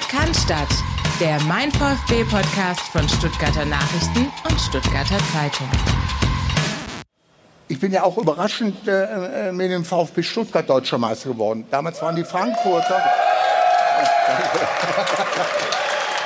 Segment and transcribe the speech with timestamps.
[0.00, 0.48] Podcast,
[1.20, 5.68] der Mein VfB Podcast von Stuttgarter Nachrichten und Stuttgarter Zeitung.
[7.68, 11.66] Ich bin ja auch überraschend äh, äh mit dem VfB Stuttgart deutscher Meister geworden.
[11.70, 12.98] Damals waren die Frankfurter.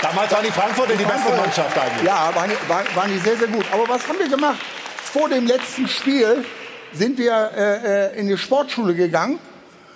[0.03, 2.07] Damals waren die Frankfurter die beste Mannschaft eigentlich.
[2.07, 3.65] Ja, waren, waren, waren die sehr, sehr gut.
[3.73, 4.61] Aber was haben wir gemacht?
[5.03, 6.45] Vor dem letzten Spiel
[6.93, 9.39] sind wir äh, äh in die Sportschule gegangen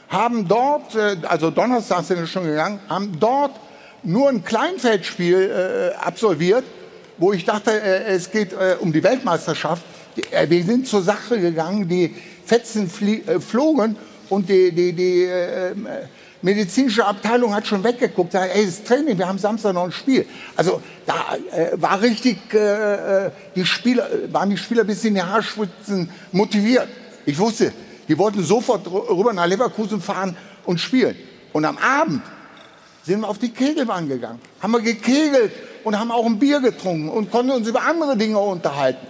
[0.09, 3.53] haben dort, äh, also Donnerstag sind wir schon gegangen, haben dort
[4.03, 6.65] nur ein Kleinfeldspiel äh, absolviert,
[7.19, 9.83] wo ich dachte, äh, es geht um die Weltmeisterschaft.
[10.49, 13.97] Wir sind zur Sache gegangen, die Fetzen flogen
[14.29, 15.29] und die, die, die
[16.43, 20.27] medizinische Abteilung hat schon weggeguckt, sagt, ey, das Training, wir haben Samstag noch ein Spiel.
[20.57, 26.11] Also da äh, war richtig, äh, die Spieler, waren die Spieler bis in die Haarspitzen
[26.33, 26.89] motiviert.
[27.27, 27.73] Ich wusste,
[28.09, 31.17] die wollten sofort rüber nach Leverkusen fahren und spielen.
[31.53, 32.23] Und am Abend
[33.09, 37.09] sind wir auf die Kegelbahn gegangen, haben wir gekegelt und haben auch ein Bier getrunken
[37.09, 39.07] und konnten uns über andere Dinge unterhalten.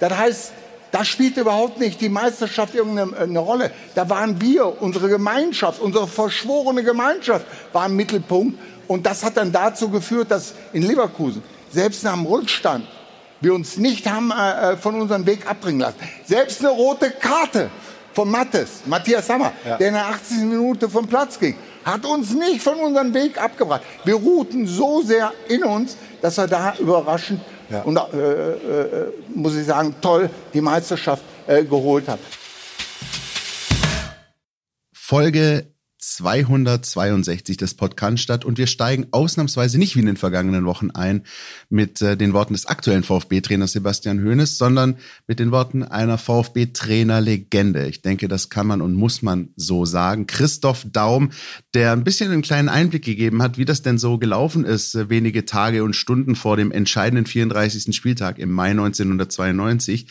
[0.00, 0.52] Das heißt,
[0.90, 3.70] da spielte überhaupt nicht die Meisterschaft irgendeine Rolle.
[3.94, 8.58] Da waren wir, unsere Gemeinschaft, unsere verschworene Gemeinschaft war im Mittelpunkt.
[8.88, 12.86] Und das hat dann dazu geführt, dass in Leverkusen, selbst nach dem Rückstand,
[13.40, 15.98] wir uns nicht haben äh, von unserem Weg abbringen lassen.
[16.24, 17.70] Selbst eine rote Karte
[18.12, 19.76] von Mattes, Matthias Sammer, ja.
[19.76, 20.38] der in der 80.
[20.38, 23.82] Minute vom Platz ging, hat uns nicht von unserem Weg abgebracht.
[24.04, 27.82] Wir ruhten so sehr in uns, dass er da überraschend ja.
[27.82, 32.20] und äh, äh, muss ich sagen toll die Meisterschaft äh, geholt hat.
[34.92, 35.71] Folge
[36.02, 41.22] 262 des Podcasts statt und wir steigen ausnahmsweise nicht wie in den vergangenen Wochen ein
[41.70, 44.96] mit äh, den Worten des aktuellen VfB-Trainers Sebastian Hoeneß, sondern
[45.28, 47.86] mit den Worten einer VfB-Trainer-Legende.
[47.86, 50.26] Ich denke, das kann man und muss man so sagen.
[50.26, 51.30] Christoph Daum,
[51.72, 55.08] der ein bisschen einen kleinen Einblick gegeben hat, wie das denn so gelaufen ist, äh,
[55.08, 57.94] wenige Tage und Stunden vor dem entscheidenden 34.
[57.94, 60.08] Spieltag im Mai 1992,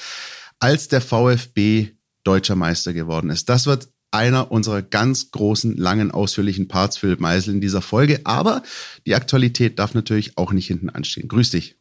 [0.60, 1.90] als der VfB
[2.24, 3.50] deutscher Meister geworden ist.
[3.50, 8.22] Das wird einer unserer ganz großen, langen, ausführlichen Parts Philipp Meisel in dieser Folge.
[8.26, 8.62] Aber
[9.06, 11.28] die Aktualität darf natürlich auch nicht hinten anstehen.
[11.28, 11.78] Grüß dich.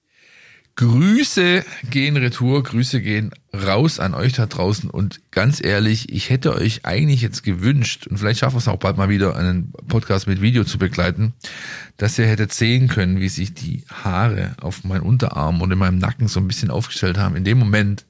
[0.76, 6.54] Grüße gehen retour, Grüße gehen raus an euch da draußen und ganz ehrlich, ich hätte
[6.54, 10.26] euch eigentlich jetzt gewünscht und vielleicht schaffen wir es auch bald mal wieder einen Podcast
[10.26, 11.34] mit Video zu begleiten,
[11.96, 15.98] dass ihr hättet sehen können, wie sich die Haare auf meinen Unterarm und in meinem
[15.98, 18.06] Nacken so ein bisschen aufgestellt haben in dem Moment,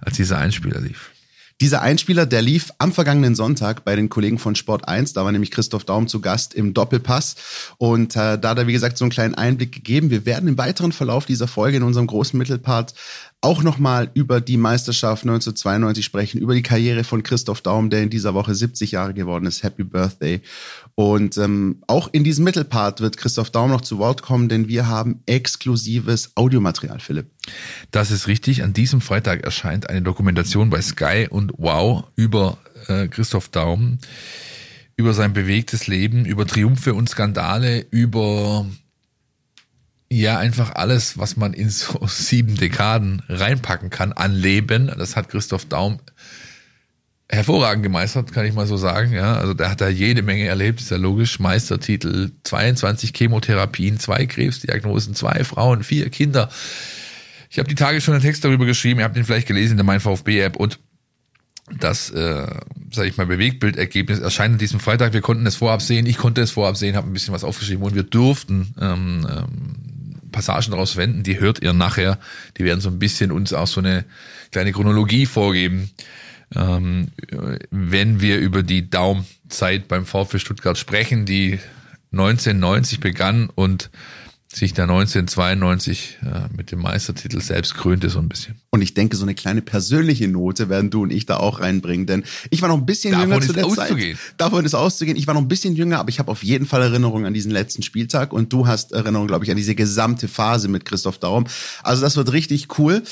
[0.00, 1.12] als dieser Einspieler lief.
[1.60, 5.12] Dieser Einspieler, der lief am vergangenen Sonntag bei den Kollegen von Sport 1.
[5.12, 7.36] Da war nämlich Christoph Daum zu Gast im Doppelpass.
[7.76, 10.08] Und äh, da hat er, wie gesagt, so einen kleinen Einblick gegeben.
[10.08, 12.94] Wir werden im weiteren Verlauf dieser Folge in unserem großen Mittelpart
[13.42, 18.10] auch nochmal über die Meisterschaft 1992 sprechen, über die Karriere von Christoph Daum, der in
[18.10, 19.62] dieser Woche 70 Jahre geworden ist.
[19.62, 20.42] Happy Birthday.
[20.94, 24.88] Und ähm, auch in diesem Mittelpart wird Christoph Daum noch zu Wort kommen, denn wir
[24.88, 27.30] haben exklusives Audiomaterial, Philipp.
[27.90, 28.62] Das ist richtig.
[28.62, 32.58] An diesem Freitag erscheint eine Dokumentation bei Sky und Wow über
[32.88, 33.98] äh, Christoph Daum,
[34.96, 38.66] über sein bewegtes Leben, über Triumphe und Skandale, über
[40.12, 44.92] ja, einfach alles, was man in so sieben Dekaden reinpacken kann an Leben.
[44.98, 46.00] Das hat Christoph Daum
[47.28, 49.12] hervorragend gemeistert, kann ich mal so sagen.
[49.12, 51.38] Ja, also der hat da jede Menge erlebt, ist ja logisch.
[51.38, 56.50] Meistertitel, 22 Chemotherapien, zwei Krebsdiagnosen, zwei Frauen, vier Kinder.
[57.48, 59.76] Ich habe die Tage schon einen Text darüber geschrieben, ihr habt ihn vielleicht gelesen in
[59.78, 60.80] der Mein VfB-App und
[61.78, 62.46] das, äh,
[62.90, 65.12] sage ich mal, Bewegtbildergebnis erscheint an diesem Freitag.
[65.12, 67.84] Wir konnten es vorab sehen, ich konnte es vorab sehen, habe ein bisschen was aufgeschrieben
[67.84, 69.89] und wir durften ähm, ähm,
[70.30, 72.18] Passagen daraus wenden, die hört ihr nachher.
[72.56, 74.04] Die werden so ein bisschen uns auch so eine
[74.50, 75.90] kleine Chronologie vorgeben,
[76.54, 77.08] ähm,
[77.70, 81.58] wenn wir über die Daumzeit beim VfB Stuttgart sprechen, die
[82.12, 83.90] 1990 begann und
[84.52, 88.56] sich da 1992 äh, mit dem Meistertitel selbst krönte so ein bisschen.
[88.70, 92.06] Und ich denke, so eine kleine persönliche Note werden du und ich da auch reinbringen,
[92.06, 94.16] denn ich war noch ein bisschen Davon jünger zu der auszugehen.
[94.16, 94.34] Zeit.
[94.38, 95.16] Davon ist auszugehen.
[95.16, 97.52] Ich war noch ein bisschen jünger, aber ich habe auf jeden Fall Erinnerungen an diesen
[97.52, 101.46] letzten Spieltag und du hast Erinnerungen, glaube ich, an diese gesamte Phase mit Christoph Daum.
[101.84, 103.04] Also das wird richtig cool.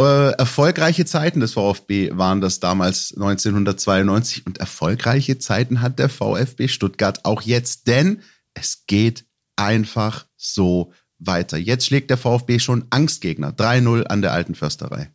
[0.00, 6.68] Äh, erfolgreiche Zeiten des VfB waren das damals 1992 und erfolgreiche Zeiten hat der VfB
[6.68, 8.20] Stuttgart auch jetzt, denn
[8.54, 9.24] es geht
[9.56, 11.56] einfach so weiter.
[11.56, 13.52] Jetzt schlägt der VfB schon Angstgegner.
[13.52, 15.10] 3-0 an der alten Försterei.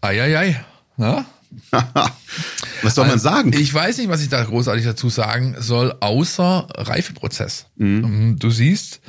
[0.00, 0.64] Eieiei.
[0.96, 1.26] Ja?
[2.82, 3.52] was soll man also, sagen?
[3.52, 7.66] Ich weiß nicht, was ich da großartig dazu sagen soll, außer Reifeprozess.
[7.76, 8.04] Mhm.
[8.04, 9.00] Ähm, du siehst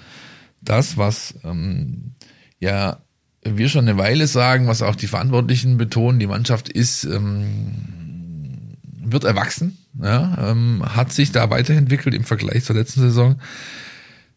[0.62, 2.16] das, was ähm,
[2.60, 3.00] ja
[3.44, 9.24] wir schon eine Weile sagen, was auch die Verantwortlichen betonen, die Mannschaft ist, ähm, wird
[9.24, 13.40] erwachsen, ja, ähm, hat sich da weiterentwickelt im Vergleich zur letzten Saison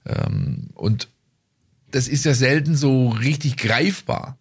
[0.07, 1.09] Ähm, und
[1.91, 4.39] das ist ja selten so richtig greifbar,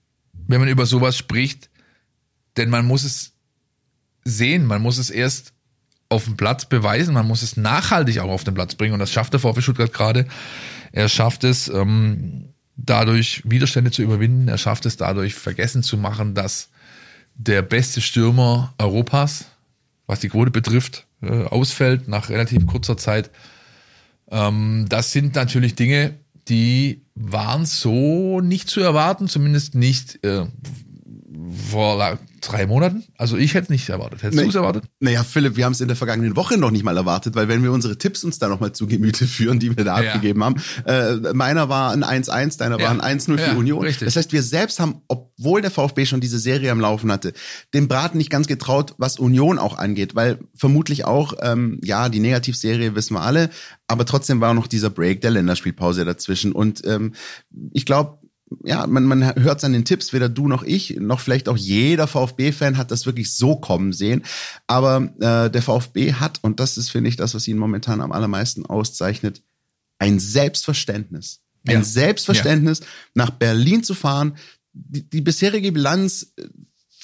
[0.47, 1.69] wenn man über sowas spricht,
[2.57, 3.33] denn man muss es
[4.23, 5.53] sehen, man muss es erst
[6.09, 9.11] auf dem Platz beweisen, man muss es nachhaltig auch auf den Platz bringen und das
[9.11, 10.27] schafft der VfB Stuttgart gerade.
[10.91, 16.35] Er schafft es ähm, dadurch Widerstände zu überwinden, er schafft es dadurch vergessen zu machen,
[16.35, 16.69] dass
[17.35, 19.45] der beste Stürmer Europas,
[20.05, 23.31] was die Quote betrifft, äh, ausfällt nach relativ kurzer Zeit.
[24.31, 26.15] Ähm, das sind natürlich Dinge,
[26.47, 30.45] die waren so nicht zu erwarten, zumindest nicht äh,
[31.69, 33.03] vor drei Monaten.
[33.17, 34.23] Also ich hätte es nicht erwartet.
[34.23, 34.43] Hättest Nee.
[34.43, 34.85] du es erwartet?
[34.99, 37.61] Naja, Philipp, wir haben es in der vergangenen Woche noch nicht mal erwartet, weil wenn
[37.63, 40.13] wir unsere Tipps uns da nochmal zu Gemüte führen, die wir da Ja.
[40.13, 40.55] abgegeben haben,
[40.85, 42.85] äh, meiner war ein 1-1, deiner Ja.
[42.85, 43.83] war ein 1-0 für Ja, Union.
[43.83, 44.05] richtig.
[44.05, 47.33] Das heißt, wir selbst haben, obwohl der VfB schon diese Serie am Laufen hatte,
[47.73, 52.19] dem Braten nicht ganz getraut, was Union auch angeht, weil vermutlich auch, ähm, ja, die
[52.19, 53.51] Negativserie wissen wir alle,
[53.87, 57.13] aber trotzdem war noch dieser Break der Länderspielpause dazwischen und ähm,
[57.71, 58.17] ich glaube,
[58.63, 61.57] ja, man, man hört es an den Tipps, weder du noch ich, noch vielleicht auch
[61.57, 64.23] jeder VfB-Fan hat das wirklich so kommen sehen.
[64.67, 68.11] Aber äh, der VfB hat, und das ist, finde ich, das, was ihn momentan am
[68.11, 69.41] allermeisten auszeichnet,
[69.99, 71.41] ein Selbstverständnis.
[71.67, 71.83] Ein Ja.
[71.83, 72.81] Selbstverständnis,
[73.13, 74.35] nach Berlin zu fahren,
[74.73, 76.47] die, die bisherige Bilanz äh,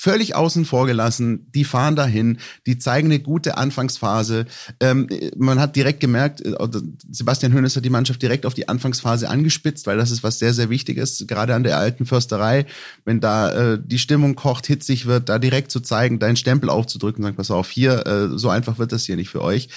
[0.08, 1.52] völlig außen vor gelassen.
[1.54, 4.46] Die fahren dahin, die zeigen eine gute Anfangsphase.
[4.80, 6.80] Ähm, man hat direkt gemerkt, äh, oder
[7.12, 10.54] Sebastian Hoeneß hat die Mannschaft direkt auf die Anfangsphase angespitzt, weil das ist was sehr,
[10.54, 12.66] sehr Wichtiges, gerade an der alten Försterei,
[13.04, 17.22] wenn da äh, die Stimmung kocht, hitzig wird, da direkt zu zeigen, deinen Stempel aufzudrücken,
[17.22, 19.68] sagen, pass auf, hier, äh, so einfach wird das hier nicht für euch.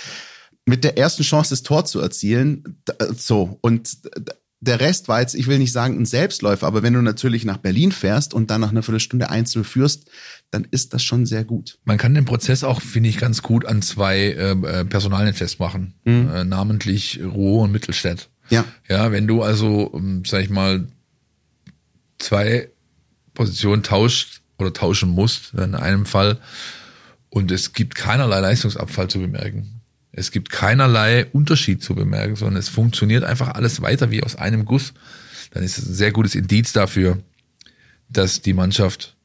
[0.65, 3.97] Mit der ersten Chance, das Tor zu erzielen, äh, so, und
[4.61, 7.57] der Rest war jetzt, ich will nicht sagen ein Selbstläufer, aber wenn du natürlich nach
[7.57, 10.11] Berlin fährst und dann nach einer Viertelstunde einzeln führst,
[10.51, 11.79] dann ist das schon sehr gut.
[11.85, 15.95] Man kann den Prozess auch, finde ich, ganz gut an zwei äh, äh, Personalien festmachen,
[16.05, 18.29] äh, namentlich Ruhr und Mittelstädt.
[18.51, 18.65] Ja.
[18.89, 20.89] Ja, wenn du also, ähm, sag ich mal,
[22.19, 22.69] zwei
[23.33, 26.39] Positionen tauscht oder tauschen musst, in einem Fall,
[27.31, 29.80] und es gibt keinerlei Leistungsabfall zu bemerken.
[30.13, 34.65] Es gibt keinerlei Unterschied zu bemerken, sondern es funktioniert einfach alles weiter wie aus einem
[34.65, 34.93] Guss.
[35.53, 37.19] Dann ist es ein sehr gutes Indiz dafür,
[38.09, 39.17] dass die Mannschaft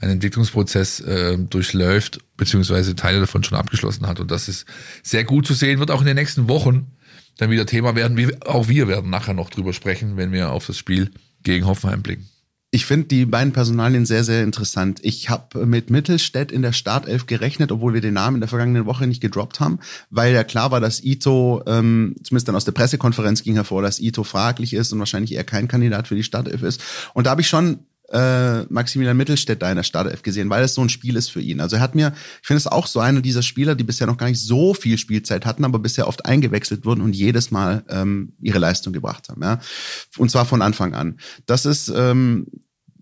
[0.00, 4.20] einen Entwicklungsprozess äh, durchläuft, beziehungsweise Teile davon schon abgeschlossen hat.
[4.20, 4.66] Und das ist
[5.02, 6.92] sehr gut zu sehen, wird auch in den nächsten Wochen
[7.38, 8.16] dann wieder Thema werden.
[8.16, 11.10] Wir, auch wir werden nachher noch drüber sprechen, wenn wir auf das Spiel
[11.42, 12.28] gegen Hoffenheim blicken.
[12.70, 15.00] Ich finde die beiden Personalien sehr, sehr interessant.
[15.02, 18.84] Ich habe mit Mittelstädt in der Startelf gerechnet, obwohl wir den Namen in der vergangenen
[18.84, 19.78] Woche nicht gedroppt haben,
[20.10, 24.00] weil ja klar war, dass Ito, ähm, zumindest dann aus der Pressekonferenz ging hervor, dass
[24.00, 26.82] Ito fraglich ist und wahrscheinlich eher kein Kandidat für die Startelf ist.
[27.14, 30.74] Und da habe ich schon äh, Maximilian Mittelstädt da in der Startelf gesehen, weil es
[30.74, 31.60] so ein Spiel ist für ihn.
[31.60, 34.16] Also er hat mir, ich finde es auch so einer dieser Spieler, die bisher noch
[34.16, 38.32] gar nicht so viel Spielzeit hatten, aber bisher oft eingewechselt wurden und jedes Mal ähm,
[38.40, 39.42] ihre Leistung gebracht haben.
[39.42, 39.60] Ja?
[40.16, 41.18] Und zwar von Anfang an.
[41.46, 42.46] Das ist ähm,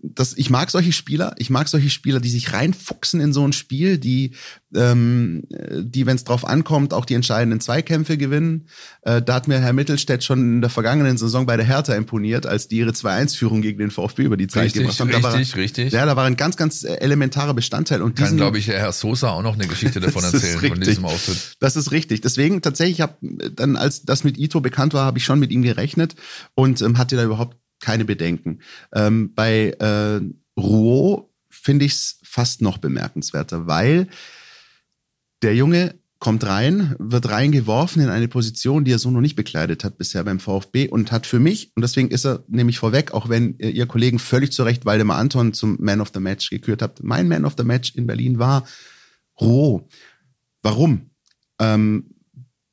[0.01, 3.53] das, ich mag solche Spieler, ich mag solche Spieler, die sich reinfuchsen in so ein
[3.53, 4.31] Spiel, die,
[4.75, 8.67] ähm, die, wenn es drauf ankommt, auch die entscheidenden Zweikämpfe gewinnen.
[9.01, 12.45] Äh, da hat mir Herr Mittelstädt schon in der vergangenen Saison bei der Hertha imponiert,
[12.45, 15.11] als die ihre 2-1-Führung gegen den VfB über die Zeit Richtig, gemacht haben.
[15.11, 15.93] Da war, richtig, richtig.
[15.93, 18.01] Ja, da war ein ganz, ganz elementarer Bestandteil.
[18.01, 20.87] Und Kann, diesen, glaube ich, Herr Sosa auch noch eine Geschichte davon erzählen, von richtig.
[20.89, 21.57] diesem Auftritt.
[21.59, 22.21] Das ist richtig.
[22.21, 25.63] Deswegen tatsächlich habe dann, als das mit Ito bekannt war, habe ich schon mit ihm
[25.63, 26.15] gerechnet
[26.53, 28.59] und ähm, hatte da überhaupt keine Bedenken.
[28.93, 30.21] Ähm, bei äh,
[30.59, 34.07] Rouault finde ich es fast noch bemerkenswerter, weil
[35.41, 39.83] der Junge kommt rein, wird reingeworfen in eine Position, die er so noch nicht bekleidet
[39.83, 43.29] hat bisher beim VfB und hat für mich, und deswegen ist er nämlich vorweg, auch
[43.29, 46.81] wenn äh, ihr Kollegen völlig zu Recht Waldemar Anton zum Man of the Match gekürt
[46.81, 48.67] habt, mein Man of the Match in Berlin war
[49.39, 49.91] Rouault.
[50.63, 51.11] Warum?
[51.59, 52.15] Ähm,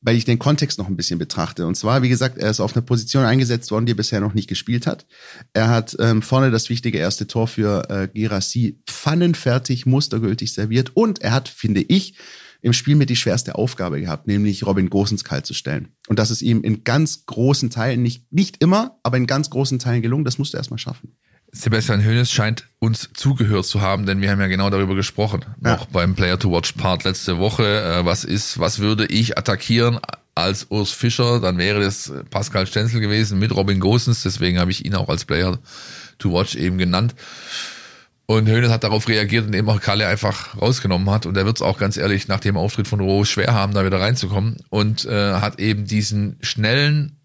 [0.04, 1.66] weil ich den Kontext noch ein bisschen betrachte.
[1.66, 4.34] Und zwar, wie gesagt, er ist auf eine Position eingesetzt worden, die er bisher noch
[4.34, 5.06] nicht gespielt hat.
[5.54, 10.92] Er hat ähm, vorne das wichtige erste Tor für äh, Gerassi pfannenfertig, mustergültig serviert.
[10.94, 12.16] Und er hat, finde ich,
[12.60, 15.88] im Spiel mit die schwerste Aufgabe gehabt, nämlich Robin Gosens kalt zu stellen.
[16.08, 19.78] Und das ist ihm in ganz großen Teilen, nicht, nicht immer, aber in ganz großen
[19.78, 20.24] Teilen gelungen.
[20.24, 21.16] Das musst du erstmal schaffen.
[21.54, 25.44] Sebastian Hoeneß scheint uns zugehört zu haben, denn wir haben ja genau darüber gesprochen.
[25.64, 25.76] Ja.
[25.76, 27.64] Noch beim Player to Watch Part letzte Woche.
[27.64, 30.00] Äh, was ist, was würde ich attackieren
[30.34, 31.40] als Urs Fischer?
[31.40, 34.24] Dann wäre das Pascal Stenzel gewesen mit Robin Gosens.
[34.24, 35.58] Deswegen habe ich ihn auch als Player
[36.18, 37.14] to Watch eben genannt.
[38.26, 41.24] Und Hoeneß hat darauf reagiert, indem er Kalle einfach rausgenommen hat.
[41.24, 43.86] Und er wird es auch ganz ehrlich nach dem Auftritt von Roh schwer haben, da
[43.86, 44.56] wieder reinzukommen.
[44.70, 47.16] Und äh, hat eben diesen schnellen,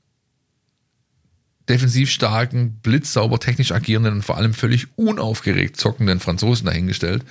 [1.69, 7.23] defensiv starken, blitzsauber technisch agierenden und vor allem völlig unaufgeregt zockenden Franzosen dahingestellt.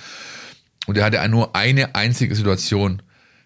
[0.87, 3.01] Und er hatte nur eine einzige Situation,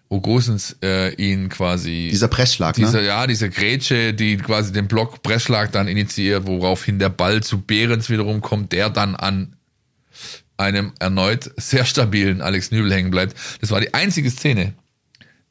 [0.08, 3.06] wo Großens äh, ihn quasi Dieser Pressschlag, dieser, ne?
[3.06, 8.10] ja, diese Grätsche, die quasi den Block Pressschlag dann initiiert, woraufhin der Ball zu Behrens
[8.10, 9.56] wiederum kommt, der dann an
[10.56, 13.34] einem erneut sehr stabilen Alex Nübel hängen bleibt.
[13.60, 14.74] Das war die einzige Szene,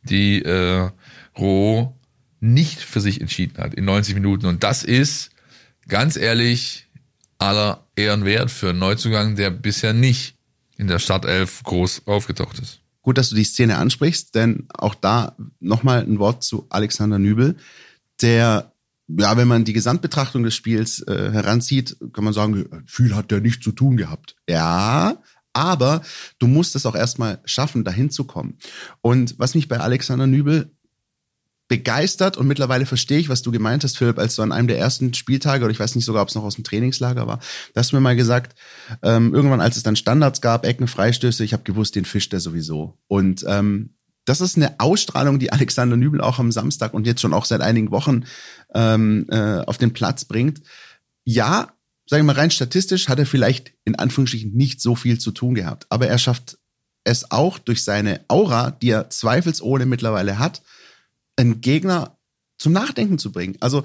[0.03, 0.89] die äh,
[1.37, 1.93] Roh
[2.39, 4.45] nicht für sich entschieden hat in 90 Minuten.
[4.45, 5.31] Und das ist,
[5.87, 6.87] ganz ehrlich,
[7.37, 10.35] aller Ehren wert für einen Neuzugang, der bisher nicht
[10.77, 12.79] in der Startelf groß aufgetaucht ist.
[13.01, 17.57] Gut, dass du die Szene ansprichst, denn auch da nochmal ein Wort zu Alexander Nübel,
[18.21, 18.73] der,
[19.07, 23.41] ja, wenn man die Gesamtbetrachtung des Spiels äh, heranzieht, kann man sagen, viel hat der
[23.41, 24.35] nicht zu tun gehabt.
[24.47, 25.17] Ja,
[25.51, 26.01] aber
[26.39, 28.57] du musst es auch erstmal schaffen, dahin zu kommen.
[29.01, 30.71] Und was mich bei Alexander Nübel
[31.67, 34.77] begeistert und mittlerweile verstehe ich, was du gemeint hast, Philipp, als du an einem der
[34.77, 37.39] ersten Spieltage, oder ich weiß nicht sogar, ob es noch aus dem Trainingslager war,
[37.73, 38.57] da hast du mir mal gesagt,
[39.01, 42.41] ähm, irgendwann, als es dann Standards gab, Ecken, Freistöße, ich habe gewusst, den fischt er
[42.41, 42.97] sowieso.
[43.07, 47.33] Und ähm, das ist eine Ausstrahlung, die Alexander Nübel auch am Samstag und jetzt schon
[47.33, 48.25] auch seit einigen Wochen
[48.73, 50.61] ähm, äh, auf den Platz bringt.
[51.25, 51.73] Ja,
[52.05, 55.55] sagen wir mal rein statistisch hat er vielleicht in Anführungsstrichen nicht so viel zu tun
[55.55, 56.57] gehabt, aber er schafft
[57.03, 60.61] es auch durch seine Aura, die er zweifelsohne mittlerweile hat,
[61.35, 62.17] einen Gegner
[62.57, 63.57] zum Nachdenken zu bringen.
[63.59, 63.83] Also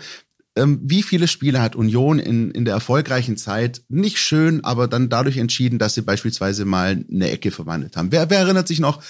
[0.57, 5.09] ähm, wie viele Spiele hat Union in, in der erfolgreichen Zeit nicht schön, aber dann
[5.09, 8.13] dadurch entschieden, dass sie beispielsweise mal eine Ecke verwandelt haben.
[8.13, 9.03] Wer, wer erinnert sich noch?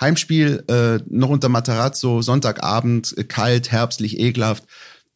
[0.00, 4.64] Heimspiel äh, noch unter Matarazzo, Sonntagabend, äh, kalt, herbstlich, ekelhaft.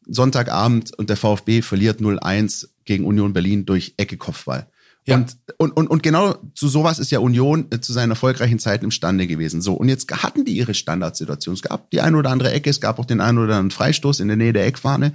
[0.05, 4.67] Sonntagabend und der VfB verliert 0-1 gegen Union Berlin durch Ecke Kopfball.
[5.07, 5.15] Ja.
[5.15, 8.85] Und, und, und, und genau zu sowas ist ja Union äh, zu seinen erfolgreichen Zeiten
[8.85, 9.61] imstande gewesen.
[9.61, 11.55] So, und jetzt hatten die ihre Standardsituation.
[11.55, 14.19] Es gab die eine oder andere Ecke, es gab auch den einen oder anderen Freistoß
[14.19, 15.13] in der Nähe der Eckfahne.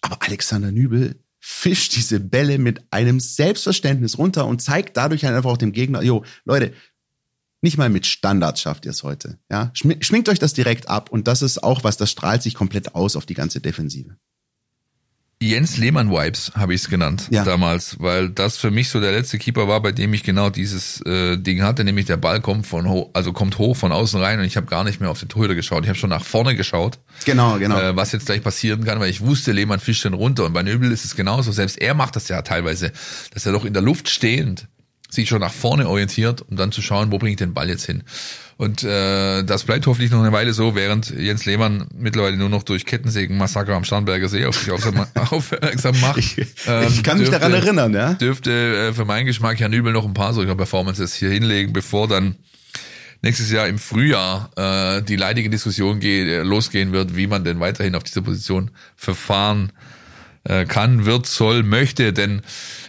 [0.00, 5.50] Aber Alexander Nübel fischt diese Bälle mit einem Selbstverständnis runter und zeigt dadurch halt einfach
[5.50, 6.72] auch dem Gegner, jo, Leute,
[7.60, 9.38] nicht mal mit Standards schafft ihr es heute.
[9.50, 12.54] Ja, Schmi- schminkt euch das direkt ab und das ist auch was, das strahlt sich
[12.54, 14.16] komplett aus auf die ganze Defensive.
[15.48, 17.44] Jens Lehmann-Vibes habe ich es genannt Ja.
[17.44, 21.00] damals, weil das für mich so der letzte Keeper war, bei dem ich genau dieses
[21.06, 24.38] äh, Ding hatte, nämlich der Ball kommt von ho also kommt hoch von außen rein
[24.38, 25.82] und ich habe gar nicht mehr auf den Torhüter geschaut.
[25.84, 27.78] Ich habe schon nach vorne geschaut, Genau, genau.
[27.78, 30.62] äh, was jetzt gleich passieren kann, weil ich wusste, Lehmann fischt den runter und bei
[30.62, 31.52] Nöbel ist es genauso.
[31.52, 32.92] Selbst er macht das ja teilweise,
[33.34, 34.68] dass er doch in der Luft stehend
[35.12, 37.84] sich schon nach vorne orientiert, um dann zu schauen, wo bringe ich den Ball jetzt
[37.86, 38.02] hin.
[38.56, 42.62] Und äh, das bleibt hoffentlich noch eine Weile so, während Jens Lehmann mittlerweile nur noch
[42.62, 44.70] durch Kettensägen-Massaker am Starnberger See auf sich
[45.30, 46.18] aufmerksam macht.
[46.18, 48.14] ich, Ähm, ich kann mich dürfte- daran erinnern, ja.
[48.14, 48.50] Dürfte
[48.90, 52.36] äh, für meinen Geschmack Herrn Nübel noch ein paar solcher Performances hier hinlegen, bevor dann
[53.22, 57.58] nächstes Jahr im Frühjahr äh, die leidige Diskussion geht, äh, losgehen wird, wie man denn
[57.60, 59.72] weiterhin auf dieser Position verfahren
[60.44, 62.42] äh, kann, wird, soll, möchte, denn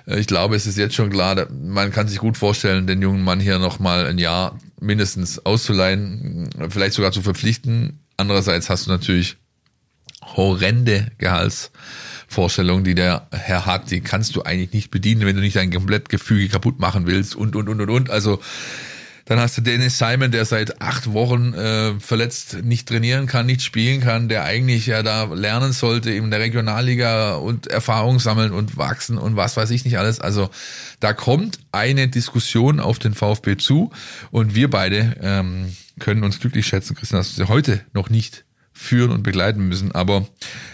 [0.06, 3.40] ich glaube, es ist jetzt schon klar, man kann sich gut vorstellen, den jungen Mann
[3.40, 8.00] hier nochmal ein Jahr mindestens auszuleihen, äh, vielleicht sogar zu verpflichten.
[8.18, 9.38] Andererseits hast du natürlich
[10.22, 15.56] horrende Gehaltsvorstellungen, die der Herr hat, die kannst du eigentlich nicht bedienen, wenn du nicht
[15.56, 18.10] dein Komplettgefüge kaputt machen willst und, und, und, und, und.
[18.10, 18.40] Also,
[19.26, 23.62] dann hast du Dennis Simon, der seit acht Wochen äh, verletzt nicht trainieren kann, nicht
[23.62, 28.78] spielen kann, der eigentlich ja da lernen sollte in der Regionalliga und Erfahrung sammeln und
[28.78, 30.20] wachsen und was weiß ich nicht alles.
[30.20, 30.50] Also
[31.00, 33.92] da kommt eine Diskussion auf den VfB zu
[34.32, 39.12] und wir beide ähm, können uns glücklich schätzen, Christian, dass wir heute noch nicht führen
[39.12, 39.94] und begleiten müssen.
[39.94, 40.28] Aber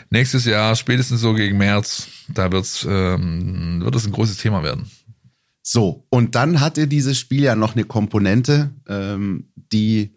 [0.09, 4.89] nächstes Jahr, spätestens so gegen März, da wird's, ähm, wird es ein großes Thema werden.
[5.71, 10.15] So, und dann hatte dieses Spiel ja noch eine Komponente, ähm, die,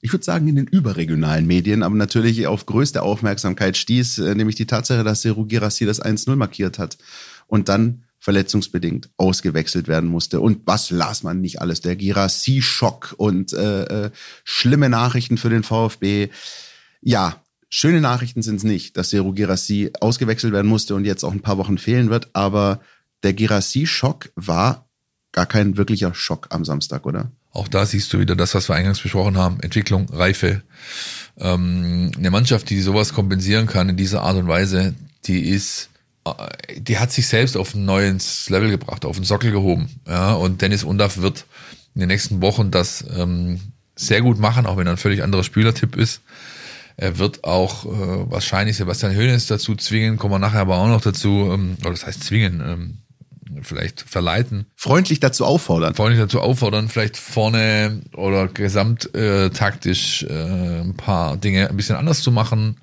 [0.00, 4.56] ich würde sagen, in den überregionalen Medien, aber natürlich auf größte Aufmerksamkeit stieß, äh, nämlich
[4.56, 6.98] die Tatsache, dass Seru Girassi das 1-0 markiert hat
[7.46, 10.40] und dann verletzungsbedingt ausgewechselt werden musste.
[10.40, 11.82] Und was las man nicht alles?
[11.82, 14.10] Der Girassi-Schock und äh, äh,
[14.42, 16.30] schlimme Nachrichten für den VfB.
[17.00, 21.32] Ja, schöne Nachrichten sind es nicht, dass Seru Girassi ausgewechselt werden musste und jetzt auch
[21.32, 22.80] ein paar Wochen fehlen wird, aber
[23.22, 24.86] der Girassi-Schock war
[25.32, 27.30] gar kein wirklicher Schock am Samstag, oder?
[27.52, 29.60] Auch da siehst du wieder das, was wir eingangs besprochen haben.
[29.60, 30.62] Entwicklung, Reife.
[31.38, 35.90] Ähm, eine Mannschaft, die sowas kompensieren kann in dieser Art und Weise, die ist,
[36.24, 39.88] äh, die hat sich selbst auf ein neues Level gebracht, auf den Sockel gehoben.
[40.06, 41.46] Ja, und Dennis Undaff wird
[41.94, 43.60] in den nächsten Wochen das ähm,
[43.96, 46.22] sehr gut machen, auch wenn er ein völlig anderer Spielertipp ist.
[46.96, 51.00] Er wird auch äh, wahrscheinlich Sebastian Hoeneß dazu zwingen, kommen wir nachher aber auch noch
[51.00, 52.98] dazu, ähm, oder das heißt zwingen, ähm,
[53.62, 55.94] vielleicht verleiten, Freundlich dazu auffordern.
[55.94, 62.22] freundlich dazu auffordern, vielleicht vorne oder gesamt äh, äh, ein paar Dinge ein bisschen anders
[62.22, 62.76] zu machen.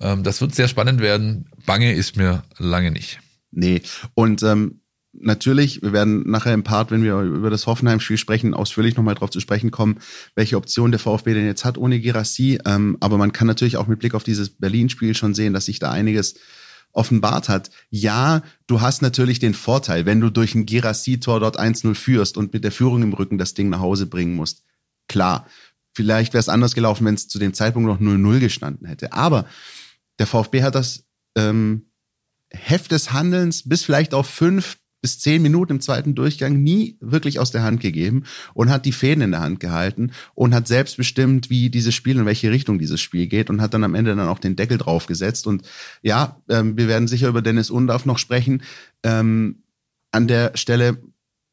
[0.00, 1.46] Ähm, das wird sehr spannend werden.
[1.66, 3.20] Bange ist mir lange nicht.
[3.50, 3.82] Nee.
[4.14, 4.80] Und ähm,
[5.12, 9.30] natürlich, wir werden nachher im Part, wenn wir über das Hoffenheim-Spiel sprechen, ausführlich nochmal drauf
[9.30, 9.98] zu sprechen kommen,
[10.34, 12.58] welche Option der VfB denn jetzt hat ohne Girassi.
[12.64, 15.78] Ähm, aber man kann natürlich auch mit Blick auf dieses Berlin-Spiel schon sehen, dass sich
[15.78, 16.34] da einiges
[16.92, 17.70] offenbart hat.
[17.90, 22.52] Ja, du hast natürlich den Vorteil, wenn du durch ein Girassi-Tor dort 1-0 führst und
[22.52, 24.64] mit der Führung im Rücken das Ding nach Hause bringen musst.
[25.08, 25.46] Klar,
[25.92, 29.12] vielleicht wäre es anders gelaufen, wenn es zu dem Zeitpunkt noch 0-0 gestanden hätte.
[29.12, 29.46] Aber
[30.18, 31.04] der VfB hat das
[31.36, 31.86] ähm,
[32.50, 37.38] Heft des Handelns bis vielleicht auf fünf bis zehn Minuten im zweiten Durchgang nie wirklich
[37.38, 38.24] aus der Hand gegeben
[38.54, 42.18] und hat die Fäden in der Hand gehalten und hat selbst bestimmt, wie dieses Spiel,
[42.18, 44.78] in welche Richtung dieses Spiel geht und hat dann am Ende dann auch den Deckel
[44.78, 45.46] draufgesetzt.
[45.46, 45.62] Und
[46.02, 48.62] ja, ähm, wir werden sicher über Dennis Undorf noch sprechen.
[49.02, 49.62] Ähm,
[50.10, 50.98] an der Stelle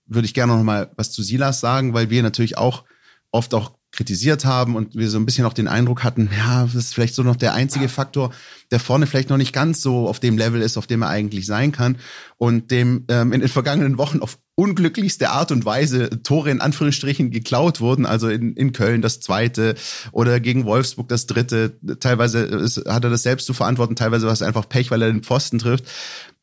[0.08, 2.84] würde ich gerne noch mal was zu Silas sagen, weil wir natürlich auch
[3.32, 6.76] oft auch kritisiert haben und wir so ein bisschen auch den Eindruck hatten, ja, das
[6.76, 8.32] ist vielleicht so noch der einzige Faktor,
[8.72, 11.46] der vorne vielleicht noch nicht ganz so auf dem Level ist, auf dem er eigentlich
[11.46, 11.98] sein kann
[12.38, 17.30] und dem ähm, in den vergangenen Wochen auf unglücklichste Art und Weise Tore in Anführungsstrichen
[17.30, 19.76] geklaut wurden, also in, in Köln das zweite
[20.12, 21.78] oder gegen Wolfsburg das dritte.
[22.00, 25.12] Teilweise ist, hat er das selbst zu verantworten, teilweise war es einfach Pech, weil er
[25.12, 25.86] den Pfosten trifft.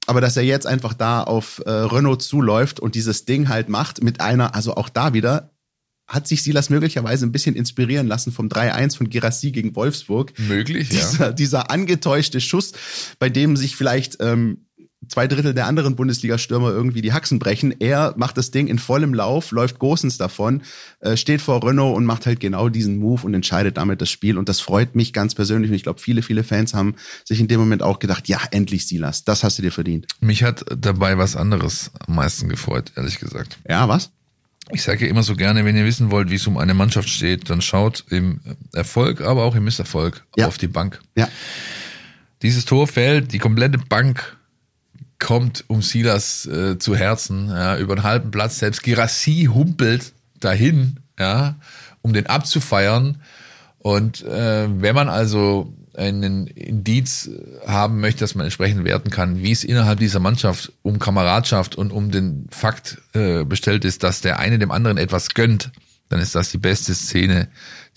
[0.06, 4.02] Aber dass er jetzt einfach da auf äh, Renault zuläuft und dieses Ding halt macht
[4.02, 5.52] mit einer, also auch da wieder,
[6.12, 10.38] hat sich Silas möglicherweise ein bisschen inspirieren lassen vom 3-1 von Girassi gegen Wolfsburg.
[10.38, 11.32] Möglich, dieser, ja.
[11.32, 12.72] Dieser angetäuschte Schuss,
[13.18, 14.58] bei dem sich vielleicht ähm,
[15.08, 17.74] zwei Drittel der anderen Bundesliga-Stürmer irgendwie die Haxen brechen.
[17.80, 20.62] Er macht das Ding in vollem Lauf, läuft Gosens davon,
[21.00, 24.38] äh, steht vor Renault und macht halt genau diesen Move und entscheidet damit das Spiel.
[24.38, 25.70] Und das freut mich ganz persönlich.
[25.70, 28.86] Und ich glaube, viele, viele Fans haben sich in dem Moment auch gedacht, ja, endlich
[28.86, 30.06] Silas, das hast du dir verdient.
[30.20, 33.58] Mich hat dabei was anderes am meisten gefreut, ehrlich gesagt.
[33.68, 34.10] Ja, was?
[34.70, 37.08] Ich sage ja immer so gerne, wenn ihr wissen wollt, wie es um eine Mannschaft
[37.08, 38.40] steht, dann schaut im
[38.72, 40.46] Erfolg, aber auch im Misserfolg Ja.
[40.46, 41.00] auf die Bank.
[41.16, 41.28] Ja.
[42.42, 44.36] Dieses Tor fällt, die komplette Bank
[45.18, 48.58] kommt um Silas äh, zu Herzen, ja, über den halben Platz.
[48.58, 51.56] Selbst Girassi humpelt dahin, ja,
[52.00, 53.20] um den abzufeiern.
[53.78, 57.30] Und äh, wenn man also einen Indiz
[57.66, 61.92] haben möchte, dass man entsprechend werten kann, wie es innerhalb dieser Mannschaft um Kameradschaft und
[61.92, 65.70] um den Fakt äh, bestellt ist, dass der eine dem anderen etwas gönnt,
[66.08, 67.48] dann ist das die beste Szene,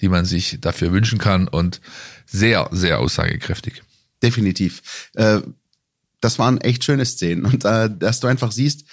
[0.01, 1.81] die man sich dafür wünschen kann und
[2.25, 3.83] sehr, sehr aussagekräftig.
[4.21, 4.81] definitiv.
[5.13, 5.41] Äh,
[6.21, 7.45] das waren echt schöne Szenen.
[7.45, 8.85] Und äh, dass du einfach siehst,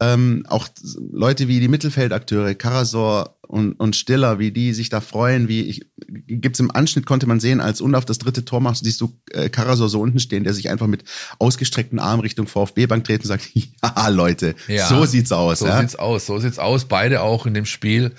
[0.00, 0.68] ähm, auch
[1.12, 5.86] Leute wie die Mittelfeldakteure, Karasor und, und Stiller, wie die sich da freuen, wie ich,
[6.06, 9.48] gibt's im Anschnitt konnte man sehen, als Undorf das dritte Tor macht, siehst du äh,
[9.48, 11.02] Karasor so unten stehen, der sich einfach mit
[11.38, 14.54] ausgestreckten Armen Richtung VfB-Bank dreht und sagt, ja Leute,
[14.88, 15.60] so sieht's aus.
[15.60, 15.80] So ja?
[15.80, 16.26] sieht's aus.
[16.26, 16.84] So sieht's aus.
[16.84, 18.12] Beide auch in dem Spiel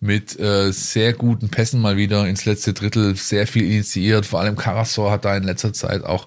[0.00, 4.24] mit äh, sehr guten Pässen mal wieder ins letzte Drittel, sehr viel initiiert.
[4.24, 6.26] Vor allem Karasor hat da in letzter Zeit auch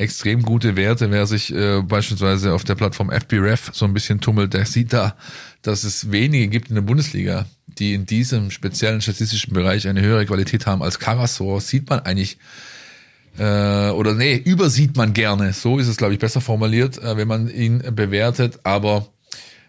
[0.00, 1.10] extrem gute Werte.
[1.10, 5.16] Wer sich äh, beispielsweise auf der Plattform FBref so ein bisschen tummelt, der sieht da,
[5.62, 10.26] dass es wenige gibt in der Bundesliga, die in diesem speziellen statistischen Bereich eine höhere
[10.26, 11.60] Qualität haben als Karasor.
[11.60, 12.38] Sieht man eigentlich
[13.38, 15.52] äh, oder nee, übersieht man gerne.
[15.52, 18.60] So ist es, glaube ich, besser formuliert, äh, wenn man ihn bewertet.
[18.64, 19.06] Aber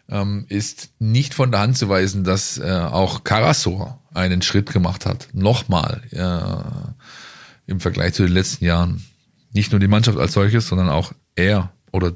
[0.10, 5.06] ähm, ist nicht von der Hand zu weisen, dass äh, auch Karasor einen Schritt gemacht
[5.06, 5.28] hat.
[5.34, 9.04] Nochmal äh, im Vergleich zu den letzten Jahren.
[9.54, 12.14] Nicht nur die Mannschaft als solches, sondern auch er oder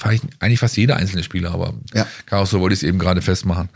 [0.00, 2.06] eigentlich fast jeder einzelne Spieler, aber Ja.
[2.26, 3.68] Karasor wollte ich es eben gerade festmachen,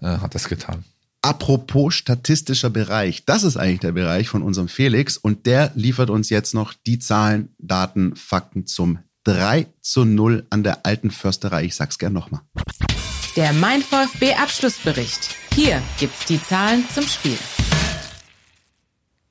[0.00, 0.84] äh, hat das getan.
[1.22, 6.30] Apropos statistischer Bereich, das ist eigentlich der Bereich von unserem Felix und der liefert uns
[6.30, 11.64] jetzt noch die Zahlen, Daten, Fakten zum 3 zu 0 an der alten Försterei.
[11.64, 12.40] Ich sag's gern nochmal.
[13.36, 15.36] Der Mein VfB Abschlussbericht.
[15.54, 17.36] Hier gibt's die Zahlen zum Spiel.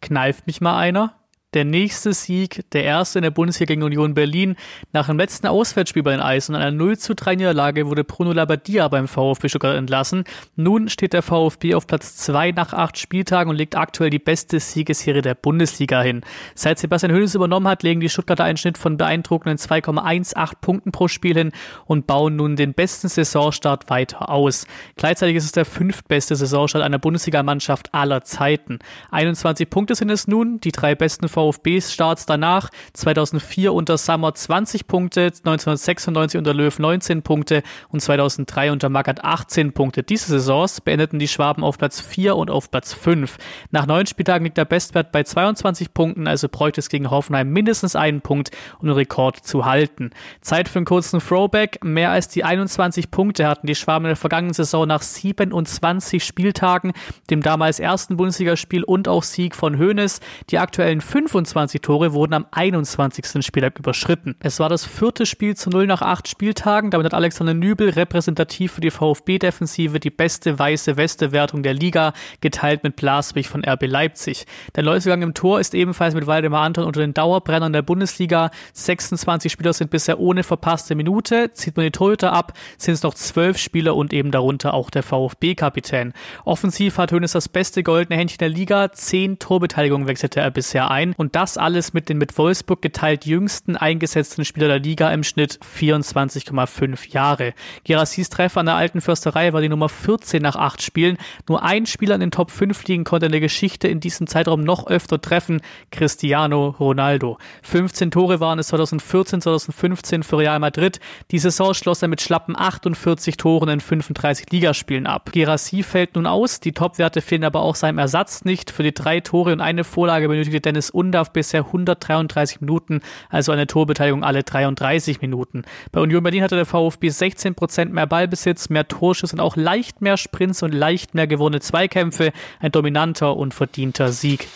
[0.02, 1.19] Kneift mich mal einer?
[1.56, 4.56] Der nächste Sieg, der erste in der Bundesliga gegen Union Berlin.
[4.94, 8.34] Nach dem letzten Auswärtsspiel bei den Eisen und einer 0 zu 3 Niederlage wurde Bruno
[8.34, 10.26] Labbadia beim VfB Stuttgart entlassen.
[10.56, 14.60] Nun steht der VfB auf Platz 2 nach acht Spieltagen und legt aktuell die beste
[14.60, 16.22] Siegesserie der Bundesliga hin.
[16.54, 21.08] Seit Sebastian Hönes übernommen hat, legen die Stuttgarter einen Schnitt von beeindruckenden 2,18 Punkten pro
[21.08, 21.52] Spiel hin
[21.88, 24.68] und bauen nun den besten Saisonstart weiter aus.
[24.98, 28.78] Gleichzeitig ist es der fünftbeste Saisonstart einer Bundesligamannschaft aller Zeiten.
[29.10, 32.70] 21 Punkte sind es nun, die drei besten VfB-Starts danach.
[32.94, 39.74] 2004 unter Sammer 20 Punkte, 1996 unter Löw 19 Punkte und 2003 unter Magath 18
[39.74, 40.04] Punkte.
[40.04, 43.38] Diese Saisons beendeten die Schwaben auf Platz 4 und auf Platz 5.
[43.72, 47.96] Nach neun Spieltagen liegt der Bestwert bei 22 Punkten, also bräuchte es gegen Hoffenheim mindestens
[47.96, 50.12] einen Punkt, um den Rekord zu halten.
[50.42, 51.84] Zeit für einen kurzen Throwback.
[51.84, 56.94] Mehr als die 21 Punkte hatten die Schwaben in der vergangenen Saison nach 27 Spieltagen,
[57.30, 60.20] dem damals ersten Bundesligaspiel und auch Sieg von Hoeneß.
[60.50, 63.46] Die aktuellen fünf 25 Tore wurden am 21.
[63.46, 64.36] Spieltag überschritten.
[64.40, 66.92] Es war das vierte Spiel zu Null nach acht Spieltagen.
[66.92, 72.84] Damit hat Alexander Nübel repräsentativ für die VfB-Defensive die beste weiße Weste-Wertung der Liga, geteilt
[72.84, 74.46] mit Blaswig von RB Leipzig.
[74.76, 78.50] Der Neuzugang im Tor ist ebenfalls mit Waldemar Anton unter den Dauerbrennern der Bundesliga.
[78.74, 81.52] 26 Spieler sind bisher ohne verpasste Minute.
[81.54, 85.04] Zieht man die Torhüter ab, sind es noch zwölf Spieler und eben darunter auch der
[85.04, 86.14] VfB-Kapitän.
[86.44, 88.92] Offensiv hat Hönes das beste goldene Händchen der Liga.
[88.92, 91.14] Zehn Torbeteiligungen wechselte er bisher ein.
[91.20, 95.60] Und das alles mit den mit Wolfsburg geteilt jüngsten eingesetzten Spieler der Liga im Schnitt
[95.76, 97.54] 24,5 Jahre.
[97.84, 101.18] Gerassis Treffer an der alten Försterei war die Nummer 14 nach acht Spielen.
[101.50, 104.62] Nur ein Spieler in den Top 5 liegen konnte in der Geschichte in diesem Zeitraum
[104.62, 105.60] noch öfter treffen.
[105.92, 107.38] Cristiano Ronaldo.
[107.64, 111.02] 15 Tore waren es 2014, 2015 für Real Madrid.
[111.32, 115.34] Die Saison schloss er mit schlappen 48 Toren in 35 Ligaspielen ab.
[115.34, 116.62] Gerassi fällt nun aus.
[116.62, 118.72] Die Topwerte fehlen aber auch seinem Ersatz nicht.
[118.72, 123.66] Für die drei Tore und eine Vorlage benötigte Dennis Undaff bisher 133 Minuten, also eine
[123.66, 125.64] Torbeteiligung alle 33 Minuten.
[125.92, 130.04] Bei Union Berlin hatte der VfB 16 Prozent mehr Ballbesitz, mehr Torschuss und auch leicht
[130.04, 132.32] mehr Sprints und leicht mehr gewonnene Zweikämpfe.
[132.60, 134.48] Ein dominanter und verdienter Sieg.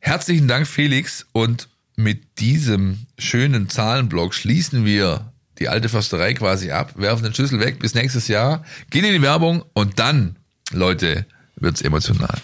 [0.00, 1.24] Herzlichen Dank, Felix.
[1.30, 7.60] Und mit diesem schönen Zahlenblock schließen wir die alte Försterei quasi ab, werfen den Schlüssel
[7.60, 10.34] weg bis nächstes Jahr, gehen in die Werbung und dann,
[10.72, 12.40] Leute, wird's emotional.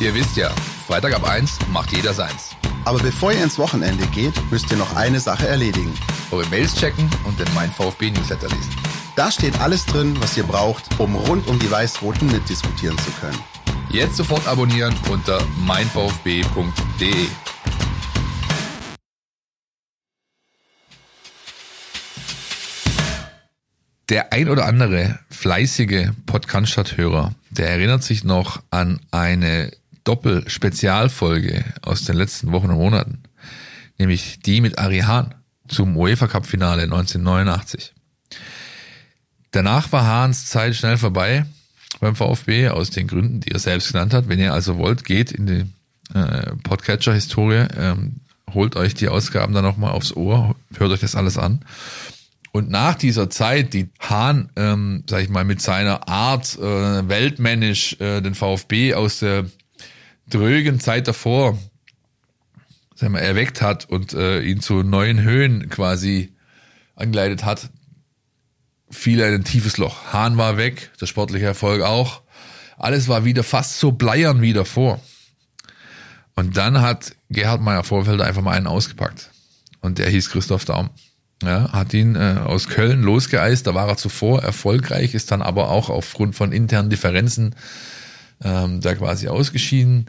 [0.00, 0.50] Ihr wisst ja,
[0.86, 2.56] Freitag ab 1 macht jeder seins.
[2.84, 5.92] Aber bevor ihr ins Wochenende geht, müsst ihr noch eine Sache erledigen.
[6.30, 8.74] Eure Mails checken und den Mein VfB Newsletter lesen.
[9.16, 13.38] Da steht alles drin, was ihr braucht, um rund um die Weiß-Roten mitdiskutieren zu können.
[13.88, 17.28] Jetzt sofort abonnieren unter meinvfb.de.
[24.10, 29.70] Der ein oder andere fleißige Podcast-Hörer, der erinnert sich noch an eine
[30.04, 33.22] Doppel-Spezialfolge aus den letzten Wochen und Monaten,
[33.98, 35.34] nämlich die mit Ari Hahn
[35.68, 37.94] zum UEFA Cup Finale 1989.
[39.50, 41.46] Danach war Hahns Zeit schnell vorbei
[42.00, 44.28] beim VfB aus den Gründen, die er selbst genannt hat.
[44.28, 45.64] Wenn ihr also wollt, geht in die
[46.14, 48.16] äh, Podcatcher-Historie, ähm,
[48.52, 51.60] holt euch die Ausgaben dann nochmal aufs Ohr, hört euch das alles an.
[52.52, 57.96] Und nach dieser Zeit, die Hahn, ähm, sag ich mal, mit seiner Art äh, weltmännisch
[58.00, 59.46] äh, den VfB aus der
[60.28, 61.58] drögen Zeit davor
[62.94, 66.32] sag mal, erweckt hat und äh, ihn zu neuen Höhen quasi
[66.94, 67.70] angeleitet hat,
[68.90, 70.12] fiel er in ein tiefes Loch.
[70.12, 72.22] Hahn war weg, der sportliche Erfolg auch.
[72.76, 75.00] Alles war wieder fast so bleiern wie davor.
[76.36, 79.30] Und dann hat Gerhard Meyer Vorfelder einfach mal einen ausgepackt.
[79.80, 80.90] Und der hieß Christoph Daum.
[81.42, 85.68] Ja, hat ihn äh, aus Köln losgeeist, da war er zuvor erfolgreich, ist dann aber
[85.68, 87.54] auch aufgrund von internen Differenzen
[88.44, 90.06] ähm, da quasi ausgeschieden.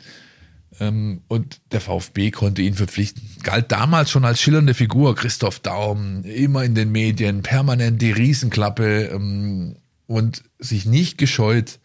[0.79, 3.23] Ähm, und der VfB konnte ihn verpflichten.
[3.43, 9.09] Galt damals schon als schillernde Figur, Christoph Daum, immer in den Medien, permanent die Riesenklappe
[9.13, 11.79] ähm, und sich nicht gescheut,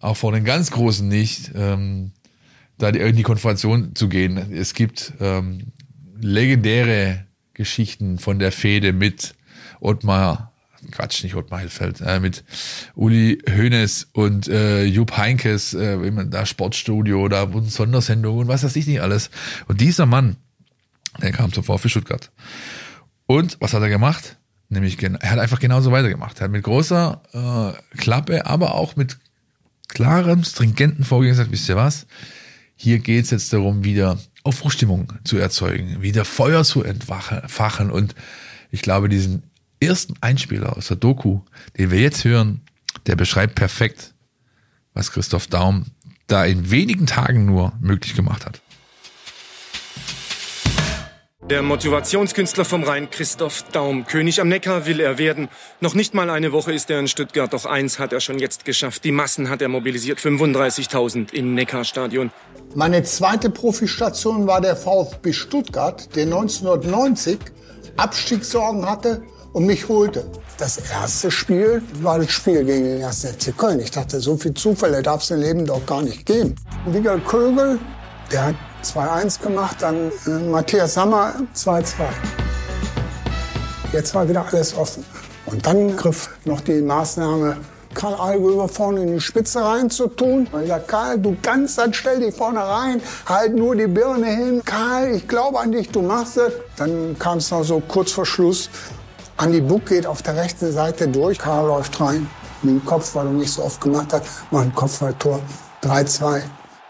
[0.00, 2.12] auch vor den ganz Großen nicht, ähm,
[2.78, 4.52] da die, in die Konfrontation zu gehen.
[4.52, 5.72] Es gibt ähm,
[6.18, 9.34] legendäre Geschichten von der Fehde mit
[9.80, 10.52] Ottmar,
[10.90, 12.44] Quatsch, nicht Ottmar Hillfeld, äh, mit
[12.94, 18.76] Uli Hoeneß und äh, Jupp Heinkes, äh, da Sportstudio, da wurden Sondersendungen und was weiß
[18.76, 19.30] ich nicht alles.
[19.68, 20.36] Und dieser Mann,
[21.20, 22.30] der kam zum VfB Stuttgart.
[23.26, 24.36] Und was hat er gemacht?
[24.68, 26.40] Nämlich, er hat einfach genauso weitergemacht.
[26.40, 29.18] Er hat mit großer äh, Klappe, aber auch mit
[29.88, 32.06] klarem, stringenten Vorgehen gesagt, wisst ihr was?
[32.74, 37.90] Hier geht's jetzt darum, wieder Aufbruchstimmung zu erzeugen, wieder Feuer zu entfachen.
[37.90, 38.14] Und
[38.70, 39.44] ich glaube, diesen
[39.80, 41.40] ersten Einspieler aus der Doku,
[41.78, 42.62] den wir jetzt hören,
[43.06, 44.14] der beschreibt perfekt,
[44.94, 45.86] was Christoph Daum
[46.26, 48.60] da in wenigen Tagen nur möglich gemacht hat.
[51.48, 54.04] Der Motivationskünstler vom Rhein, Christoph Daum.
[54.04, 55.48] König am Neckar will er werden.
[55.80, 58.64] Noch nicht mal eine Woche ist er in Stuttgart, doch eins hat er schon jetzt
[58.64, 59.04] geschafft.
[59.04, 62.32] Die Massen hat er mobilisiert, 35.000 im Neckarstadion.
[62.74, 67.38] Meine zweite Profistation war der VfB Stuttgart, der 1990
[67.96, 69.22] Abstiegssorgen hatte
[69.56, 70.26] und mich holte.
[70.58, 73.24] Das erste Spiel war das Spiel gegen den 1.
[73.24, 73.80] FC Köln.
[73.80, 76.54] Ich dachte, so viel Zufälle darf es im Leben doch gar nicht geben.
[76.84, 77.78] Wigger Kögel,
[78.30, 81.84] der hat 2-1 gemacht, dann äh, Matthias Sammer 2-2.
[83.94, 85.02] Jetzt war wieder alles offen.
[85.46, 87.56] Und dann griff noch die Maßnahme,
[87.96, 90.46] Karl Allgöber vorne in die Spitze rein zu tun.
[90.52, 94.26] Und ich sagte, Karl, du kannst das, stell dich vorne rein, halt nur die Birne
[94.26, 94.62] hin.
[94.62, 96.52] Karl, ich glaube an dich, du machst es.
[96.76, 98.68] Dann kam es noch so kurz vor Schluss.
[99.38, 102.26] Andi Buck geht auf der rechten Seite durch, Karl läuft rein,
[102.62, 105.40] mit dem Kopf, weil er nicht so oft gemacht hat, macht ein Kopfballtor
[105.82, 106.42] 3-2.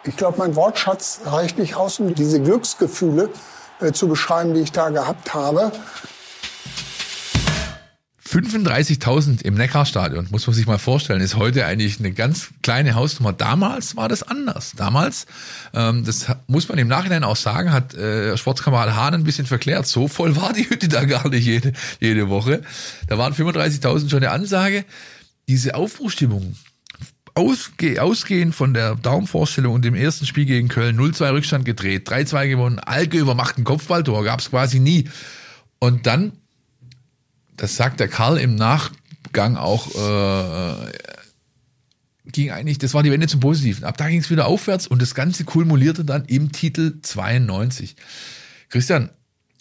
[0.05, 3.31] Ich glaube, mein Wortschatz reicht nicht aus, um diese Glücksgefühle
[3.81, 5.73] äh, zu beschreiben, die ich da gehabt habe.
[8.27, 13.33] 35.000 im Neckarstadion, muss man sich mal vorstellen, ist heute eigentlich eine ganz kleine Hausnummer.
[13.33, 14.73] Damals war das anders.
[14.77, 15.27] Damals,
[15.73, 19.87] ähm, das muss man im Nachhinein auch sagen, hat äh, Sportkamerad Hahn ein bisschen verklärt.
[19.87, 22.63] So voll war die Hütte da gar nicht jede, jede Woche.
[23.07, 24.85] Da waren 35.000 schon eine Ansage.
[25.49, 26.57] Diese Aufbruchstimmung,
[27.35, 32.49] ausge, ausgehend von der Daumenvorstellung und dem ersten Spiel gegen Köln, 0-2 Rückstand gedreht, 3-2
[32.49, 35.09] gewonnen, Alge übermacht ein Kopfballtor, gab es quasi nie.
[35.79, 36.33] Und dann
[37.57, 40.93] das sagt der Karl im Nachgang auch, äh,
[42.27, 43.85] ging eigentlich, das war die Wende zum Positiven.
[43.85, 47.97] Ab da ging es wieder aufwärts und das Ganze kulmulierte dann im Titel 92.
[48.69, 49.11] Christian,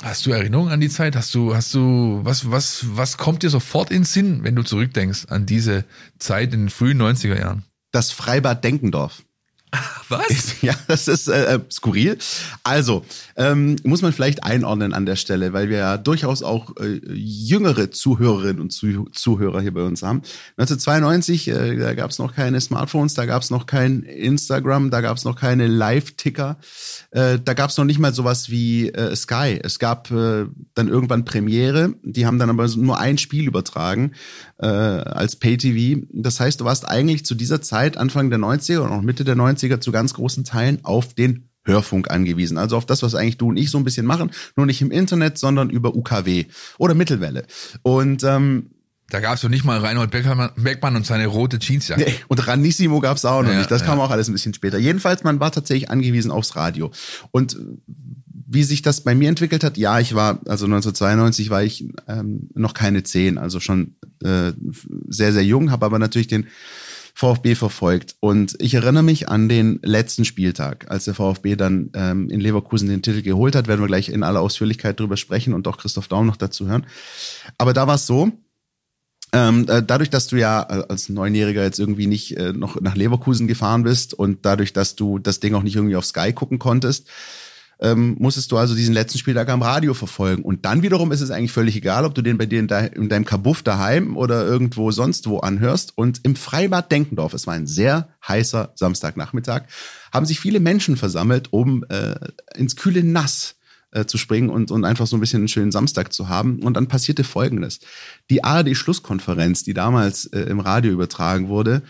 [0.02, 1.16] hast du Erinnerungen an die Zeit?
[1.16, 5.26] Hast du, hast du, was, was, was kommt dir sofort in Sinn, wenn du zurückdenkst
[5.30, 5.86] an diese
[6.20, 7.64] Zeit in den frühen 90er Jahren?
[7.92, 9.24] Das Freibad Denkendorf.
[10.10, 10.62] Was?
[10.62, 12.18] Ja, das ist äh, skurril.
[12.64, 13.04] Also,
[13.36, 17.92] ähm, muss man vielleicht einordnen an der Stelle, weil wir ja durchaus auch äh, jüngere
[17.92, 20.22] Zuhörerinnen und Zuh Zuhörer hier bei uns haben.
[20.58, 25.02] 1992, äh, da gab es noch keine Smartphones, da gab es noch kein Instagram, da
[25.02, 26.58] gab es noch keine Live-Ticker,
[27.12, 29.60] äh, da gab es noch nicht mal sowas wie äh, Sky.
[29.62, 34.12] Es gab äh, dann irgendwann Premiere, die haben dann aber nur ein Spiel übertragen
[34.60, 36.06] äh, als Pay-TV.
[36.14, 39.36] Das heißt, du warst eigentlich zu dieser Zeit, Anfang der 90er und auch Mitte der
[39.36, 42.58] 90er, zu ganz großen Teilen auf den Hörfunk angewiesen.
[42.58, 44.92] Also auf das, was eigentlich du und ich so ein bisschen machen, nur nicht im
[44.92, 46.46] Internet, sondern über UKW
[46.78, 47.46] oder Mittelwelle.
[47.82, 48.72] Und ähm,
[49.10, 52.06] da gab es doch nicht mal Reinhold Beckmann, Beckmann und seine rote Jeansjacke.
[52.06, 53.70] Nee, und Ranissimo gab es auch noch Ja, nicht.
[53.70, 53.88] Das ja.
[53.88, 54.78] kam auch alles ein bisschen später.
[54.80, 56.92] Jedenfalls, man war tatsächlich angewiesen aufs Radio.
[57.32, 57.58] Und
[58.48, 62.50] wie sich das bei mir entwickelt hat, ja, ich war, also 1992 war ich ähm,
[62.54, 64.54] noch keine zehn, also schon äh,
[65.08, 66.48] sehr, sehr jung, habe aber natürlich den
[67.16, 68.18] VfB verfolgt.
[68.20, 72.90] Und ich erinnere mich an den letzten Spieltag, als der VfB dann ähm, in Leverkusen
[72.90, 73.68] den Titel geholt hat.
[73.68, 76.86] Werden wir gleich in aller Ausführlichkeit drüber sprechen und auch Christoph Daum noch dazu hören.
[77.58, 78.34] Aber da war es so,
[79.32, 82.96] ähm, äh, dadurch, dass du ja äh, als Neunjähriger jetzt irgendwie nicht äh, noch nach
[82.96, 86.60] Leverkusen gefahren bist und dadurch, dass du das Ding auch nicht irgendwie auf Sky gucken
[86.60, 87.08] konntest,
[87.80, 90.44] ähm, musstest du also diesen letzten Spieltag am Radio verfolgen.
[90.44, 92.94] Und dann wiederum ist es eigentlich völlig egal, ob du den bei dir in, de
[92.94, 95.98] in deinem Kabuff daheim oder irgendwo sonst wo anhörst.
[95.98, 99.64] Und im Freibad Denkendorf, es war ein sehr heißer Samstagnachmittag,
[100.12, 102.16] haben sich viele Menschen versammelt, um äh,
[102.56, 103.56] ins kühle Nass
[103.92, 106.60] äh, zu springen und, und einfach so ein bisschen einen schönen Samstag zu haben.
[106.60, 107.80] Und dann passierte Folgendes.
[108.30, 111.82] Die ARD-Schlusskonferenz, die damals äh, im Radio übertragen wurde,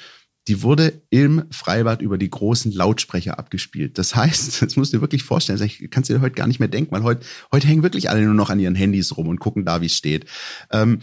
[0.47, 3.97] die wurde im Freibad über die großen Lautsprecher abgespielt.
[3.97, 6.59] Das heißt, das musst du dir wirklich vorstellen, ich kann es dir heute gar nicht
[6.59, 9.39] mehr denken, weil heute, heute hängen wirklich alle nur noch an ihren Handys rum und
[9.39, 10.25] gucken da, wie es steht.
[10.71, 10.99] Ähm,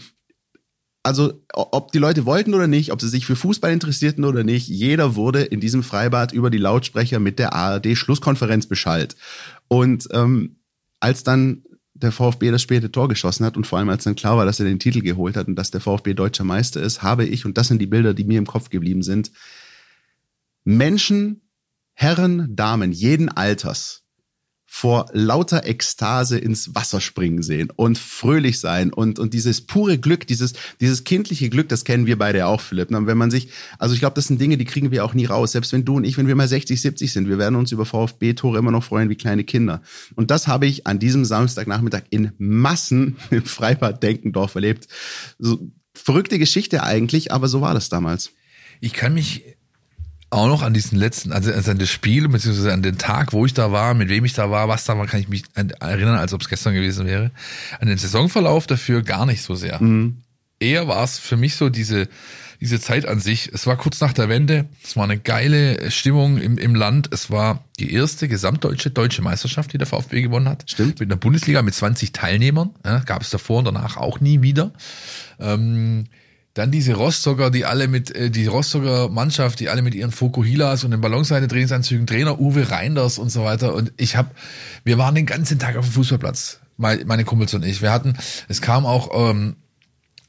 [1.05, 4.69] also ob die Leute wollten oder nicht, ob sie sich für Fußball interessierten oder nicht,
[4.69, 9.17] jeder wurde in diesem Freibad über die Lautsprecher mit der ARD Schlusskonferenz beschallt.
[9.67, 10.61] Und ähm,
[11.01, 11.63] als dann
[12.03, 14.59] der VfB das späte Tor geschossen hat und vor allem als dann klar war, dass
[14.59, 17.57] er den Titel geholt hat und dass der VfB deutscher Meister ist, habe ich, und
[17.57, 19.31] das sind die Bilder, die mir im Kopf geblieben sind,
[20.63, 21.41] Menschen,
[21.93, 24.02] Herren, Damen jeden Alters
[24.75, 30.25] vor lauter Ekstase ins Wasser springen sehen und fröhlich sein und, und dieses pure Glück,
[30.25, 32.89] dieses, dieses kindliche Glück, das kennen wir beide auch, Philipp.
[32.89, 35.25] Und wenn man sich, also ich glaube, das sind Dinge, die kriegen wir auch nie
[35.25, 35.51] raus.
[35.51, 37.85] Selbst wenn du und ich, wenn wir mal 60, 70 sind, wir werden uns über
[37.85, 39.83] VfB-Tore immer noch freuen wie kleine Kinder.
[40.15, 44.87] Und das habe ich an diesem Samstagnachmittag in Massen im Freibad Denkendorf erlebt.
[45.37, 48.31] So, verrückte Geschichte eigentlich, aber so war das damals.
[48.81, 49.43] Ich kann mich
[50.33, 53.53] auch noch an diesen letzten, also an das Spiel, beziehungsweise an den Tag, wo ich
[53.53, 56.33] da war, mit wem ich da war, was da war, kann ich mich erinnern, als
[56.33, 57.31] ob es gestern gewesen wäre.
[57.79, 59.79] An den Saisonverlauf dafür gar nicht so sehr.
[60.59, 62.07] Eher war es für mich so diese,
[62.61, 63.51] diese Zeit an sich.
[63.53, 67.09] Es war kurz nach der Wende, es war eine geile Stimmung im, im Land.
[67.11, 70.63] Es war die erste gesamtdeutsche deutsche Meisterschaft, die der VfB gewonnen hat.
[70.69, 70.99] Stimmt.
[70.99, 72.71] Mit einer Bundesliga mit 20 Teilnehmern.
[72.85, 74.71] Ja, gab es davor und danach auch nie wieder.
[75.39, 76.05] Ähm,
[76.53, 80.83] dann diese Rostocker, die alle mit, äh, die Rostocker Mannschaft, die alle mit ihren Fokuhilas
[80.83, 83.73] und den Ballonseite-Trainingsanzügen, Trainer Uwe Reinders und so weiter.
[83.73, 84.29] Und ich habe,
[84.83, 87.81] wir waren den ganzen Tag auf dem Fußballplatz, mein- meine Kumpels und ich.
[87.81, 88.15] Wir hatten,
[88.49, 89.55] es kam auch ähm,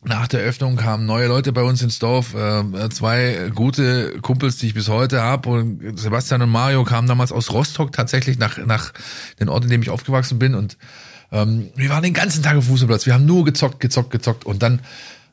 [0.06, 4.66] nach der Öffnung kamen neue Leute bei uns ins Dorf, äh, zwei gute Kumpels, die
[4.66, 5.48] ich bis heute habe.
[5.48, 8.92] Und Sebastian und Mario kamen damals aus Rostock tatsächlich nach, nach
[9.40, 10.54] den Ort, in dem ich aufgewachsen bin.
[10.54, 10.76] Und
[11.32, 13.06] ähm, wir waren den ganzen Tag auf dem Fußballplatz.
[13.06, 14.44] Wir haben nur gezockt, gezockt, gezockt.
[14.44, 14.80] Und dann,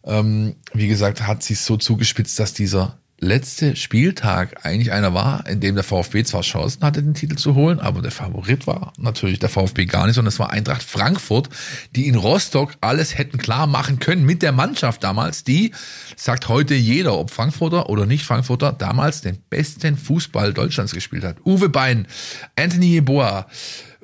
[0.03, 5.59] ähm, wie gesagt, hat sich so zugespitzt, dass dieser letzte Spieltag eigentlich einer war, in
[5.59, 9.37] dem der VfB zwar Chancen hatte, den Titel zu holen, aber der Favorit war natürlich
[9.37, 11.49] der VfB gar nicht, sondern es war Eintracht Frankfurt,
[11.95, 15.71] die in Rostock alles hätten klar machen können mit der Mannschaft damals, die,
[16.15, 21.37] sagt heute jeder, ob Frankfurter oder nicht Frankfurter, damals den besten Fußball Deutschlands gespielt hat.
[21.45, 22.07] Uwe Bein,
[22.55, 23.45] Anthony Yeboah,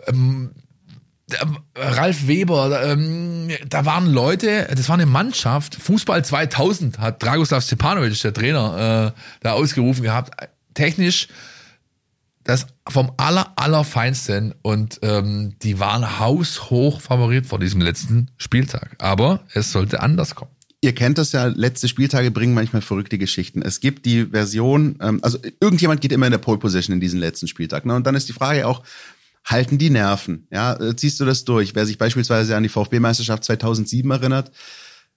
[0.06, 0.52] ähm,
[1.76, 8.22] Ralf Weber, ähm, da waren Leute, das war eine Mannschaft, Fußball 2000 hat Dragoslav Stepanovic,
[8.22, 10.32] der Trainer, äh, da ausgerufen gehabt,
[10.74, 11.28] technisch
[12.48, 18.96] das vom aller, allerfeinsten und ähm, die waren haushoch Favorit vor diesem letzten Spieltag.
[19.00, 20.52] Aber es sollte anders kommen.
[20.80, 23.62] Ihr kennt das ja, letzte Spieltage bringen manchmal verrückte Geschichten.
[23.62, 27.20] Es gibt die Version, ähm, also irgendjemand geht immer in der Pole Position in diesen
[27.20, 27.86] letzten Spieltag.
[27.86, 27.96] Ne?
[27.96, 28.82] Und dann ist die Frage auch,
[29.48, 30.48] halten die Nerven.
[30.52, 31.74] Ja, äh, ziehst du das durch?
[31.74, 34.52] Wer sich beispielsweise an die VfB-Meisterschaft 2007 erinnert,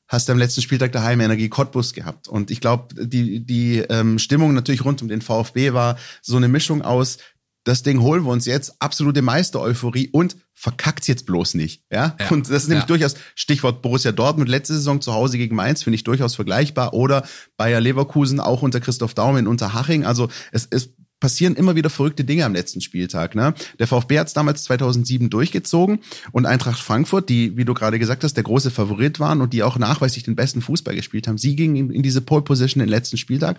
[0.08, 2.28] hast du am letzten Spieltag daheim Energie Cottbus gehabt.
[2.28, 6.48] Und ich glaube, die, die ähm, Stimmung natürlich rund um den VfB war so eine
[6.48, 7.18] Mischung aus,
[7.64, 11.84] das Ding holen wir uns jetzt, absolute Meister-Euphorie und verkackt's jetzt bloß nicht.
[11.92, 12.16] Ja?
[12.18, 12.88] ja und das ist nämlich ja.
[12.88, 16.94] durchaus, Stichwort Borussia Dortmund, letzte Saison zu Hause gegen Mainz, finde ich durchaus vergleichbar.
[16.94, 17.24] Oder
[17.56, 20.04] Bayer Leverkusen auch unter Christoph Daum in Unterhaching.
[20.04, 23.34] Also es, es passieren immer wieder verrückte Dinge am letzten Spieltag.
[23.34, 23.54] Ne?
[23.78, 26.00] Der VfB hat es damals 2007 durchgezogen
[26.32, 29.62] und Eintracht Frankfurt, die, wie du gerade gesagt hast, der große Favorit waren und die
[29.62, 33.18] auch nachweislich den besten Fußball gespielt haben, sie gingen in, diese Pole Position den letzten
[33.18, 33.58] Spieltag.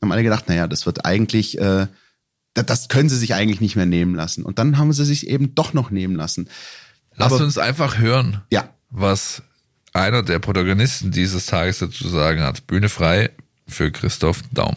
[0.00, 1.86] Haben alle gedacht, naja, das wird eigentlich, äh,
[2.54, 4.44] das können sie sich eigentlich nicht mehr nehmen lassen.
[4.44, 6.48] Und dann haben sie sich eben doch noch nehmen lassen.
[7.16, 8.68] Lass Aber, uns einfach hören, ja.
[8.90, 9.42] was
[9.92, 12.66] einer der Protagonisten dieses Tages dazu sagen hat.
[12.66, 13.30] Bühne frei
[13.68, 14.74] für Christoph Daum.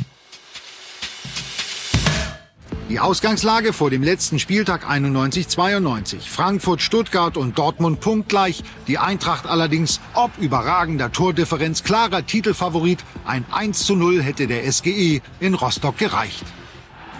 [2.89, 6.21] Die Ausgangslage vor dem letzten Spieltag 91-92.
[6.21, 8.63] Frankfurt, Stuttgart und Dortmund punktgleich.
[8.87, 12.99] Die Eintracht allerdings, ob überragender Tordifferenz, klarer Titelfavorit.
[13.25, 16.45] Ein 1 zu 0 hätte der SGE in Rostock gereicht.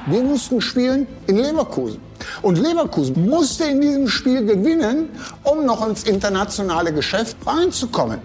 [0.06, 2.00] Wir mussten spielen in Leverkusen.
[2.42, 5.10] Und Leverkusen musste in diesem Spiel gewinnen,
[5.44, 8.20] um noch ins internationale Geschäft reinzukommen.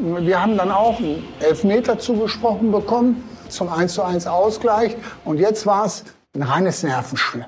[0.00, 4.96] Wir haben dann auch einen Elfmeter zugesprochen bekommen zum 1 zu 1 Ausgleich.
[5.26, 6.04] Und jetzt war es
[6.36, 7.46] ein reines Nervenspiel.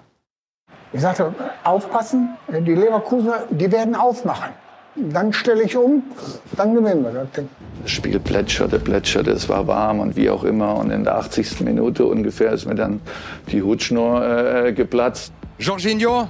[0.92, 4.50] Ich sagte, aufpassen, die Leverkusener, die werden aufmachen.
[4.96, 6.02] Dann stelle ich um,
[6.56, 7.48] dann gewinnen wir das Ding.
[7.82, 10.76] Das Spiel plätscherte, plätscherte, es war warm und wie auch immer.
[10.76, 11.60] Und in der 80.
[11.60, 13.00] Minute ungefähr ist mir dann
[13.52, 15.32] die Hutschnur äh, geplatzt.
[15.58, 16.26] Jorginho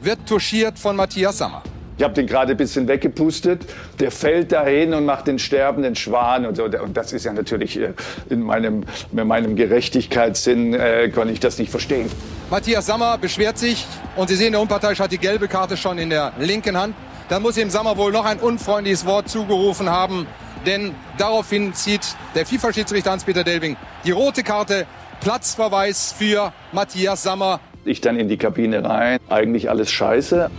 [0.00, 1.62] wird touchiert von Matthias Sammer.
[1.96, 3.66] Ich habe den gerade ein bisschen weggepustet.
[4.00, 6.64] Der fällt dahin und macht den sterbenden Schwan und so.
[6.64, 7.92] Und das ist ja natürlich äh,
[8.30, 12.10] in meinem, in meinem Gerechtigkeitssinn äh, kann ich das nicht verstehen.
[12.50, 16.10] Matthias Sammer beschwert sich und Sie sehen, der Unparteiische hat die gelbe Karte schon in
[16.10, 16.94] der linken Hand.
[17.28, 20.26] Dann muss ihm Sammer wohl noch ein unfreundliches Wort zugerufen haben,
[20.66, 24.86] denn daraufhin zieht der FIFA-Schiedsrichter Hans-Peter Delving die rote Karte.
[25.20, 27.60] Platzverweis für Matthias Sammer.
[27.86, 29.18] Ich dann in die Kabine rein.
[29.30, 30.50] Eigentlich alles scheiße.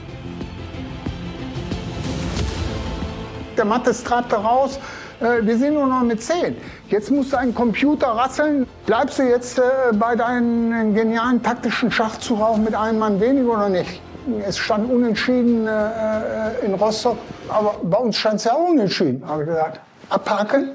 [3.57, 4.79] Der Mattes treibt da raus.
[5.19, 6.55] Äh, wir sind nur noch mit 10.
[6.89, 8.67] Jetzt musst du einen Computer rasseln.
[8.85, 9.61] Bleibst du jetzt äh,
[9.93, 14.01] bei deinen genialen taktischen Schachzug auch mit einem Mann weniger oder nicht?
[14.45, 19.43] Es stand unentschieden äh, in Rostock, aber bei uns stand es ja auch unentschieden, habe
[19.43, 19.79] ich gesagt.
[20.09, 20.71] Abhaken,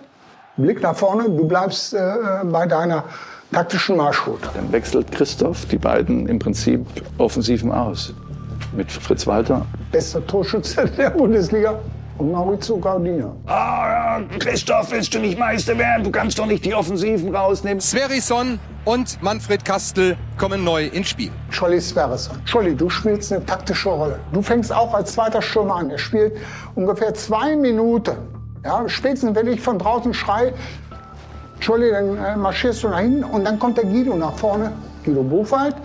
[0.56, 1.96] Blick nach vorne, du bleibst
[2.44, 3.04] bei deiner
[3.52, 4.50] taktischen Marschroute.
[4.54, 6.84] Dann wechselt Christoph die beiden im Prinzip
[7.18, 8.12] Offensiven aus.
[8.76, 9.64] Mit Fritz Walter.
[9.92, 13.34] Bester Torschütze der Bundesliga und Maurizio Gardiner.
[13.46, 16.04] Ah, Christoph, willst du nicht Meister werden?
[16.04, 17.80] Du kannst doch nicht die Offensiven rausnehmen.
[17.80, 21.30] Sverison und Manfred Kastel kommen neu ins Spiel.
[21.50, 22.36] Scholli Sverison.
[22.44, 24.18] Scholli, du spielst eine taktische Rolle.
[24.32, 25.90] Du fängst auch als zweiter Stürmer an.
[25.90, 26.36] Er spielt
[26.74, 28.16] ungefähr zwei Minuten.
[28.64, 30.52] Ja, spätestens wenn ich von draußen schrei,
[31.60, 34.72] Scholli, dann äh, marschierst du nach hinten und dann kommt der Guido nach vorne.
[35.04, 35.76] Guido Buchwald.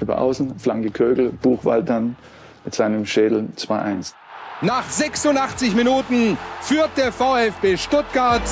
[0.00, 2.16] Über außen, Flanke Kögel, Buchwald dann
[2.64, 4.14] mit seinem Schädel 2-1.
[4.60, 8.42] Nach 86 Minuten führt der VfB Stuttgart.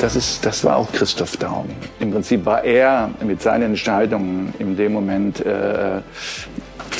[0.00, 1.68] Das, ist, das war auch Christoph Daum.
[2.00, 6.00] Im Prinzip war er mit seinen Entscheidungen in dem Moment, äh,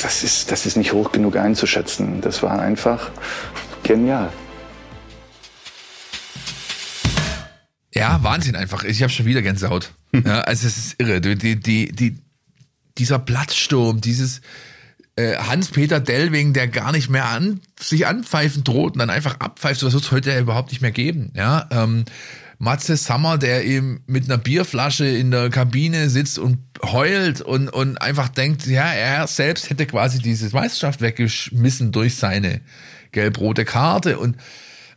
[0.03, 2.21] das, ist, das ist nicht hoch genug einzuschätzen.
[2.21, 3.09] Das war einfach
[3.81, 4.31] genial.
[7.95, 8.83] Ja, Wahnsinn einfach.
[8.83, 9.91] Ich habe schon wieder Gänsehaut.
[10.25, 11.21] Ja, also es ist irre.
[11.21, 12.17] Die, die, die,
[12.97, 14.41] dieser Platzsturm, dieses,
[15.15, 19.81] äh, Hans-Peter Dellwing, der gar nicht mehr an, sich anpfeifen droht und dann einfach abpfeift,
[19.81, 21.31] das wird es heute ja überhaupt nicht mehr geben.
[21.35, 22.05] Ja, ähm,
[22.59, 27.99] Matze Sammer, der eben mit einer Bierflasche in der Kabine sitzt und heult und, und
[27.99, 32.61] einfach denkt, ja, er selbst hätte quasi diese Meisterschaft weggeschmissen durch seine
[33.11, 34.37] gelb-rote Karte und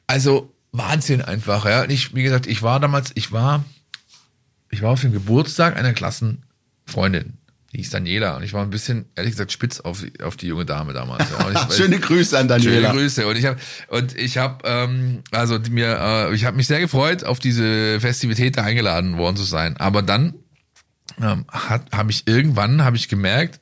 [0.07, 1.83] also Wahnsinn einfach, ja.
[1.83, 3.65] Und ich, wie gesagt, ich war damals, ich war,
[4.71, 7.39] ich war auf dem Geburtstag einer Klassenfreundin.
[7.75, 8.37] Die hieß Daniela.
[8.37, 11.25] Und ich war ein bisschen, ehrlich gesagt, spitz auf, auf die junge Dame damals.
[11.31, 11.51] Ja.
[11.51, 12.91] Ich, Schöne Grüße an Daniela.
[12.91, 13.27] Schöne Grüße.
[13.27, 13.59] Und ich habe
[13.89, 18.59] und ich habe ähm, also mir äh, ich habe mich sehr gefreut, auf diese Festivität
[18.59, 19.77] da eingeladen worden zu sein.
[19.77, 20.35] Aber dann
[21.21, 23.59] ähm, hat habe ich irgendwann habe ich gemerkt,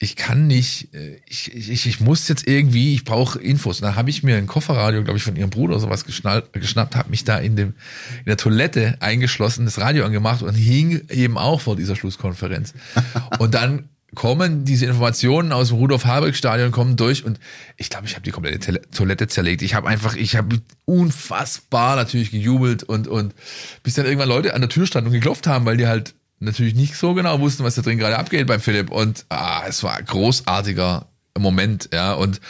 [0.00, 3.80] ich kann nicht, äh, ich, ich, ich muss jetzt irgendwie, ich brauche Infos.
[3.80, 6.52] Und dann habe ich mir ein Kofferradio, glaube ich, von ihrem Bruder oder sowas geschnallt,
[6.52, 7.74] geschnappt, habe mich da in dem
[8.20, 12.74] in der Toilette eingeschlossen, das Radio angemacht und hing eben auch vor dieser Schlusskonferenz.
[13.38, 17.38] und dann kommen diese Informationen aus dem Rudolf Habeck Stadion kommen durch und
[17.76, 19.60] ich glaube, ich habe die komplette Toilette zerlegt.
[19.62, 23.34] Ich habe einfach, ich habe unfassbar natürlich gejubelt und und
[23.82, 26.74] bis dann irgendwann Leute an der Tür standen und geklopft haben, weil die halt natürlich
[26.74, 29.96] nicht so genau wussten, was da drin gerade abgeht beim Philipp und ah, es war
[29.96, 31.06] ein großartiger
[31.38, 32.40] Moment, ja und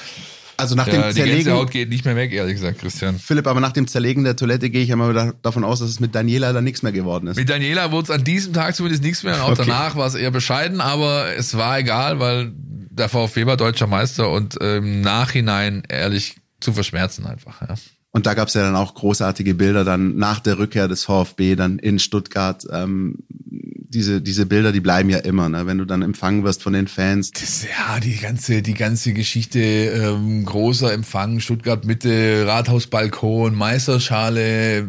[0.57, 3.19] Also nach ja, dem die Zerlegen, Gänsehaut geht nicht mehr weg, ehrlich gesagt, Christian.
[3.19, 6.01] Philipp, aber nach dem Zerlegen der Toilette gehe ich immer da- davon aus, dass es
[6.01, 7.37] mit Daniela dann nichts mehr geworden ist.
[7.37, 9.35] Mit Daniela wurde es an diesem Tag zumindest nichts mehr.
[9.37, 9.65] Und auch Okay.
[9.67, 14.31] danach war es eher bescheiden, aber es war egal, weil der VfB war deutscher Meister
[14.31, 17.61] und äh, im Nachhinein ehrlich zu verschmerzen einfach.
[17.63, 17.77] Ja.
[18.11, 21.55] Und da gab es ja dann auch großartige Bilder dann nach der Rückkehr des VfB
[21.55, 22.67] dann in Stuttgart.
[22.73, 23.19] Ähm,
[23.89, 25.67] diese, diese Bilder, die bleiben ja immer, ne?
[25.67, 27.31] wenn du dann empfangen wirst von den Fans.
[27.31, 34.89] Das, ja, die ganze, die ganze Geschichte, ähm, großer Empfang, Stuttgart Mitte, Rathausbalkon, Meisterschale,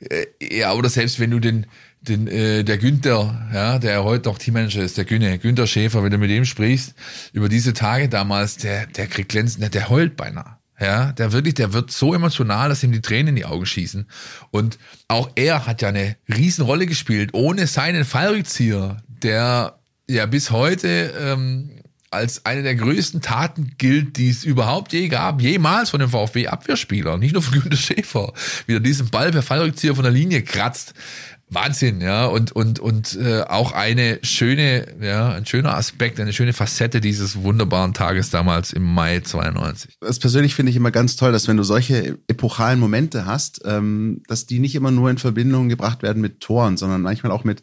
[0.00, 1.66] äh, ja, oder selbst wenn du den,
[2.00, 6.12] den, äh, der Günther, ja, der heute noch Teammanager ist, der Günne, Günther Schäfer, wenn
[6.12, 6.94] du mit dem sprichst,
[7.32, 10.58] über diese Tage damals, der, der kriegt glänzen, der, der heult beinahe.
[10.78, 14.06] Ja, der wirklich, der wird so emotional, dass ihm die Tränen in die Augen schießen.
[14.50, 21.14] Und auch er hat ja eine Riesenrolle gespielt, ohne seinen Fallrückzieher, der ja bis heute
[21.18, 21.70] ähm,
[22.10, 27.16] als eine der größten Taten gilt, die es überhaupt je gab, jemals von dem VfB-Abwehrspieler,
[27.18, 28.32] nicht nur von Günter Schäfer,
[28.66, 30.94] wie er diesen Ball per Fallrückzieher von der Linie kratzt.
[31.48, 36.52] Wahnsinn, ja, und und und äh, auch eine schöne, ja, ein schöner Aspekt, eine schöne
[36.52, 39.96] Facette dieses wunderbaren Tages damals im Mai 92.
[40.00, 44.22] Das persönlich finde ich immer ganz toll, dass wenn du solche epochalen Momente hast, ähm,
[44.26, 47.62] dass die nicht immer nur in Verbindung gebracht werden mit Toren, sondern manchmal auch mit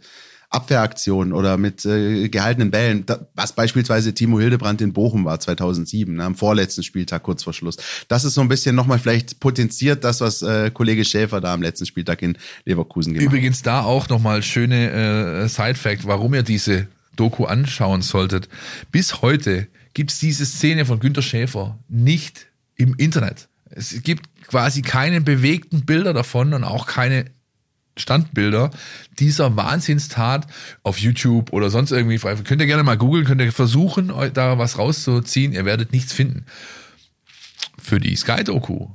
[0.53, 6.15] Abwehraktionen oder mit äh, gehaltenen Bällen, da, was beispielsweise Timo Hildebrand in Bochum war 2007,
[6.15, 7.77] ne, am vorletzten Spieltag kurz vor Schluss.
[8.07, 11.61] Das ist so ein bisschen nochmal vielleicht potenziert das, was äh, Kollege Schäfer da am
[11.61, 13.33] letzten Spieltag in Leverkusen gemacht hat.
[13.33, 18.47] Übrigens da auch nochmal schöne äh, Side-Fact, warum ihr diese Doku anschauen solltet.
[18.91, 23.47] Bis heute gibt's diese Szene von Günter Schäfer nicht im Internet.
[23.69, 27.25] Es gibt quasi keine bewegten Bilder davon und auch keine
[27.97, 28.71] Standbilder
[29.19, 30.47] dieser Wahnsinnstat
[30.83, 32.17] auf YouTube oder sonst irgendwie.
[32.17, 35.53] Könnt ihr gerne mal googeln, könnt ihr versuchen, da was rauszuziehen.
[35.53, 36.45] Ihr werdet nichts finden.
[37.79, 38.87] Für die Sky-Doku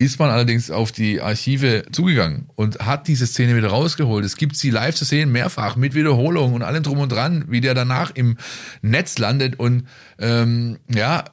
[0.00, 4.24] ist man allerdings auf die Archive zugegangen und hat diese Szene wieder rausgeholt.
[4.24, 7.60] Es gibt sie live zu sehen, mehrfach, mit Wiederholung und allem drum und dran, wie
[7.60, 8.38] der danach im
[8.80, 9.86] Netz landet und
[10.18, 11.24] ähm, ja,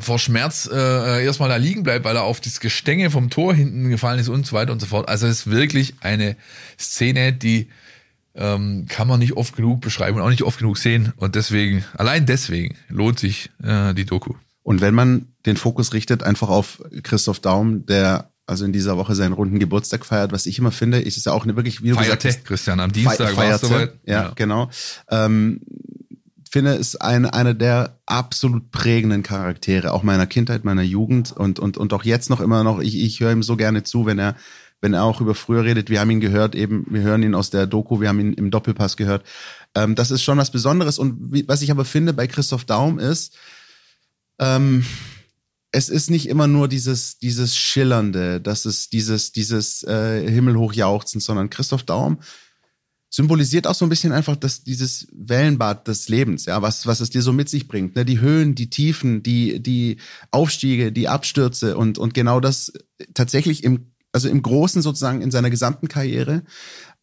[0.00, 3.88] vor Schmerz äh, erstmal da liegen bleibt, weil er auf das Gestänge vom Tor hinten
[3.90, 5.08] gefallen ist und so weiter und so fort.
[5.08, 6.36] Also es ist wirklich eine
[6.78, 7.68] Szene, die
[8.34, 11.12] ähm, kann man nicht oft genug beschreiben und auch nicht oft genug sehen.
[11.16, 14.34] Und deswegen, allein deswegen lohnt sich äh, die Doku.
[14.62, 19.14] Und wenn man den Fokus richtet einfach auf Christoph Daum, der also in dieser Woche
[19.14, 21.90] seinen runden Geburtstag feiert, was ich immer finde, ist es ja auch eine wirklich, wie
[21.90, 23.66] du Feierte, gesagt hast, Christian, am Dienstag Fe- war es feierte.
[23.66, 23.92] soweit.
[24.04, 24.32] Ja, Ja.
[24.34, 24.70] genau.
[25.08, 25.60] Ähm,
[26.50, 31.78] finde, ist eine, eine der absolut prägenden Charaktere, auch meiner Kindheit, meiner Jugend und, und,
[31.78, 32.80] und auch jetzt noch immer noch.
[32.80, 34.36] Ich, ich höre ihm so gerne zu, wenn er,
[34.80, 35.90] wenn er auch über früher redet.
[35.90, 38.50] Wir haben ihn gehört, eben, wir hören ihn aus der Doku, wir haben ihn im
[38.50, 39.24] Doppelpass gehört.
[39.74, 40.98] Ähm, das ist schon was Besonderes.
[40.98, 43.36] Und wie, was ich aber finde bei Christoph Daum ist,
[44.38, 44.84] ähm,
[45.72, 51.20] es ist nicht immer nur dieses, dieses Schillernde, das ist dieses, dieses äh, Himmelhoch jauchzen,
[51.20, 52.18] sondern Christoph Daum
[53.10, 57.10] symbolisiert auch so ein bisschen einfach das, dieses Wellenbad des Lebens, ja, was, was es
[57.10, 57.96] dir so mit sich bringt.
[57.96, 58.04] Ne?
[58.04, 59.96] Die Höhen, die Tiefen, die, die
[60.30, 62.72] Aufstiege, die Abstürze und, und genau das
[63.12, 66.44] tatsächlich im, also im Großen sozusagen in seiner gesamten Karriere,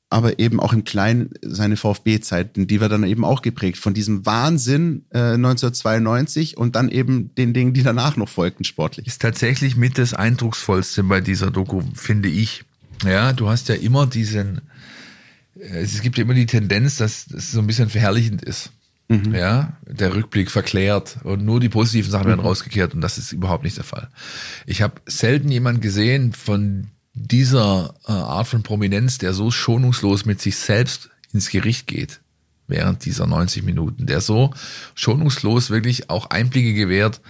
[0.09, 4.25] aber eben auch im Kleinen seine VfB-Zeiten, die wir dann eben auch geprägt von diesem
[4.25, 9.07] Wahnsinn äh, 1992 und dann eben den Dingen, die danach noch folgten, sportlich.
[9.07, 12.63] Ist tatsächlich mit das Eindrucksvollste bei dieser Doku, finde ich.
[13.05, 14.61] Ja, du hast ja immer diesen,
[15.59, 18.71] es gibt ja immer die Tendenz, dass es so ein bisschen verherrlichend ist.
[19.33, 23.63] Ja, der Rückblick verklärt und nur die positiven Sachen werden rausgekehrt und das ist überhaupt
[23.63, 24.09] nicht der Fall.
[24.65, 30.41] Ich habe selten jemanden gesehen von dieser äh, Art von Prominenz, der so schonungslos mit
[30.41, 32.19] sich selbst ins Gericht geht
[32.67, 34.53] während dieser 90 Minuten, der so
[34.93, 37.21] schonungslos wirklich auch Einblicke gewährt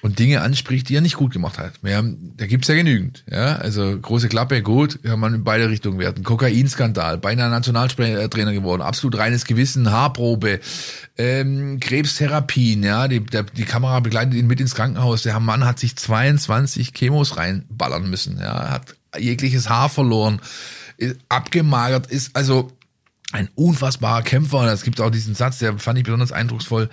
[0.00, 1.72] und Dinge anspricht, die er nicht gut gemacht hat.
[1.82, 3.24] Wir haben, da gibt's ja genügend.
[3.30, 6.22] Ja, also große Klappe, gut, kann man in beide Richtungen werten.
[6.22, 10.60] Kokainskandal, beinahe Nationaltrainer geworden, absolut reines Gewissen, Haarprobe,
[11.16, 15.22] ähm, Krebstherapien, ja, die, der, die Kamera begleitet ihn mit ins Krankenhaus.
[15.22, 20.40] Der Mann hat sich 22 Chemos reinballern müssen, ja, hat jegliches Haar verloren,
[20.96, 22.70] ist abgemagert, ist also
[23.32, 24.72] ein unfassbarer Kämpfer.
[24.72, 26.88] Es gibt auch diesen Satz, der fand ich besonders eindrucksvoll.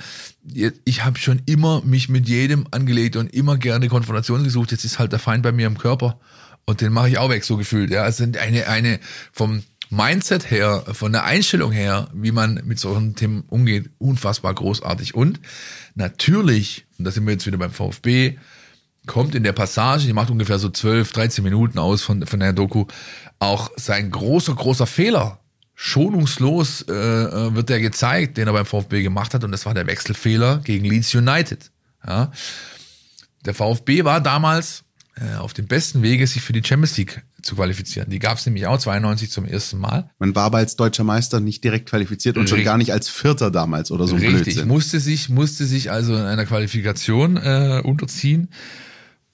[0.84, 4.72] Ich habe schon immer mich mit jedem angelegt und immer gerne Konfrontation gesucht.
[4.72, 6.20] Jetzt ist halt der Feind bei mir im Körper
[6.66, 7.90] und den mache ich auch weg, so gefühlt.
[7.90, 9.00] Ja, es sind eine eine
[9.32, 15.14] vom Mindset her, von der Einstellung her, wie man mit solchen Themen umgeht, unfassbar großartig.
[15.16, 15.40] Und
[15.94, 18.38] natürlich, und da sind wir jetzt wieder beim VfB,
[19.06, 22.54] kommt in der Passage, die macht ungefähr so 12, 13 Minuten aus von, von der
[22.54, 22.86] Doku,
[23.38, 25.40] auch sein großer, großer Fehler
[25.76, 29.74] schonungslos äh, äh, wird der gezeigt, den er beim VfB gemacht hat, und das war
[29.74, 31.72] der Wechselfehler gegen Leeds United.
[32.06, 32.32] Ja.
[33.46, 34.84] Der VfB war damals
[35.18, 38.10] äh, auf dem besten Wege, sich für die Champions League zu qualifizieren.
[38.10, 40.10] Die gab es nämlich auch 92 zum ersten Mal.
[40.18, 42.60] Man war aber als deutscher Meister nicht direkt qualifiziert und Richtig.
[42.60, 44.68] schon gar nicht als Vierter damals oder so Richtig, Blödsinn.
[44.68, 48.50] musste sich musste sich also in einer Qualifikation äh, unterziehen,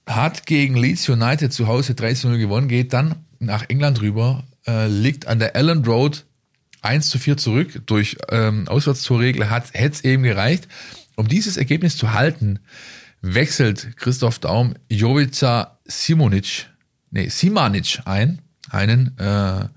[0.06, 5.26] hat gegen Leeds United zu Hause 3-0 gewonnen, geht dann nach England rüber, äh, liegt
[5.26, 6.24] an der Ellen Road
[6.82, 10.68] 1 zu 4 zurück durch ähm, Auswärtstorregel hat hätte es eben gereicht.
[11.16, 12.58] Um dieses Ergebnis zu halten,
[13.20, 16.66] wechselt Christoph Daum Jovica Simonic,
[17.10, 19.68] nee, Simanic ein, einen äh,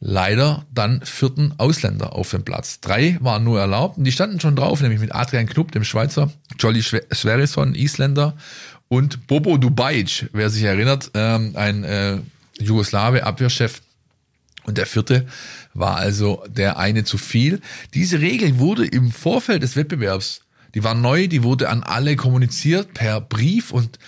[0.00, 2.80] leider dann vierten Ausländer auf dem Platz.
[2.80, 6.30] Drei waren nur erlaubt und die standen schon drauf, nämlich mit Adrian Knupp, dem Schweizer,
[6.58, 8.36] Jolly Sverrisson, Isländer
[8.88, 12.18] und Bobo Dubajic, wer sich erinnert, ähm, ein äh,
[12.58, 13.82] Jugoslawe, Abwehrchef.
[14.66, 15.26] Und der vierte
[15.74, 17.60] war also der eine zu viel.
[17.94, 20.42] Diese Regel wurde im Vorfeld des Wettbewerbs,
[20.74, 23.98] die war neu, die wurde an alle kommuniziert per Brief und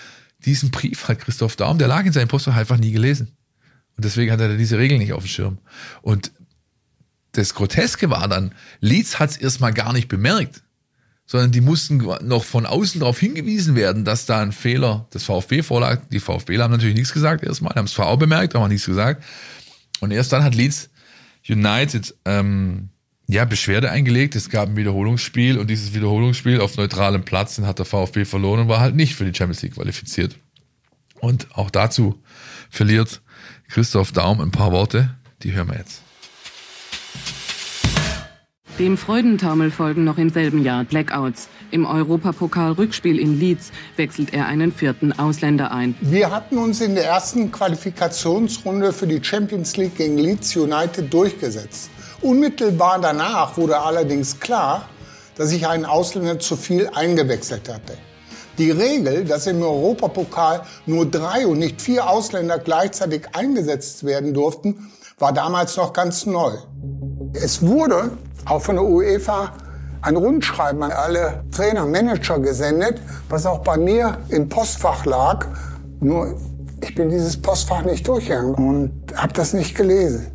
[0.45, 3.37] diesen Brief hat Christoph Daum, der lag in seinem Postfach einfach nie gelesen.
[3.97, 5.59] Und deswegen hat er diese Regel nicht auf dem Schirm.
[6.03, 6.33] Und
[7.33, 10.63] das Groteske war dann, Leeds hat es erstmal gar nicht bemerkt,
[11.27, 15.63] sondern die mussten noch von außen darauf hingewiesen werden, dass da ein Fehler des VfB
[15.63, 16.01] vorlag.
[16.11, 19.23] Die VfB haben natürlich nichts gesagt erstmal, haben es zwar auch bemerkt, aber nichts gesagt.
[20.01, 20.91] Und erst dann hat Leeds
[21.49, 22.91] United ähm,
[23.27, 24.37] ja Beschwerde eingelegt.
[24.37, 28.69] Es gab ein Wiederholungsspiel und dieses Wiederholungsspiel auf neutralem Platz hat der VfB verloren und
[28.69, 30.39] war halt nicht für die Champions League qualifiziert.
[31.21, 32.23] Und auch dazu
[32.71, 33.23] verliert
[33.69, 35.17] Christoph Daum ein paar Worte.
[35.43, 36.03] Die hören wir jetzt.
[38.79, 41.49] Dem Freudentaumel folgen noch im selben Jahr Blackouts.
[41.71, 45.95] Im Europapokal-Rückspiel in Leeds wechselt er einen vierten Ausländer ein.
[46.01, 51.91] Wir hatten uns in der ersten Qualifikationsrunde für die Champions League gegen Leeds United durchgesetzt.
[52.23, 54.89] Unmittelbar danach wurde allerdings klar,
[55.37, 57.99] dass ich einen Ausländer zu viel eingewechselt hatte.
[58.57, 64.91] Die Regel, dass im Europapokal nur drei und nicht vier Ausländer gleichzeitig eingesetzt werden durften,
[65.19, 66.53] war damals noch ganz neu.
[67.35, 68.13] Es wurde
[68.47, 69.53] auch von der UEFA
[70.03, 75.47] ein Rundschreiben an alle Trainer, Manager gesendet, was auch bei mir im Postfach lag.
[76.01, 76.37] Nur
[76.81, 80.29] ich bin dieses Postfach nicht durchgegangen und habe das nicht gelesen.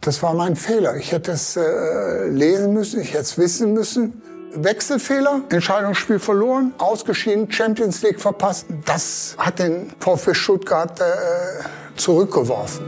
[0.00, 0.96] Das war mein Fehler.
[0.96, 4.22] Ich hätte es äh, lesen müssen, ich hätte es wissen müssen.
[4.54, 8.66] Wechselfehler, Entscheidungsspiel verloren, ausgeschieden, Champions League verpasst.
[8.86, 11.04] Das hat den VfB Stuttgart äh,
[11.96, 12.86] zurückgeworfen.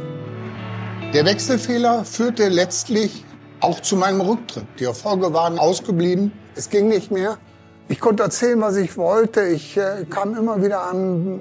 [1.13, 3.25] Der Wechselfehler führte letztlich
[3.61, 4.67] auch zu meinem Rücktritt.
[4.79, 6.33] Die Erfolge waren ausgeblieben.
[6.55, 7.39] Es ging nicht mehr.
[7.89, 9.43] Ich konnte erzählen, was ich wollte.
[9.47, 11.41] Ich äh, kam immer wieder an,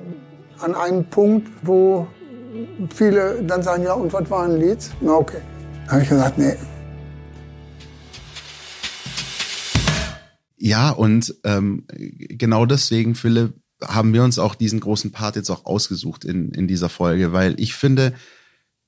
[0.60, 2.08] an einen Punkt, wo
[2.94, 4.90] viele dann sagen, ja, und was war ein Lied?
[5.02, 5.42] Na, okay.
[5.86, 6.56] Da habe ich gesagt, nee.
[10.58, 15.66] Ja, und ähm, genau deswegen, Philipp, haben wir uns auch diesen großen Part jetzt auch
[15.66, 18.14] ausgesucht in, in dieser Folge, weil ich finde,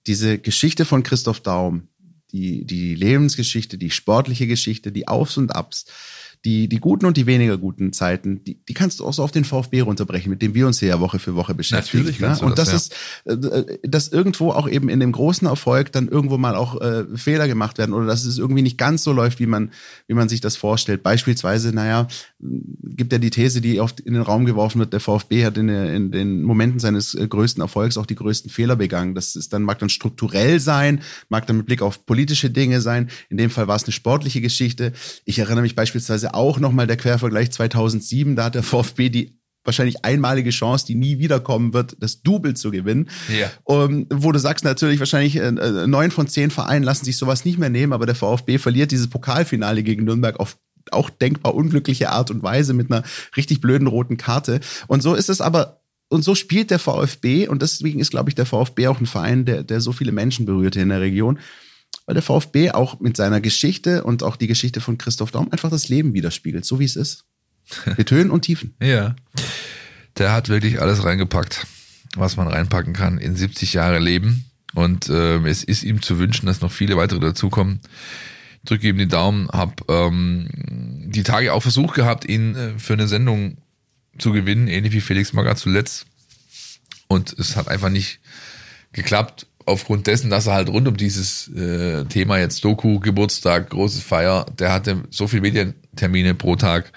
[0.06, 1.88] diese Geschichte von Christoph Daum,
[2.32, 5.86] die, die Lebensgeschichte, die sportliche Geschichte, die Aufs und Abs,
[6.44, 9.32] die, die guten und die weniger guten Zeiten, die, die kannst du auch so auf
[9.32, 12.04] den VfB runterbrechen, mit dem wir uns hier ja Woche für Woche beschäftigen.
[12.04, 12.38] Natürlich ne?
[12.42, 12.76] Und das, ja.
[12.76, 17.06] ist, äh, dass irgendwo auch eben in dem großen Erfolg dann irgendwo mal auch äh,
[17.16, 19.72] Fehler gemacht werden oder dass es irgendwie nicht ganz so läuft, wie man,
[20.08, 21.04] wie man sich das vorstellt.
[21.04, 22.08] Beispielsweise, naja,
[22.40, 25.70] gibt ja die These, die oft in den Raum geworfen wird, der VfB hat in,
[25.70, 29.14] in den Momenten seines äh, größten Erfolgs auch die größten Fehler begangen.
[29.14, 33.12] Das ist dann, mag dann strukturell sein, mag dann mit Blick auf politische Dinge sein.
[33.30, 34.94] In dem Fall war es eine sportliche Geschichte.
[35.26, 40.04] Ich erinnere mich beispielsweise auch nochmal der Quervergleich 2007, da hat der VfB die wahrscheinlich
[40.04, 43.10] einmalige Chance, die nie wiederkommen wird, das Double zu gewinnen.
[43.30, 43.52] Ja.
[43.64, 47.46] Um, wo du sagst natürlich wahrscheinlich äh, äh, neun von zehn Vereinen lassen sich sowas
[47.46, 50.58] nicht mehr nehmen, aber der VfB verliert dieses Pokalfinale gegen Nürnberg auf
[50.90, 53.04] auch denkbar unglückliche Art und Weise mit einer
[53.38, 54.62] richtig blöden roten Karte.
[54.88, 58.36] Und so ist es aber und so spielt der VfB und deswegen ist, glaube ich,
[58.36, 61.40] der VfB auch ein Verein, der, der so viele Menschen berührt hier in der Region,
[62.12, 65.70] weil der VfB auch mit seiner Geschichte und auch die Geschichte von Christoph Daum einfach
[65.70, 67.24] das Leben widerspiegelt, so wie es ist.
[67.98, 68.76] Mit Höhen und Tiefen.
[68.82, 69.16] Ja.
[70.18, 71.66] Der hat wirklich alles reingepackt,
[72.18, 74.44] was man reinpacken kann in 70 Jahre Leben.
[74.74, 77.80] Und äh, es ist ihm zu wünschen, dass noch viele weitere dazukommen.
[78.66, 80.50] Drücke ihm den Daumen, hab ähm,
[81.06, 83.56] die Tage auch versucht gehabt, ihn äh, für eine Sendung
[84.18, 86.08] zu gewinnen, ähnlich wie Felix Magath zuletzt.
[87.08, 88.20] Und es hat einfach nicht
[88.92, 94.02] geklappt, aufgrund dessen, dass er halt rund um dieses äh, Thema jetzt Doku, Geburtstag, großes
[94.02, 96.92] Feier, der hatte so viele Medientermine pro Tag,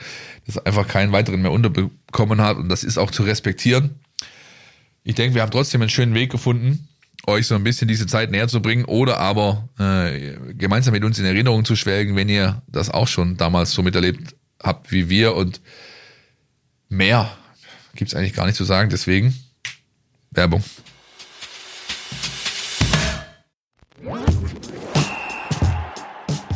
[0.47, 2.57] dass er einfach keinen weiteren mehr unterbekommen hat.
[2.57, 4.01] Und das ist auch zu respektieren.
[5.03, 6.89] Ich denke, wir haben trotzdem einen schönen Weg gefunden,
[7.27, 11.19] euch so ein bisschen diese Zeit näher zu bringen oder aber äh, gemeinsam mit uns
[11.19, 15.35] in Erinnerung zu schwelgen, wenn ihr das auch schon damals so miterlebt habt wie wir
[15.35, 15.61] und
[16.89, 17.31] mehr
[17.95, 18.91] gibt's eigentlich gar nicht zu sagen.
[18.91, 19.35] Deswegen
[20.31, 20.63] Werbung.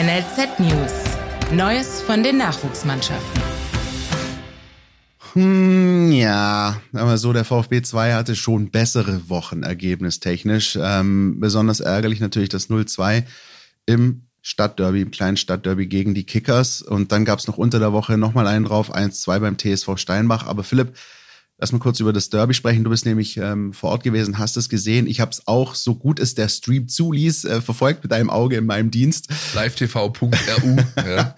[0.00, 0.92] NLZ News.
[1.52, 3.42] Neues von den Nachwuchsmannschaften.
[5.34, 10.78] Hm, ja, aber so, der VfB 2 hatte schon bessere Wochen ergebnistechnisch.
[10.80, 13.24] Ähm, besonders ärgerlich natürlich das 0-2
[13.84, 16.80] im Stadtderby, im kleinen Stadtderby gegen die Kickers.
[16.80, 20.46] Und dann gab's noch unter der Woche nochmal einen drauf, 1-2 beim TSV Steinbach.
[20.46, 20.96] Aber Philipp,
[21.60, 22.84] Lass mal kurz über das Derby sprechen.
[22.84, 25.06] Du bist nämlich ähm, vor Ort gewesen, hast es gesehen.
[25.06, 28.56] Ich habe es auch, so gut es der Stream zuließ, äh, verfolgt mit deinem Auge
[28.56, 29.28] in meinem Dienst.
[29.54, 30.76] LiveTV.ru.
[30.96, 31.34] ja.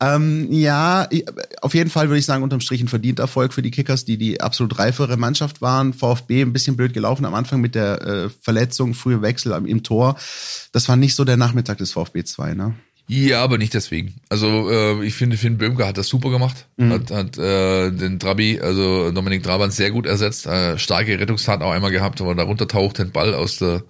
[0.00, 1.08] ähm, ja,
[1.60, 4.16] auf jeden Fall würde ich sagen, unterm Strich ein verdient Erfolg für die Kickers, die
[4.16, 5.92] die absolut reifere Mannschaft waren.
[5.92, 10.16] VfB ein bisschen blöd gelaufen am Anfang mit der äh, Verletzung, frühe Wechsel im Tor.
[10.70, 12.74] Das war nicht so der Nachmittag des VfB 2, ne?
[13.06, 14.14] Ja, aber nicht deswegen.
[14.30, 16.66] Also äh, ich finde, Finn Böhmke hat das super gemacht.
[16.76, 16.92] Mhm.
[16.92, 20.46] Hat, hat äh, den Trabi, also Dominik Trabant, sehr gut ersetzt.
[20.46, 23.82] Äh, starke Rettungstat auch einmal gehabt, wo er da runtertaucht, den Ball aus der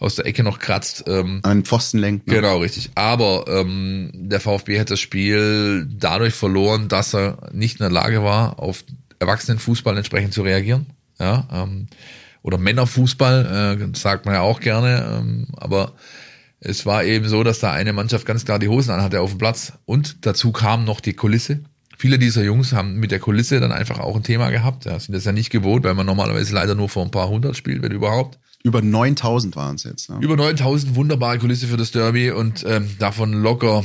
[0.00, 1.04] aus der Ecke noch kratzt.
[1.06, 2.26] Ähm, An Pfosten lenkt.
[2.26, 2.36] Ne?
[2.36, 2.90] Genau, richtig.
[2.94, 8.24] Aber ähm, der VfB hat das Spiel dadurch verloren, dass er nicht in der Lage
[8.24, 8.82] war, auf
[9.18, 10.86] Erwachsenenfußball entsprechend zu reagieren.
[11.18, 11.86] Ja, ähm,
[12.42, 15.20] oder Männerfußball, äh, sagt man ja auch gerne.
[15.20, 15.92] Ähm, aber
[16.60, 19.38] es war eben so, dass da eine Mannschaft ganz klar die Hosen anhatte auf dem
[19.38, 19.72] Platz.
[19.86, 21.60] Und dazu kam noch die Kulisse.
[21.96, 24.84] Viele dieser Jungs haben mit der Kulisse dann einfach auch ein Thema gehabt.
[24.84, 27.56] Ja, sind das ja nicht gewohnt, weil man normalerweise leider nur vor ein paar hundert
[27.56, 28.38] spielt, wenn überhaupt.
[28.62, 30.10] Über 9000 waren es jetzt.
[30.10, 30.18] Ne?
[30.20, 33.84] Über 9000, wunderbare Kulisse für das Derby und ähm, davon locker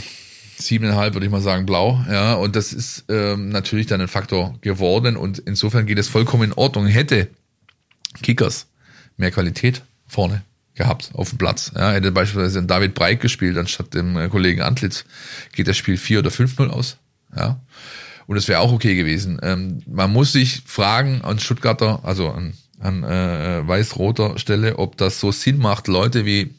[0.58, 2.04] siebeneinhalb, würde ich mal sagen, blau.
[2.10, 6.44] Ja, und das ist ähm, natürlich dann ein Faktor geworden und insofern geht es vollkommen
[6.44, 6.88] in Ordnung.
[6.88, 7.30] Hätte
[8.22, 8.68] Kickers
[9.18, 10.44] mehr Qualität vorne
[10.76, 11.72] gehabt auf dem Platz.
[11.76, 15.06] Ja, hätte beispielsweise David Breit gespielt, anstatt dem äh, Kollegen Antlitz,
[15.54, 16.98] geht das Spiel 4 oder 5-0 aus.
[17.36, 17.60] Ja.
[18.28, 19.40] Und das wäre auch okay gewesen.
[19.44, 25.20] Ähm, man muss sich fragen an Stuttgarter, also an, an äh, weiß-roter Stelle, ob das
[25.20, 26.54] so Sinn macht, Leute wie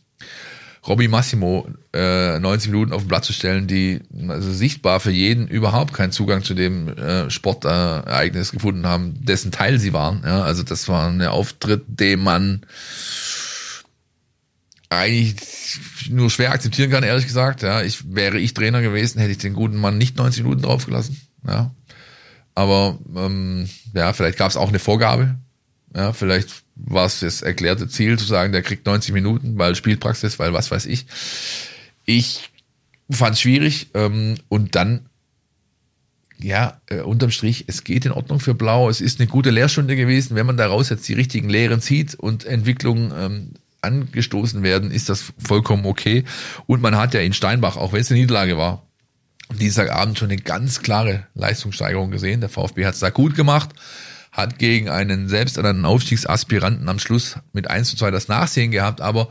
[0.86, 5.48] Robby Massimo äh, 90 Minuten auf den Platz zu stellen, die also sichtbar für jeden
[5.48, 10.22] überhaupt keinen Zugang zu dem äh, Sportereignis gefunden haben, dessen Teil sie waren.
[10.24, 12.62] Ja, also das war ein Auftritt, den man
[14.88, 15.80] eigentlich
[16.10, 17.62] nur schwer akzeptieren kann, ehrlich gesagt.
[17.62, 21.20] Ja, ich wäre ich Trainer gewesen, hätte ich den guten Mann nicht 90 Minuten draufgelassen.
[21.46, 21.74] Ja,
[22.54, 25.36] aber ähm, ja, vielleicht gab es auch eine Vorgabe.
[25.94, 30.38] Ja, vielleicht war es das erklärte Ziel zu sagen, der kriegt 90 Minuten, weil Spielpraxis,
[30.38, 31.06] weil was weiß ich.
[32.04, 32.50] Ich
[33.10, 35.08] fand es schwierig ähm, und dann
[36.38, 38.90] ja, äh, unterm Strich, es geht in Ordnung für Blau.
[38.90, 42.44] Es ist eine gute Lehrstunde gewesen, wenn man daraus jetzt die richtigen Lehren zieht und
[42.44, 43.54] Entwicklung ähm,
[43.86, 46.24] angestoßen werden, ist das vollkommen okay.
[46.66, 48.86] Und man hat ja in Steinbach, auch wenn es eine Niederlage war,
[49.54, 52.40] Dienstagabend schon eine ganz klare Leistungssteigerung gesehen.
[52.40, 53.70] Der VfB hat es da gut gemacht,
[54.32, 59.28] hat gegen einen selbsternannten Aufstiegsaspiranten am Schluss mit 1 zu 2 das Nachsehen gehabt, aber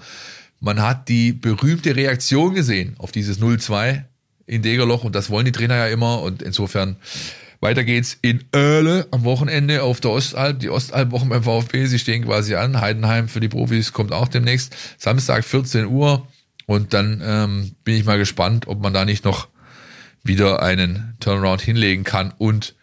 [0.62, 4.04] man hat die berühmte Reaktion gesehen auf dieses 0-2
[4.48, 6.96] in Degerloch und das wollen die Trainer ja immer und insofern
[7.62, 10.60] weiter geht's in Öhle am Wochenende auf der Ostalb.
[10.60, 12.82] Die Ostalb-Wochen beim VfB, sie stehen quasi an.
[12.82, 14.76] Heidenheim für die Profis kommt auch demnächst.
[14.98, 16.28] Samstag 14 Uhr.
[16.68, 19.48] Und dann ähm, bin ich mal gespannt, ob man da nicht noch
[20.24, 22.76] wieder einen Turnaround hinlegen kann und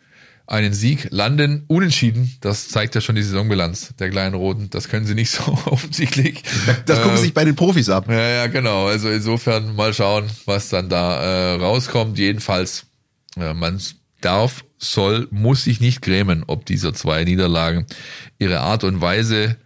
[0.46, 1.64] einen Sieg landen.
[1.66, 4.70] Unentschieden, das zeigt ja schon die Saisonbilanz der kleinen Roten.
[4.70, 6.42] Das können sie nicht so offensichtlich.
[6.86, 8.08] Das gucken äh, sich bei den Profis ab.
[8.08, 8.86] Ja, ja, genau.
[8.86, 12.18] Also insofern mal schauen, was dann da äh, rauskommt.
[12.18, 12.86] Jedenfalls,
[13.36, 13.80] äh, man
[14.24, 17.86] darf, soll, muss sich nicht grämen, ob dieser zwei Niederlagen.
[18.38, 19.56] Ihre Art und Weise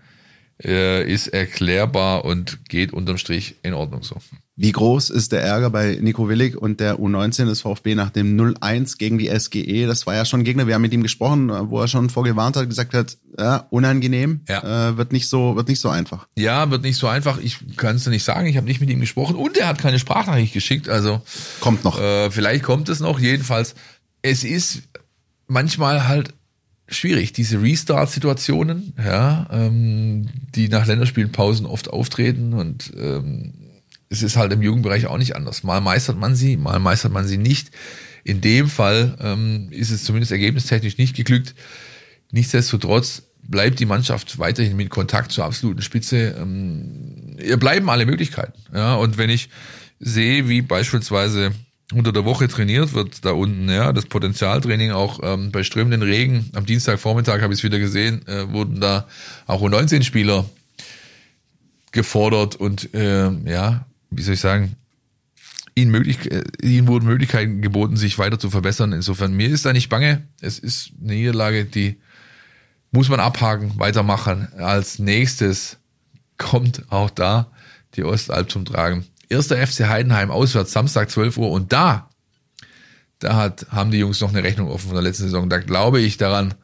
[0.62, 4.16] äh, ist erklärbar und geht unterm Strich in Ordnung so.
[4.58, 8.40] Wie groß ist der Ärger bei Nico Willig und der U19 des VfB nach dem
[8.40, 9.86] 0-1 gegen die SGE?
[9.86, 10.66] Das war ja schon ein Gegner.
[10.66, 14.88] Wir haben mit ihm gesprochen, wo er schon vorgewarnt hat, gesagt hat, ja, unangenehm, ja.
[14.88, 16.26] Äh, wird nicht so, wird nicht so einfach.
[16.38, 17.36] Ja, wird nicht so einfach.
[17.36, 18.46] Ich kann es nicht sagen.
[18.46, 20.88] Ich habe nicht mit ihm gesprochen und er hat keine Sprachnachricht geschickt.
[20.88, 21.20] Also
[21.60, 22.00] kommt noch.
[22.00, 23.18] Äh, vielleicht kommt es noch.
[23.18, 23.74] Jedenfalls,
[24.30, 24.82] es ist
[25.46, 26.34] manchmal halt
[26.88, 33.54] schwierig, diese Restart-Situationen, ja, ähm, die nach Länderspielpausen oft auftreten und ähm,
[34.08, 35.62] es ist halt im Jugendbereich auch nicht anders.
[35.64, 37.70] Mal meistert man sie, mal meistert man sie nicht.
[38.22, 41.54] In dem Fall ähm, ist es zumindest ergebnistechnisch nicht geglückt.
[42.30, 46.36] Nichtsdestotrotz bleibt die Mannschaft weiterhin mit Kontakt zur absoluten Spitze.
[46.38, 48.60] Ähm, ihr bleiben alle Möglichkeiten.
[48.72, 49.48] Ja, und wenn ich
[49.98, 51.52] sehe, wie beispielsweise
[51.92, 56.50] unter der Woche trainiert wird da unten, ja, das Potenzialtraining auch ähm, bei strömenden Regen.
[56.54, 59.06] Am Dienstagvormittag habe ich es wieder gesehen, äh, wurden da
[59.46, 60.44] auch U19-Spieler
[61.92, 64.76] gefordert und äh, ja, wie soll ich sagen,
[65.76, 68.92] ihnen, möglich, äh, ihnen wurden Möglichkeiten geboten, sich weiter zu verbessern.
[68.92, 70.26] Insofern, mir ist da nicht bange.
[70.40, 72.00] Es ist eine Niederlage, die
[72.90, 74.48] muss man abhaken, weitermachen.
[74.56, 75.78] Als nächstes
[76.36, 77.50] kommt auch da
[77.94, 79.04] die Ostalb zum Tragen.
[79.28, 81.50] Erster FC Heidenheim auswärts, Samstag 12 Uhr.
[81.50, 82.08] Und da,
[83.18, 85.48] da hat, haben die Jungs noch eine Rechnung offen von der letzten Saison.
[85.48, 86.54] Da glaube ich daran,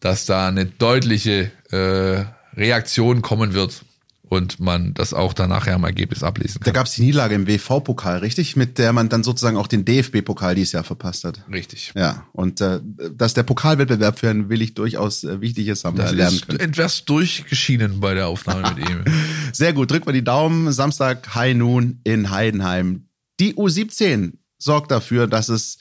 [0.00, 2.24] dass da eine deutliche äh,
[2.58, 3.84] Reaktion kommen wird
[4.32, 6.64] und man das auch dann nachher am Ergebnis ablesen kann.
[6.64, 8.56] Da gab es die Niederlage im WV-Pokal, richtig?
[8.56, 11.44] Mit der man dann sozusagen auch den DFB-Pokal dieses Jahr verpasst hat.
[11.52, 11.92] Richtig.
[11.94, 12.80] Ja, und äh,
[13.14, 16.48] dass der Pokalwettbewerb für einen Willig durchaus äh, wichtig ist, haben wir das lernen ist
[16.48, 16.60] können.
[16.60, 19.04] etwas durchgeschienen bei der Aufnahme mit ihm.
[19.52, 20.72] Sehr gut, drück mal die Daumen.
[20.72, 23.08] Samstag High Noon in Heidenheim.
[23.38, 25.76] Die U17 sorgt dafür, dass es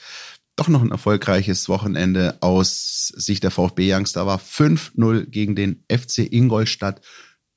[0.57, 4.39] doch noch ein erfolgreiches Wochenende aus Sicht der VfB-Youngster war.
[4.39, 6.99] 5-0 gegen den FC Ingolstadt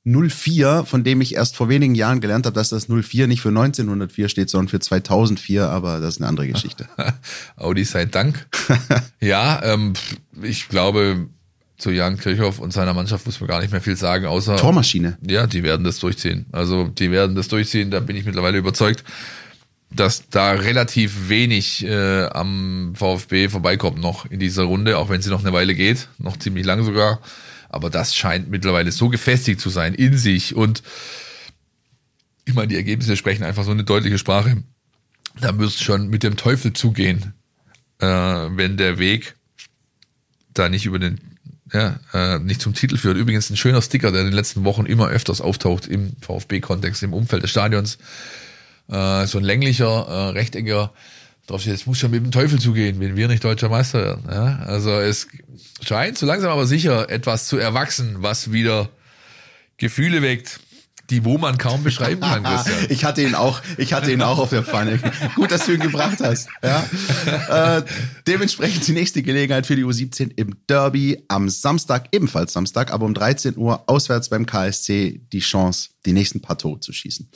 [0.05, 3.49] 04, von dem ich erst vor wenigen Jahren gelernt habe, dass das 04 nicht für
[3.49, 6.87] 1904 steht, sondern für 2004, aber das ist eine andere Geschichte.
[7.55, 8.47] Audi sei Dank.
[9.19, 9.93] ja, ähm,
[10.43, 11.27] ich glaube,
[11.77, 14.57] zu Jan Kirchhoff und seiner Mannschaft muss man gar nicht mehr viel sagen, außer.
[14.57, 15.17] Tormaschine.
[15.27, 16.45] Ja, die werden das durchziehen.
[16.51, 19.03] Also, die werden das durchziehen, da bin ich mittlerweile überzeugt,
[19.89, 25.29] dass da relativ wenig äh, am VfB vorbeikommt noch in dieser Runde, auch wenn sie
[25.31, 27.21] noch eine Weile geht, noch ziemlich lang sogar.
[27.75, 30.81] Aber das scheint mittlerweile so gefestigt zu sein in sich und
[32.45, 34.63] ich meine, die Ergebnisse sprechen einfach so eine deutliche Sprache.
[35.41, 37.33] Da müsst schon mit dem Teufel zugehen,
[37.99, 39.35] äh, wenn der Weg
[40.53, 41.19] da nicht über den,
[41.73, 43.17] ja, äh, nicht zum Titel führt.
[43.17, 47.11] Übrigens ein schöner Sticker, der in den letzten Wochen immer öfters auftaucht im VfB-Kontext, im
[47.11, 47.97] Umfeld des Stadions.
[48.87, 50.93] Äh, so ein länglicher, äh, rechteckiger
[51.47, 54.23] drauf steht, es muss schon mit dem Teufel zugehen, wenn wir nicht deutscher Meister werden.
[54.29, 54.59] Ja?
[54.65, 55.27] Also es
[55.81, 58.89] scheint so langsam aber sicher etwas zu erwachsen, was wieder
[59.77, 60.59] Gefühle weckt,
[61.11, 62.87] die wo man kaum beschreiben kann, Christian.
[62.89, 64.99] ich hatte ihn auch, ich hatte ihn auch auf der Pfanne.
[65.35, 66.49] Gut, dass du ihn gebracht hast.
[66.63, 67.77] Ja?
[67.77, 67.83] Äh,
[68.27, 73.13] dementsprechend die nächste Gelegenheit für die U17 im Derby am Samstag, ebenfalls Samstag, aber um
[73.13, 77.29] 13 Uhr auswärts beim KSC die Chance, die nächsten paar Tore zu schießen.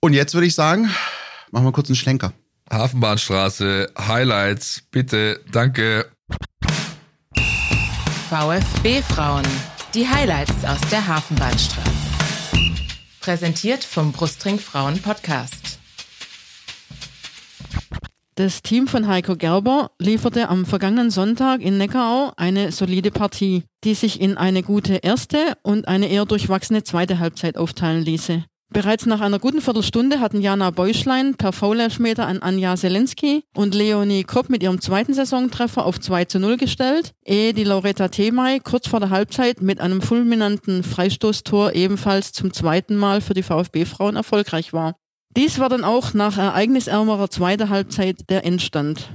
[0.00, 0.88] Und jetzt würde ich sagen,
[1.50, 2.32] machen wir kurz einen Schlenker.
[2.70, 6.10] Hafenbahnstraße, Highlights, bitte, danke.
[8.28, 9.46] VfB Frauen,
[9.94, 11.90] die Highlights aus der Hafenbahnstraße.
[13.20, 15.78] Präsentiert vom Brustring Frauen Podcast.
[18.34, 23.94] Das Team von Heiko Gerber lieferte am vergangenen Sonntag in Neckarau eine solide Partie, die
[23.94, 28.44] sich in eine gute erste und eine eher durchwachsene zweite Halbzeit aufteilen ließe.
[28.70, 34.24] Bereits nach einer guten Viertelstunde hatten Jana Beuschlein per Foulelfmeter an Anja Selenski und Leonie
[34.24, 38.86] Kopp mit ihrem zweiten Saisontreffer auf 2 zu 0 gestellt, ehe die Loretta Themay kurz
[38.86, 44.74] vor der Halbzeit mit einem fulminanten Freistoßtor ebenfalls zum zweiten Mal für die VfB-Frauen erfolgreich
[44.74, 44.96] war.
[45.34, 49.08] Dies war dann auch nach ereignisärmerer zweiter Halbzeit der Endstand.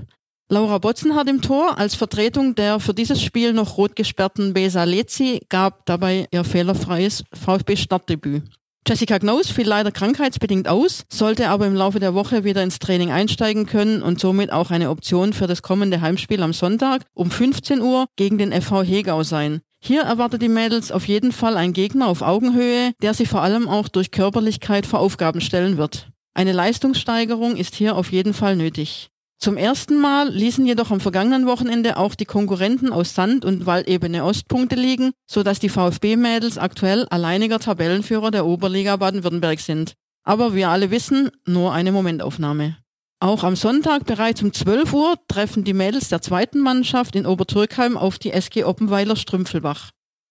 [0.50, 5.42] Laura Botzenhardt im Tor als Vertretung der für dieses Spiel noch rot gesperrten Besa Lezi
[5.50, 8.44] gab dabei ihr fehlerfreies VfB-Startdebüt.
[8.86, 13.12] Jessica Gnose fiel leider krankheitsbedingt aus, sollte aber im Laufe der Woche wieder ins Training
[13.12, 17.80] einsteigen können und somit auch eine Option für das kommende Heimspiel am Sonntag um 15
[17.82, 19.62] Uhr gegen den FV Hegau sein.
[19.82, 23.70] Hier erwartet die Mädels auf jeden Fall ein Gegner auf Augenhöhe, der sie vor allem
[23.70, 26.10] auch durch Körperlichkeit vor Aufgaben stellen wird.
[26.34, 29.13] Eine Leistungssteigerung ist hier auf jeden Fall nötig.
[29.44, 34.24] Zum ersten Mal ließen jedoch am vergangenen Wochenende auch die Konkurrenten aus Sand- und Waldebene
[34.24, 39.96] Ostpunkte liegen, sodass die VfB-Mädels aktuell alleiniger Tabellenführer der Oberliga Baden-Württemberg sind.
[40.24, 42.78] Aber wir alle wissen, nur eine Momentaufnahme.
[43.20, 47.98] Auch am Sonntag bereits um 12 Uhr treffen die Mädels der zweiten Mannschaft in Obertürkheim
[47.98, 49.90] auf die SG Oppenweiler Strümpfelbach.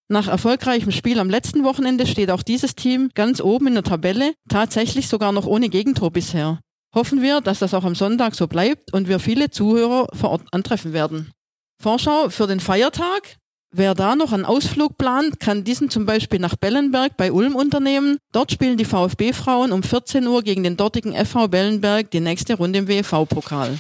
[0.08, 4.32] Nach erfolgreichem Spiel am letzten Wochenende steht auch dieses Team ganz oben in der Tabelle,
[4.48, 6.60] tatsächlich sogar noch ohne Gegentor bisher.
[6.95, 10.43] Hoffen wir, dass das auch am Sonntag so bleibt und wir viele Zuhörer vor Ort
[10.51, 11.30] antreffen werden.
[11.80, 13.36] Vorschau für den Feiertag.
[13.74, 18.18] Wer da noch einen Ausflug plant, kann diesen zum Beispiel nach Bellenberg bei Ulm unternehmen.
[18.32, 22.80] Dort spielen die VfB-Frauen um 14 Uhr gegen den dortigen FV Bellenberg die nächste Runde
[22.80, 23.78] im WV-Pokal.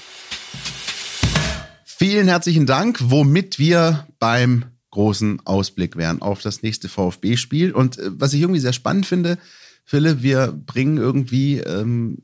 [1.84, 7.72] Vielen herzlichen Dank, womit wir beim großen Ausblick wären auf das nächste VfB-Spiel.
[7.72, 9.36] Und äh, was ich irgendwie sehr spannend finde,
[9.84, 12.16] Philipp, wir bringen irgendwie ähm,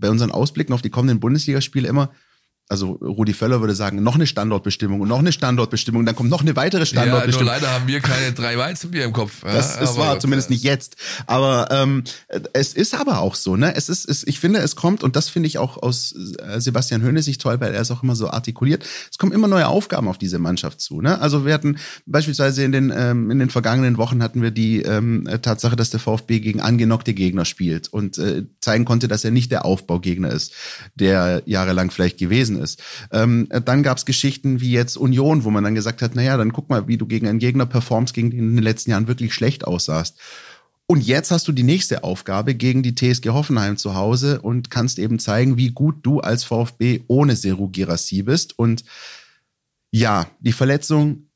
[0.00, 2.10] bei unseren Ausblicken auf die kommenden Bundesligaspiele immer
[2.70, 6.42] also Rudi Völler würde sagen, noch eine Standortbestimmung und noch eine Standortbestimmung, dann kommt noch
[6.42, 7.48] eine weitere Standortbestimmung.
[7.48, 9.42] Ja, nur leider haben wir keine drei Weizenbier im Kopf.
[9.42, 10.94] Das ja, ist wahr, zumindest nicht jetzt.
[11.26, 12.04] Aber ähm,
[12.52, 13.74] es ist aber auch so, ne?
[13.74, 17.02] Es ist, es, ich finde, es kommt, und das finde ich auch aus äh, Sebastian
[17.02, 20.06] Höhne sich toll, weil er es auch immer so artikuliert, es kommen immer neue Aufgaben
[20.06, 21.00] auf diese Mannschaft zu.
[21.00, 21.20] Ne?
[21.20, 25.28] Also wir hatten beispielsweise in den, ähm, in den vergangenen Wochen hatten wir die ähm,
[25.42, 29.50] Tatsache, dass der VfB gegen angenockte Gegner spielt und äh, zeigen konnte, dass er nicht
[29.50, 30.52] der Aufbaugegner ist,
[30.94, 32.82] der jahrelang vielleicht gewesen ist.
[33.10, 36.52] Ähm, dann gab es Geschichten wie jetzt Union, wo man dann gesagt hat, naja, dann
[36.52, 39.34] guck mal, wie du gegen einen Gegner performst, gegen den in den letzten Jahren wirklich
[39.34, 40.18] schlecht aussahst.
[40.86, 44.98] Und jetzt hast du die nächste Aufgabe gegen die TSG Hoffenheim zu Hause und kannst
[44.98, 48.58] eben zeigen, wie gut du als VfB ohne Seru Girassi bist.
[48.58, 48.82] Und
[49.92, 51.28] ja, die Verletzung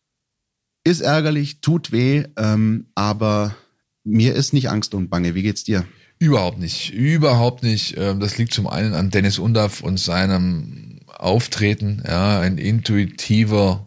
[0.83, 3.55] ist ärgerlich, tut weh, ähm, aber
[4.03, 5.37] mir ist nicht Angst und Bange.
[5.37, 5.87] Wie geht's dir?
[6.19, 7.97] Überhaupt nicht, überhaupt nicht.
[7.97, 10.94] Ähm, das liegt zum einen an Dennis Undaff und seinem
[11.25, 13.87] Auftreten, ja, ein intuitiver,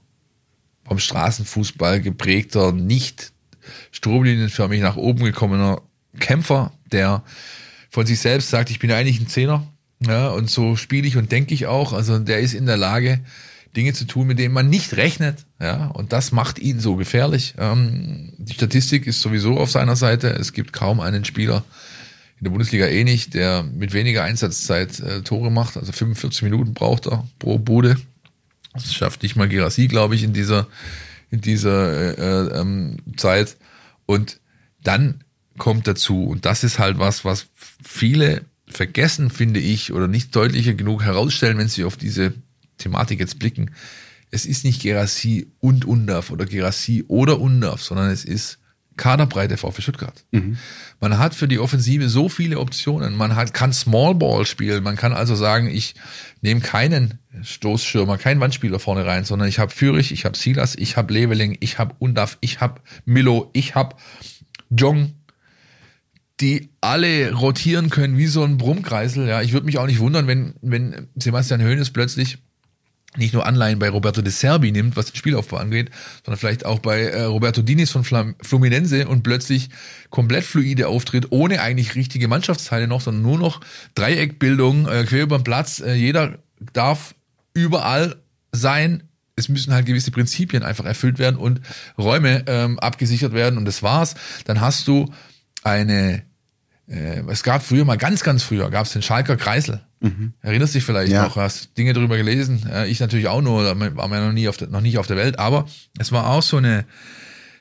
[0.85, 3.31] vom Straßenfußball geprägter, nicht
[3.91, 5.81] stromlinienförmig nach oben gekommener
[6.19, 7.23] Kämpfer, der
[7.89, 9.67] von sich selbst sagt, ich bin eigentlich ein Zehner,
[10.05, 11.93] ja, und so spiele ich und denke ich auch.
[11.93, 13.19] Also der ist in der Lage,
[13.75, 17.53] Dinge zu tun, mit denen man nicht rechnet, ja, und das macht ihn so gefährlich.
[17.59, 20.29] Ähm, die Statistik ist sowieso auf seiner Seite.
[20.29, 21.63] Es gibt kaum einen Spieler,
[22.39, 25.75] in der Bundesliga eh nicht, der mit weniger Einsatzzeit äh, Tore macht.
[25.75, 27.97] Also 45 Minuten braucht er pro Bude.
[28.73, 30.67] Das schafft nicht mal Gerassi, glaube ich, in dieser,
[31.31, 33.57] in dieser äh, äh, ähm, Zeit.
[34.05, 34.39] Und
[34.83, 35.23] dann
[35.57, 37.47] kommt dazu, und das ist halt was, was
[37.83, 42.33] viele vergessen, finde ich, oder nicht deutlicher genug herausstellen, wenn sie auf diese
[42.77, 43.71] Thematik jetzt blicken.
[44.29, 48.59] Es ist nicht Gerassi und Undarf oder Gerassi oder Undarf, sondern es ist
[48.97, 50.25] Kaderbreite VfB Stuttgart.
[50.31, 50.57] Mhm.
[50.99, 53.15] Man hat für die Offensive so viele Optionen.
[53.15, 54.83] Man hat, kann Small Ball spielen.
[54.83, 55.95] Man kann also sagen, ich
[56.41, 60.97] nehme keinen Stoßschirmer, keinen Wandspieler vorne rein, sondern ich habe Fürich, ich habe Silas, ich
[60.97, 63.95] habe Leveling, ich habe Undaf, ich habe Milo, ich habe
[64.69, 65.13] Jong,
[66.39, 69.27] die alle rotieren können wie so ein Brummkreisel.
[69.27, 72.39] Ja, ich würde mich auch nicht wundern, wenn, wenn Sebastian Hoeneß plötzlich
[73.17, 75.89] nicht nur Anleihen bei Roberto De Serbi nimmt, was den Spielaufbau angeht,
[76.25, 79.69] sondern vielleicht auch bei äh, Roberto Dinis von Flam Fluminense und plötzlich
[80.09, 83.61] komplett fluide auftritt, ohne eigentlich richtige Mannschaftsteile noch, sondern nur noch
[83.95, 85.79] Dreieckbildung, äh, quer über den Platz.
[85.79, 86.39] Äh, jeder
[86.73, 87.15] darf
[87.53, 88.15] überall
[88.51, 89.03] sein.
[89.35, 91.61] Es müssen halt gewisse Prinzipien einfach erfüllt werden und
[91.97, 94.15] Räume ähm, abgesichert werden und das war's.
[94.45, 95.11] Dann hast du
[95.63, 96.23] eine,
[96.87, 100.33] äh, es gab früher mal ganz, ganz früher, gab es den Schalker Kreisel Mhm.
[100.41, 101.23] Erinnerst dich vielleicht ja.
[101.23, 102.69] noch, hast Dinge darüber gelesen.
[102.87, 105.39] Ich natürlich auch nur, war mir noch nie auf der, noch nicht auf der Welt,
[105.39, 105.67] aber
[105.97, 106.85] es war auch so eine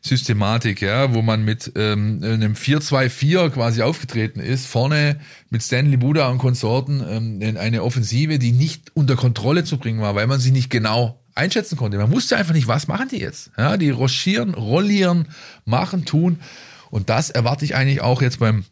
[0.07, 5.19] Systematik, ja, wo man mit ähm, einem 4-2-4 quasi aufgetreten ist, vorne
[5.51, 10.01] mit Stanley Buda und Konsorten ähm, in eine Offensive, die nicht unter Kontrolle zu bringen
[10.01, 11.99] war, weil man sie nicht genau einschätzen konnte.
[11.99, 13.51] Man wusste einfach nicht, was machen die jetzt.
[13.59, 15.29] Ja, die rochieren, rollieren,
[15.65, 16.39] machen, tun.
[16.91, 18.65] Und das erwarte ich eigentlich auch jetzt beim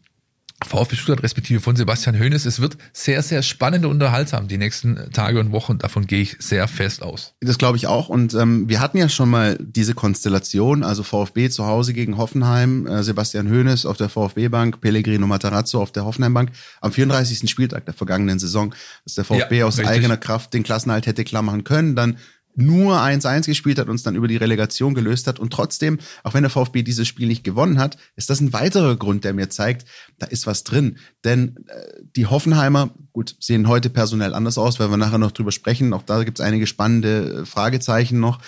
[0.67, 2.45] VfB Stuttgart respektive von Sebastian Hoeneß.
[2.45, 5.77] Es wird sehr, sehr spannend und unterhaltsam die nächsten Tage und Wochen.
[5.77, 7.33] Davon gehe ich sehr fest aus.
[7.41, 8.09] Das glaube ich auch.
[8.09, 12.87] Und ähm, wir hatten ja schon mal diese Konstellation, also VfB zu Hause gegen Hoffenheim,
[12.87, 16.51] äh, Sebastian Hoeneß auf der VfB-Bank, Pellegrino Matarazzo auf der Hoffenheim-Bank
[16.81, 17.49] am 34.
[17.49, 19.93] Spieltag der vergangenen Saison, dass der VfB ja, aus richtig.
[19.93, 21.95] eigener Kraft den Klassenhalt hätte klar machen können.
[21.95, 22.17] Dann
[22.55, 25.39] nur 1-1 gespielt hat, uns dann über die Relegation gelöst hat.
[25.39, 28.95] Und trotzdem, auch wenn der VfB dieses Spiel nicht gewonnen hat, ist das ein weiterer
[28.95, 29.85] Grund, der mir zeigt,
[30.19, 30.97] da ist was drin.
[31.23, 35.51] Denn äh, die Hoffenheimer, gut, sehen heute personell anders aus, weil wir nachher noch drüber
[35.51, 35.93] sprechen.
[35.93, 38.39] Auch da gibt es einige spannende äh, Fragezeichen noch.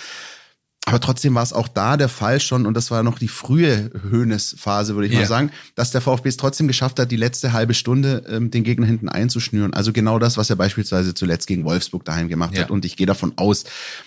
[0.87, 3.91] Aber trotzdem war es auch da der Fall schon, und das war noch die frühe
[4.09, 5.19] Höhnes-Phase, würde ich Ja.
[5.19, 8.63] mal sagen, dass der VfB es trotzdem geschafft hat, die letzte halbe Stunde ähm, den
[8.63, 9.73] Gegner hinten einzuschnüren.
[9.73, 12.63] Also genau das, was er beispielsweise zuletzt gegen Wolfsburg daheim gemacht Ja.
[12.63, 12.71] hat.
[12.71, 13.65] Und ich gehe davon aus,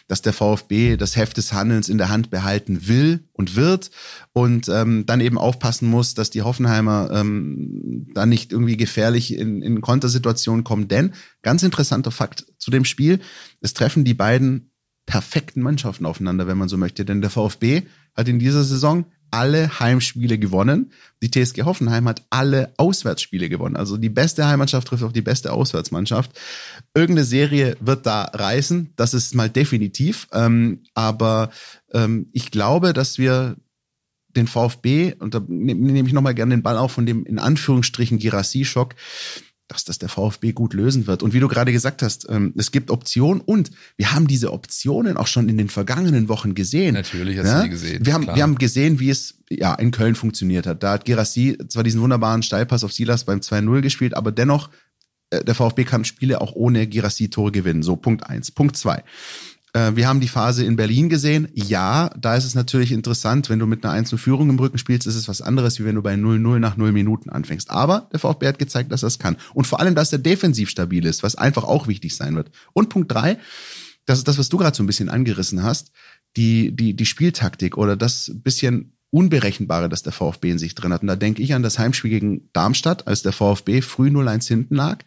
[0.09, 3.91] dass der VfB das Heft des Handelns in der Hand behalten will und wird
[4.33, 9.61] und ähm, dann eben aufpassen muss, dass die Hoffenheimer ähm, da nicht irgendwie gefährlich in,
[9.61, 10.89] in Kontersituationen kommen.
[10.89, 11.12] Denn
[11.43, 13.20] ganz interessanter Fakt zu dem Spiel,
[13.61, 14.70] es treffen die beiden
[15.11, 17.05] perfekten Mannschaften aufeinander, wenn man so möchte.
[17.05, 17.83] Denn der VfB
[18.17, 20.93] hat in dieser Saison alle Heimspiele gewonnen.
[21.21, 23.75] Die TSG Hoffenheim hat alle Auswärtsspiele gewonnen.
[23.75, 26.31] Also die beste Heimmannschaft trifft auf die beste Auswärtsmannschaft.
[26.95, 30.29] Irgendeine Serie wird da reißen, das ist mal definitiv.
[30.33, 31.51] Ähm, aber
[31.93, 33.57] ähm, ich glaube, dass wir
[34.37, 37.41] den VfB, und da ne- nehme ich nochmal gerne den Ball auf von dem in
[37.41, 38.95] Anführungsstrichen Girassi-Schock,
[39.71, 41.23] dass das der VfB gut lösen wird.
[41.23, 45.16] Und wie du gerade gesagt hast, ähm, es gibt Optionen und wir haben diese Optionen
[45.16, 46.95] auch schon in den vergangenen Wochen gesehen.
[46.95, 48.37] Natürlich hast du die gesehen, Wir haben, klar.
[48.37, 50.83] wir haben gesehen, wie es ja in Köln funktioniert hat.
[50.83, 54.71] Da hat Girassi zwar diesen wunderbaren Steilpass auf Silas beim 2-0 gespielt, aber dennoch,
[55.31, 57.83] äh, der VfB kann Spiele auch ohne Girassi Tore gewinnen.
[57.83, 58.51] So, Punkt eins.
[58.51, 59.05] Punkt zwei.
[59.73, 61.49] Äh, Wir haben die Phase in Berlin gesehen.
[61.55, 65.07] Ja, da ist es natürlich interessant, wenn du mit einer 1 Führung im Rücken spielst,
[65.07, 67.71] ist es was anderes, wie wenn du bei 0-0 nach 0 Minuten anfängst.
[67.71, 69.37] Aber der VfB hat gezeigt, dass es kann.
[69.55, 72.51] Und vor allem, dass er defensiv stabil ist, was einfach auch wichtig sein wird.
[72.73, 73.39] Und Punkt drei,
[74.07, 75.93] das ist das, was du gerade so ein bisschen angerissen hast,
[76.37, 81.03] die, die, die Spieltaktik oder das bisschen Unberechenbare, das der VfB in sich drin hat.
[81.03, 84.77] Und da denke ich an das Heimspiel gegen Darmstadt, als der VfB früh 0-1 hinten
[84.77, 84.99] lag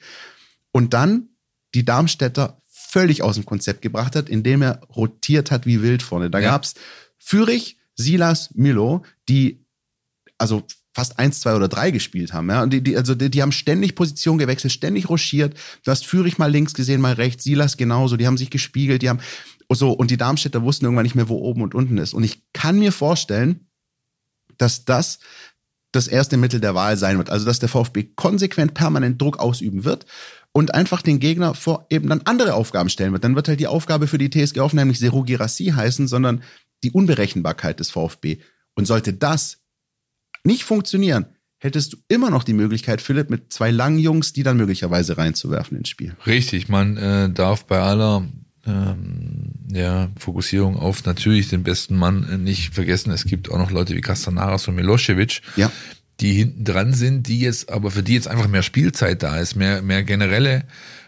[0.72, 1.30] und dann
[1.74, 2.62] die Darmstädter
[2.94, 6.30] völlig aus dem Konzept gebracht hat, indem er rotiert hat wie wild vorne.
[6.30, 6.52] Da Ja.
[6.52, 6.76] gab's
[7.18, 9.66] Fürich, Silas, Milo, die
[10.38, 10.62] also
[10.94, 12.50] fast eins, zwei oder drei gespielt haben.
[12.50, 12.62] Ja?
[12.62, 15.58] Und die, die, also die, die haben ständig Position gewechselt, ständig rochiert.
[15.84, 18.16] Du hast Fürich mal links gesehen, mal rechts, Silas genauso.
[18.16, 19.22] Die haben sich gespiegelt, die haben
[19.72, 22.14] so und die Darmstädter wussten irgendwann nicht mehr, wo oben und unten ist.
[22.14, 23.68] Und ich kann mir vorstellen,
[24.60, 25.18] dass das
[25.92, 27.32] das erste Mittel der Wahl sein wird.
[27.32, 30.06] Also dass der VfB konsequent permanent Druck ausüben wird
[30.54, 33.24] und einfach den Gegner vor eben dann andere Aufgaben stellen wird.
[33.24, 36.44] Dann wird halt die Aufgabe für die TSG Hoffenheim nicht Zero Girassi heißen, sondern
[36.84, 38.38] die Unberechenbarkeit des VfB.
[38.76, 39.60] Und sollte das
[40.44, 41.26] nicht funktionieren,
[41.60, 45.78] hättest du immer noch die Möglichkeit, Philipp, mit zwei langen Jungs, die dann möglicherweise reinzuwerfen
[45.78, 46.16] ins Spiel.
[46.26, 48.28] Richtig, man äh, darf bei aller
[48.66, 53.12] ähm, ja, Fokussierung auf natürlich den besten Mann äh, nicht vergessen.
[53.12, 55.72] Es gibt auch noch Leute wie Castanaras und Milosevic, Ja.
[56.20, 59.56] Die hinten dran sind, die jetzt, aber für die jetzt einfach mehr Spielzeit da ist,
[59.56, 60.64] mehr, mehr generelle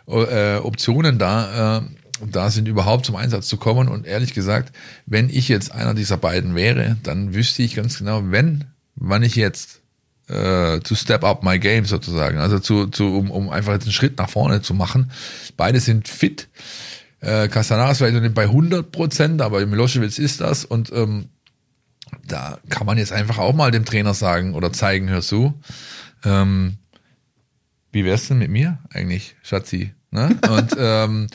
[0.08, 1.82] äh, Optionen da, äh,
[2.32, 3.88] da sind überhaupt zum Einsatz zu kommen.
[3.88, 4.76] Und ehrlich gesagt,
[5.06, 9.36] wenn ich jetzt einer dieser beiden wäre, dann wüsste ich ganz genau, wenn, wann ich
[9.36, 9.82] jetzt
[10.28, 13.92] äh, to step up my game sozusagen, also zu, zu um, um einfach jetzt einen
[13.92, 15.12] Schritt nach vorne zu machen.
[15.58, 16.48] Beide sind fit.
[17.20, 21.30] Äh, Castanaras vielleicht noch nicht bei 100 Prozent, aber Milosevic ist das und ähm,
[22.28, 25.54] da kann man jetzt einfach auch mal dem Trainer sagen oder zeigen, hör zu,
[26.24, 26.78] ähm,
[27.92, 29.94] wie wär's denn mit mir eigentlich, Schatzi?
[30.12, 30.38] Ne?
[30.50, 31.28] Und ähm,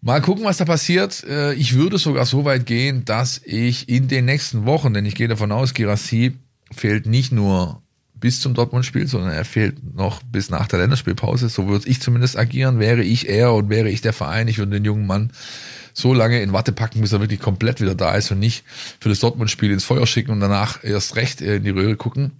[0.00, 1.24] mal gucken, was da passiert.
[1.24, 5.14] Äh, Ich würde sogar so weit gehen, dass ich in den nächsten Wochen, denn ich
[5.14, 6.36] gehe davon aus, Girassi
[6.72, 7.82] fehlt nicht nur
[8.14, 11.48] bis zum Dortmund-Spiel, sondern er fehlt noch bis nach der Länderspielpause.
[11.48, 12.78] So würde ich zumindest agieren.
[12.80, 15.32] Wäre ich er und wäre ich der Verein, ich würde den jungen Mann
[15.96, 18.64] so lange in Watte packen, bis er wirklich komplett wieder da ist und nicht
[19.00, 22.32] für das Dortmund-Spiel ins Feuer schicken und danach erst recht in die Röhre gucken.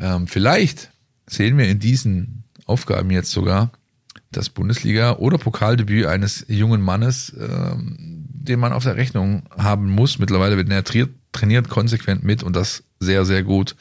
[0.00, 0.90] Ähm, vielleicht
[1.28, 3.70] sehen wir in diesen Aufgaben jetzt sogar
[4.32, 10.18] das Bundesliga- oder Pokaldebüt eines jungen Mannes, ähm, den man auf der Rechnung haben muss.
[10.18, 13.76] Mittlerweile wird er trainiert, trainiert konsequent mit und das sehr, sehr gut.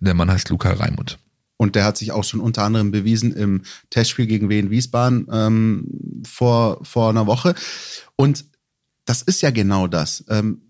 [0.00, 1.18] Der Mann heißt Luca Raimund.
[1.58, 6.22] Und der hat sich auch schon unter anderem bewiesen im Testspiel gegen Wien Wiesbaden ähm,
[6.24, 7.54] vor, vor einer Woche.
[8.14, 8.44] Und
[9.08, 10.24] das ist ja genau das.
[10.28, 10.60] Ähm,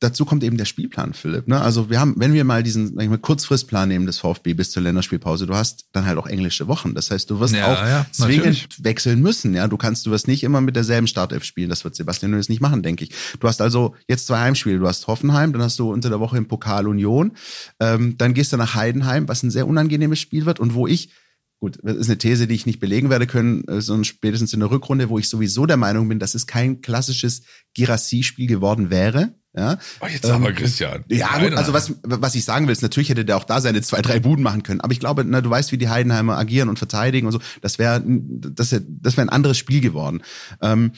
[0.00, 1.46] dazu kommt eben der Spielplan, Philipp.
[1.48, 1.60] Ne?
[1.60, 4.82] Also wir haben, wenn wir mal diesen ich mal, Kurzfristplan nehmen des VfB bis zur
[4.82, 6.94] Länderspielpause, du hast dann halt auch englische Wochen.
[6.94, 8.84] Das heißt, du wirst Ja, auch ja, zwingend natürlich.
[8.84, 9.54] wechseln müssen.
[9.54, 11.70] Ja, du kannst, du wirst nicht immer mit derselben Startelf spielen.
[11.70, 13.10] Das wird Sebastian Hönes nicht machen, denke ich.
[13.38, 14.80] Du hast also jetzt zwei Heimspiele.
[14.80, 17.32] Du hast Hoffenheim, dann hast du unter der Woche im Pokal Union.
[17.80, 21.10] Ähm, dann gehst du nach Heidenheim, was ein sehr unangenehmes Spiel wird und wo ich
[21.58, 24.60] Gut, das ist eine These, die ich nicht belegen werde können, äh, sondern spätestens in
[24.60, 27.42] der Rückrunde, wo ich sowieso der Meinung bin, dass es kein klassisches
[27.74, 29.34] Girassi-Spiel geworden wäre.
[29.56, 31.04] Ja, Oh, jetzt aber Christian.
[31.08, 33.80] ja, gut, also was, was ich sagen will, ist, natürlich hätte der auch da seine
[33.80, 34.82] zwei, drei Buden machen können.
[34.82, 37.40] Aber ich glaube, na, du weißt, wie die Heidenheimer agieren und verteidigen und so.
[37.62, 40.22] Das wäre das wär, das wär ein anderes Spiel geworden.
[40.60, 40.92] Ähm,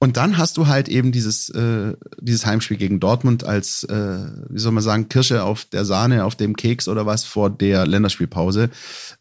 [0.00, 4.18] und dann hast du halt eben dieses, äh, dieses Heimspiel gegen Dortmund als, äh,
[4.50, 7.86] wie soll man sagen, Kirsche auf der Sahne, auf dem Keks oder was vor der
[7.86, 8.68] Länderspielpause.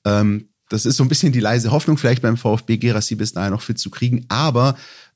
[0.03, 3.51] Ähm, das ist so ein bisschen die leise Hoffnung, vielleicht beim VfB Gerassi bis dahin
[3.51, 4.26] noch fit zu kriegen.
[4.28, 4.76] Aber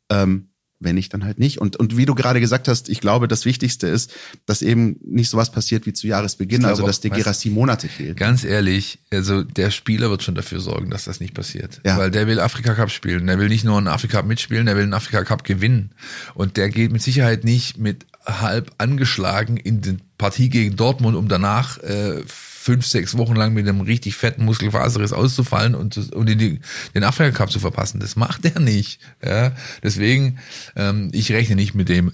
[0.10, 0.50] ähm,
[0.80, 1.58] wenn nicht, dann halt nicht.
[1.58, 4.14] Und, und wie du gerade gesagt hast, ich glaube, das Wichtigste ist,
[4.46, 8.18] dass eben nicht sowas passiert wie zu Jahresbeginn, also dass der Gerassi Monate fehlt.
[8.18, 11.82] Ganz ehrlich, also der Spieler wird schon dafür sorgen, dass das nicht passiert.
[11.84, 11.98] Ja.
[11.98, 13.26] Weil der will Afrika Cup spielen.
[13.26, 15.96] Der will nicht nur einen Afrika Cup mitspielen, der will einen Afrika Cup gewinnen.
[16.36, 21.28] Und der geht mit Sicherheit nicht mit halb angeschlagen in die Partie gegen Dortmund, um
[21.28, 22.22] danach äh,
[22.68, 26.60] fünf, sechs Wochen lang mit einem richtig fetten Muskelfaserriss auszufallen und, und in die,
[26.94, 28.02] den Afrika Cup zu verpassen.
[28.02, 29.00] Das macht er nicht.
[29.24, 29.54] Ja?
[29.84, 30.40] Deswegen,
[30.76, 32.12] ähm, ich rechne nicht mit dem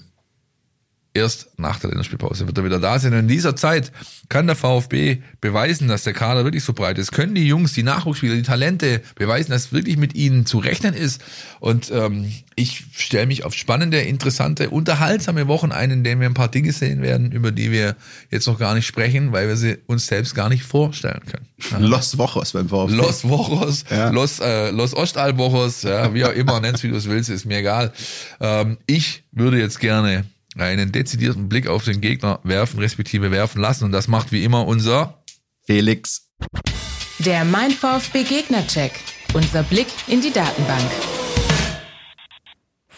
[1.14, 3.12] erst nach der Länderspielpause wird er wieder da sein.
[3.12, 3.92] Und in dieser Zeit
[4.28, 7.12] kann der VfB beweisen, dass der Kader wirklich so breit ist.
[7.12, 11.22] Können die Jungs, die Nachwuchsspieler, die Talente beweisen, dass wirklich mit ihnen zu rechnen ist.
[11.60, 16.34] Und ähm, ich stelle mich auf spannende, interessante, unterhaltsame Wochen ein, in denen wir ein
[16.34, 17.94] paar Dinge sehen werden, über die wir
[18.30, 21.46] jetzt noch gar nicht sprechen, weil wir sie uns selbst gar nicht vorstellen können.
[21.70, 21.78] Ja.
[21.78, 22.92] Los Wochos beim VfB.
[22.94, 24.10] Los Wochos, Ja.
[24.10, 27.58] Los, äh, Los Ostalwochos, ja, wie auch immer, nenn's wie du es willst, ist mir
[27.58, 27.92] egal.
[28.40, 30.24] Ähm, ich würde jetzt gerne
[30.56, 33.84] einen dezidierten Blick auf den Gegner werfen, respektive werfen lassen.
[33.84, 35.22] Und das macht wie immer unser
[35.66, 36.30] Felix.
[37.18, 38.92] Der Mein VfB Gegnercheck.
[39.32, 40.90] Unser Blick in die Datenbank.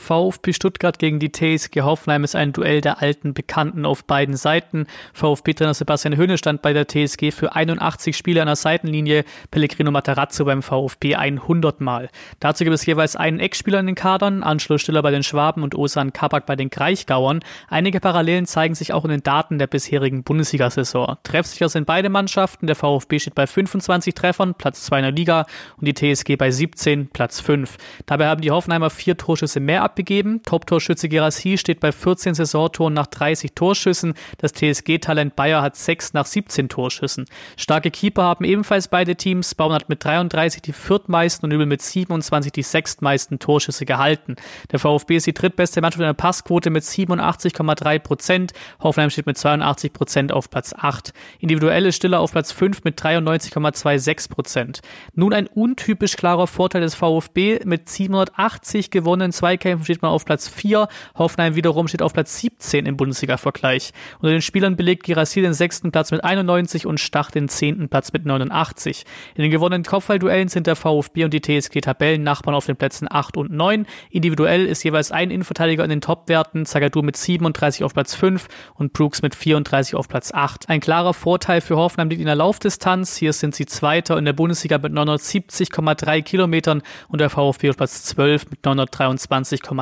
[0.06, 4.86] VfB Stuttgart gegen die TSG Hoffenheim ist ein Duell der alten Bekannten auf beiden Seiten.
[5.14, 10.44] VfB-Trainer Sebastian Höhne stand bei der TSG für 81 Spiele an der Seitenlinie, Pellegrino Matarazzo
[10.44, 12.08] beim VfB 100 Mal.
[12.38, 15.74] Dazu gibt es jeweils einen Eckspieler in den Kadern, Anschluss Stiller bei den Schwaben und
[15.74, 17.40] Osan Kabak bei den Kraichgauern.
[17.68, 21.16] Einige Parallelen zeigen sich auch in den Daten der bisherigen Bundesliga-Saison.
[21.24, 22.68] Treffsicher sind beide Mannschaften.
[22.68, 25.46] Der VfB steht bei 25 Treffern, Platz 2 in der Liga
[25.78, 27.76] und die TSG bei 17, Platz 5.
[28.06, 30.42] Dabei haben die Hoffenheimer vier Torschüsse mehr abgegeben.
[30.42, 34.12] Top-Torschütze Gerassi steht bei 14 Saisontoren nach 30 Torschüssen.
[34.36, 37.24] Das TSG-Talent Bayer hat 6 nach 17 Torschüssen.
[37.56, 39.54] Starke Keeper haben ebenfalls beide Teams.
[39.54, 44.36] Baum hat mit 33 die viertmeisten und Übel mit 27 die sechstmeisten Torschüsse gehalten.
[44.70, 48.52] Der VfB ist die drittbeste Mannschaft in der Passquote mit 87,3 Prozent.
[48.80, 51.14] Hoffenheim steht mit 82 Prozent auf Platz 8.
[51.38, 54.80] Individuell ist Stiller auf Platz 5 mit 93,26 Prozent.
[55.14, 57.60] Nun ein untypisch klarer Vorteil des VfB.
[57.64, 60.88] Mit 780 gewonnenen Zweikämpfen steht man auf Platz 4.
[61.16, 63.92] Hoffenheim wiederum steht auf Platz 17 im Bundesliga-Vergleich.
[64.18, 68.12] Unter den Spielern belegt Girassi den sechsten Platz mit 91 und Stach den zehnten Platz
[68.12, 69.04] mit 89.
[69.34, 73.36] In den gewonnenen Kopfballduellen sind der VfB und die TSG Tabellennachbarn auf den Plätzen 8
[73.36, 73.86] und 9.
[74.10, 78.92] Individuell ist jeweils ein Innenverteidiger in den Topwerten, Zagadou mit 37 auf Platz 5 und
[78.92, 80.68] Brooks mit 34 auf Platz 8.
[80.68, 83.16] Ein klarer Vorteil für Hoffenheim liegt in der Laufdistanz.
[83.16, 88.04] Hier sind sie Zweiter in der Bundesliga mit 970,3 Kilometern und der VfB auf Platz
[88.04, 89.75] 12 mit 923,3.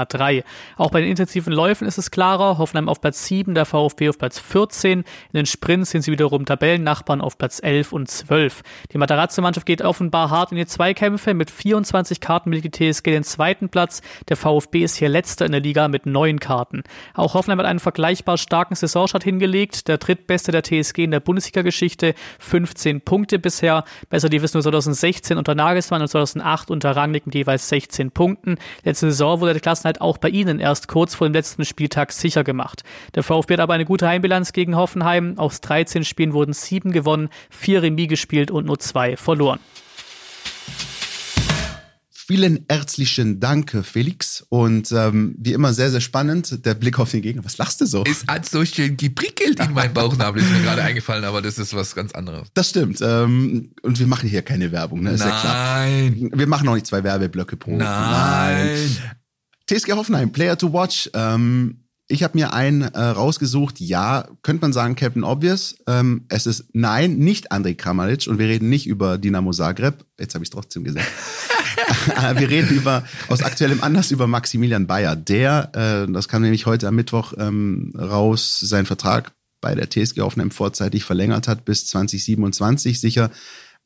[0.76, 2.58] Auch bei den intensiven Läufen ist es klarer.
[2.58, 5.00] Hoffenheim auf Platz 7, der VfB auf Platz 14.
[5.00, 8.62] In den Sprints sind sie wiederum Tabellennachbarn auf Platz 11 und 12.
[8.92, 11.34] Die Matarazzo-Mannschaft geht offenbar hart in die Zweikämpfe.
[11.34, 14.02] Mit 24 Karten belegt die TSG den zweiten Platz.
[14.28, 16.82] Der VfB ist hier letzter in der Liga mit neun Karten.
[17.14, 19.88] Auch Hoffenheim hat einen vergleichbar starken Saisonstart hingelegt.
[19.88, 22.14] Der drittbeste der TSG in der Bundesliga-Geschichte.
[22.38, 23.84] 15 Punkte bisher.
[24.10, 28.58] Besser die wissen nur 2016 unter Nagelsmann und 2008 unter Rangnick mit jeweils 16 Punkten.
[28.82, 32.42] Letzte Saison wurde der Klassenhalt auch bei ihnen erst kurz vor dem letzten Spieltag sicher
[32.42, 32.82] gemacht.
[33.14, 35.38] Der VfB hat aber eine gute Heimbilanz gegen Hoffenheim.
[35.38, 39.60] Aus 13 Spielen wurden sieben gewonnen, vier Remis gespielt und nur zwei verloren.
[42.26, 44.46] Vielen herzlichen Dank, Felix.
[44.48, 47.44] Und ähm, wie immer sehr, sehr spannend, der Blick auf den Gegner.
[47.44, 48.02] Was lachst du so?
[48.10, 51.74] Es hat so schön geprickelt in meinem Bauchnabel, ist mir gerade eingefallen, aber das ist
[51.74, 52.48] was ganz anderes.
[52.54, 53.02] Das stimmt.
[53.02, 55.10] Ähm, und wir machen hier keine Werbung, ne?
[55.10, 55.84] Ist ja klar.
[55.84, 56.30] Nein.
[56.32, 57.76] Wir machen auch nicht zwei Werbeblöcke pro.
[57.76, 58.78] Nein.
[59.68, 61.10] TSG Hoffenheim, Player to Watch.
[61.14, 63.80] Ähm, ich habe mir einen äh, rausgesucht.
[63.80, 65.76] Ja, könnte man sagen, Captain Obvious.
[65.86, 70.04] Ähm, es ist nein, nicht Andrej Kramaric und wir reden nicht über Dinamo Zagreb.
[70.18, 71.06] Jetzt habe ich es trotzdem gesagt.
[72.36, 75.16] Wir reden über aus aktuellem Anlass über Maximilian Bayer.
[75.16, 80.20] Der, äh, das kam nämlich heute am Mittwoch ähm, raus, seinen Vertrag bei der TSG
[80.20, 83.00] Hoffenheim vorzeitig verlängert hat bis 2027.
[83.00, 83.30] Sicher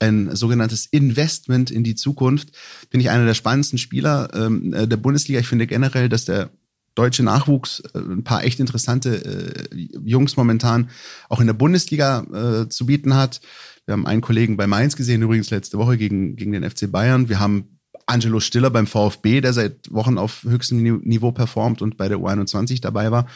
[0.00, 2.50] ein sogenanntes Investment in die Zukunft.
[2.90, 5.40] Finde ich einer der spannendsten Spieler ähm, äh, der Bundesliga.
[5.40, 6.50] Ich finde generell, dass der
[6.94, 10.90] deutsche Nachwuchs äh, ein paar echt interessante äh, Jungs momentan
[11.28, 13.40] auch in der Bundesliga äh, zu bieten hat.
[13.86, 17.28] Wir haben einen Kollegen bei Mainz gesehen, übrigens letzte Woche gegen, gegen den FC Bayern.
[17.28, 21.96] Wir haben Angelo Stiller beim VfB, der seit Wochen auf höchstem Ni- Niveau performt und
[21.96, 23.26] bei der U21 dabei war.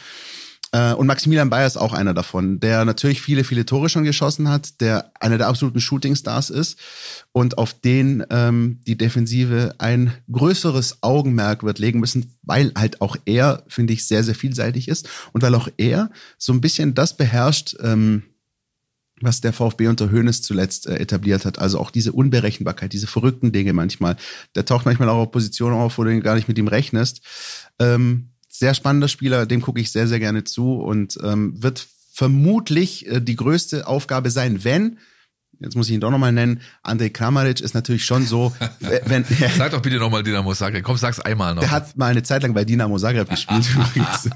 [0.73, 4.49] Äh, Und Maximilian Bayer ist auch einer davon, der natürlich viele, viele Tore schon geschossen
[4.49, 6.79] hat, der einer der absoluten Shootingstars ist
[7.31, 13.15] und auf den ähm, die Defensive ein größeres Augenmerk wird legen müssen, weil halt auch
[13.25, 16.09] er, finde ich, sehr, sehr vielseitig ist und weil auch er
[16.39, 18.23] so ein bisschen das beherrscht, ähm,
[19.21, 21.59] was der VfB unter Hoeneß zuletzt äh, etabliert hat.
[21.59, 24.17] Also auch diese Unberechenbarkeit, diese verrückten Dinge manchmal.
[24.55, 27.21] Der taucht manchmal auch auf Positionen auf, wo du gar nicht mit ihm rechnest.
[27.77, 33.07] Ähm, sehr spannender Spieler, dem gucke ich sehr, sehr gerne zu und ähm, wird vermutlich
[33.07, 34.99] äh, die größte Aufgabe sein, wenn
[35.63, 38.53] jetzt muss ich ihn doch nochmal nennen, Andrej Kramaric ist natürlich schon so,
[39.05, 39.25] wenn...
[39.57, 41.61] Sag doch bitte nochmal Dinamo Zagreb, komm, sag's einmal noch.
[41.61, 44.29] Der hat mal eine Zeit lang bei Dinamo Zagreb gespielt übrigens.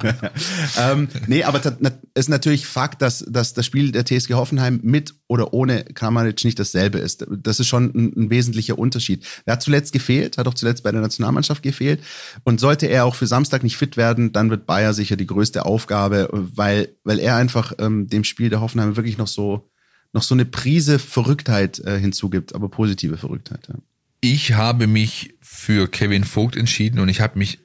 [0.79, 1.73] ähm, nee, aber es
[2.15, 6.59] ist natürlich Fakt, dass, dass das Spiel der TSG Hoffenheim mit oder ohne Kramaric nicht
[6.59, 7.25] dasselbe ist.
[7.29, 9.25] Das ist schon ein, ein wesentlicher Unterschied.
[9.45, 12.01] Er hat zuletzt gefehlt, hat auch zuletzt bei der Nationalmannschaft gefehlt
[12.43, 15.65] und sollte er auch für Samstag nicht fit werden, dann wird Bayer sicher die größte
[15.65, 19.69] Aufgabe, weil, weil er einfach ähm, dem Spiel der Hoffenheim wirklich noch so
[20.17, 23.67] noch so eine Prise Verrücktheit äh, hinzugibt, aber positive Verrücktheit.
[23.69, 23.75] Ja.
[24.19, 27.59] Ich habe mich für Kevin Vogt entschieden und ich habe mich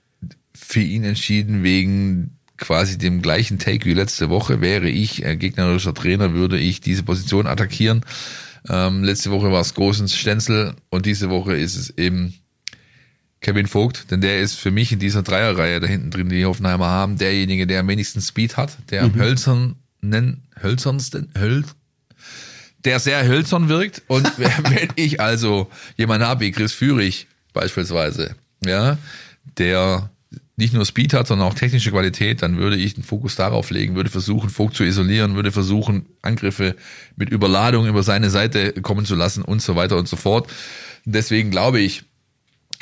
[0.54, 4.60] für ihn entschieden wegen quasi dem gleichen Take wie letzte Woche.
[4.60, 8.04] Wäre ich äh, gegnerischer Trainer, würde ich diese Position attackieren.
[8.68, 12.34] Ähm, letzte Woche war es Großens Stenzel und diese Woche ist es eben
[13.40, 16.44] Kevin Vogt, denn der ist für mich in dieser Dreierreihe da hinten drin, die die
[16.44, 19.20] Hoffenheimer haben, derjenige, der am wenigsten Speed hat, der am mhm.
[19.20, 21.64] hölzernen, hölzernsten, höl,
[22.84, 24.02] der sehr hölzern wirkt.
[24.06, 28.34] Und wenn ich also jemanden habe wie Chris Führig beispielsweise,
[28.64, 28.98] ja,
[29.58, 30.10] der
[30.56, 33.94] nicht nur Speed hat, sondern auch technische Qualität, dann würde ich den Fokus darauf legen,
[33.94, 36.76] würde versuchen, Vogt zu isolieren, würde versuchen, Angriffe
[37.16, 40.48] mit Überladung über seine Seite kommen zu lassen und so weiter und so fort.
[41.04, 42.04] Deswegen glaube ich,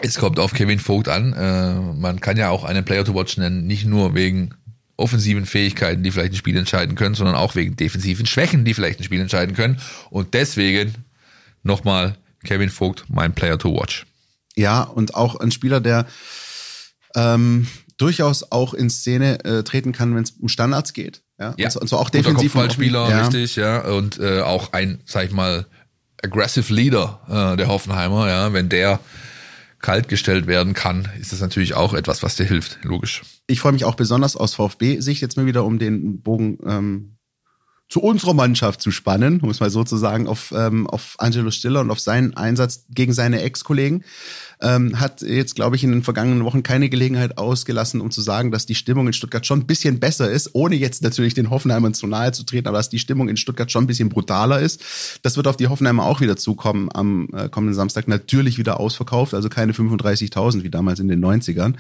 [0.02, 1.32] es kommt auf Kevin Vogt an.
[1.32, 4.50] Äh, man kann ja auch einen Player to Watch nennen, nicht nur wegen
[5.00, 9.00] offensiven Fähigkeiten, die vielleicht ein Spiel entscheiden können, sondern auch wegen defensiven Schwächen, die vielleicht
[9.00, 9.80] ein Spiel entscheiden können.
[10.10, 10.94] Und deswegen
[11.62, 14.06] nochmal Kevin Vogt, mein Player to watch.
[14.56, 16.06] Ja, und auch ein Spieler, der
[17.14, 17.66] ähm,
[17.96, 21.22] durchaus auch in Szene äh, treten kann, wenn es um Standards geht.
[21.38, 21.70] Ja, ja.
[21.74, 22.52] Und, so auch defensiv.
[22.52, 23.22] Kopfballspieler, ja.
[23.22, 23.80] richtig, ja.
[23.80, 25.66] Und äh, auch ein, sag ich mal,
[26.22, 29.00] aggressive Leader äh, der Hoffenheimer, ja, wenn der
[29.80, 33.22] kaltgestellt werden kann, ist das natürlich auch etwas, was dir hilft, logisch.
[33.46, 37.16] Ich freue mich auch besonders aus VfB-Sicht jetzt mal wieder, um den Bogen ähm,
[37.88, 41.50] zu unserer Mannschaft zu spannen, um es mal so zu sagen, auf, ähm, auf Angelo
[41.50, 44.04] Stiller und auf seinen Einsatz gegen seine Ex-Kollegen
[44.62, 48.50] ähm, hat jetzt, glaube ich, in den vergangenen Wochen keine Gelegenheit ausgelassen, um zu sagen,
[48.50, 51.94] dass die Stimmung in Stuttgart schon ein bisschen besser ist, ohne jetzt natürlich den Hoffenheimern
[51.94, 54.82] zu nahe zu treten, aber dass die Stimmung in Stuttgart schon ein bisschen brutaler ist.
[55.22, 58.08] Das wird auf die Hoffenheimer auch wieder zukommen am äh, kommenden Samstag.
[58.08, 61.74] Natürlich wieder ausverkauft, also keine 35.000 wie damals in den 90ern.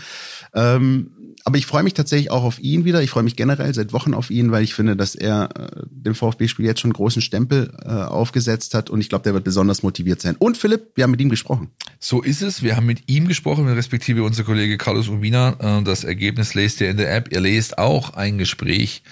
[0.54, 1.10] Ähm,
[1.44, 3.02] aber ich freue mich tatsächlich auch auf ihn wieder.
[3.02, 6.14] Ich freue mich generell seit Wochen auf ihn, weil ich finde, dass er äh, dem
[6.14, 9.82] VfB-Spiel jetzt schon einen großen Stempel äh, aufgesetzt hat und ich glaube, der wird besonders
[9.82, 10.36] motiviert sein.
[10.38, 11.70] Und Philipp, wir haben mit ihm gesprochen.
[11.98, 12.62] So ist es.
[12.62, 15.56] Wir haben mit ihm gesprochen, respektive unser Kollege Carlos Urbina.
[15.80, 17.32] Äh, das Ergebnis lest ihr in der App.
[17.32, 19.02] Ihr lest auch ein Gespräch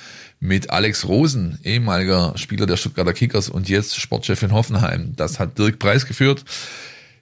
[0.41, 5.15] mit Alex Rosen, ehemaliger Spieler der Stuttgarter Kickers und jetzt Sportchef in Hoffenheim.
[5.17, 6.45] Das hat Dirk Preis geführt.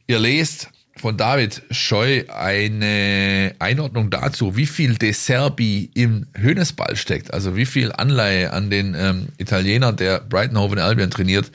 [0.07, 7.33] Ihr lest von David Scheu eine Einordnung dazu, wie viel De Serbi im Hönesball steckt,
[7.35, 11.51] also wie viel Anleihe an den ähm, Italiener, der Brighton Albion trainiert,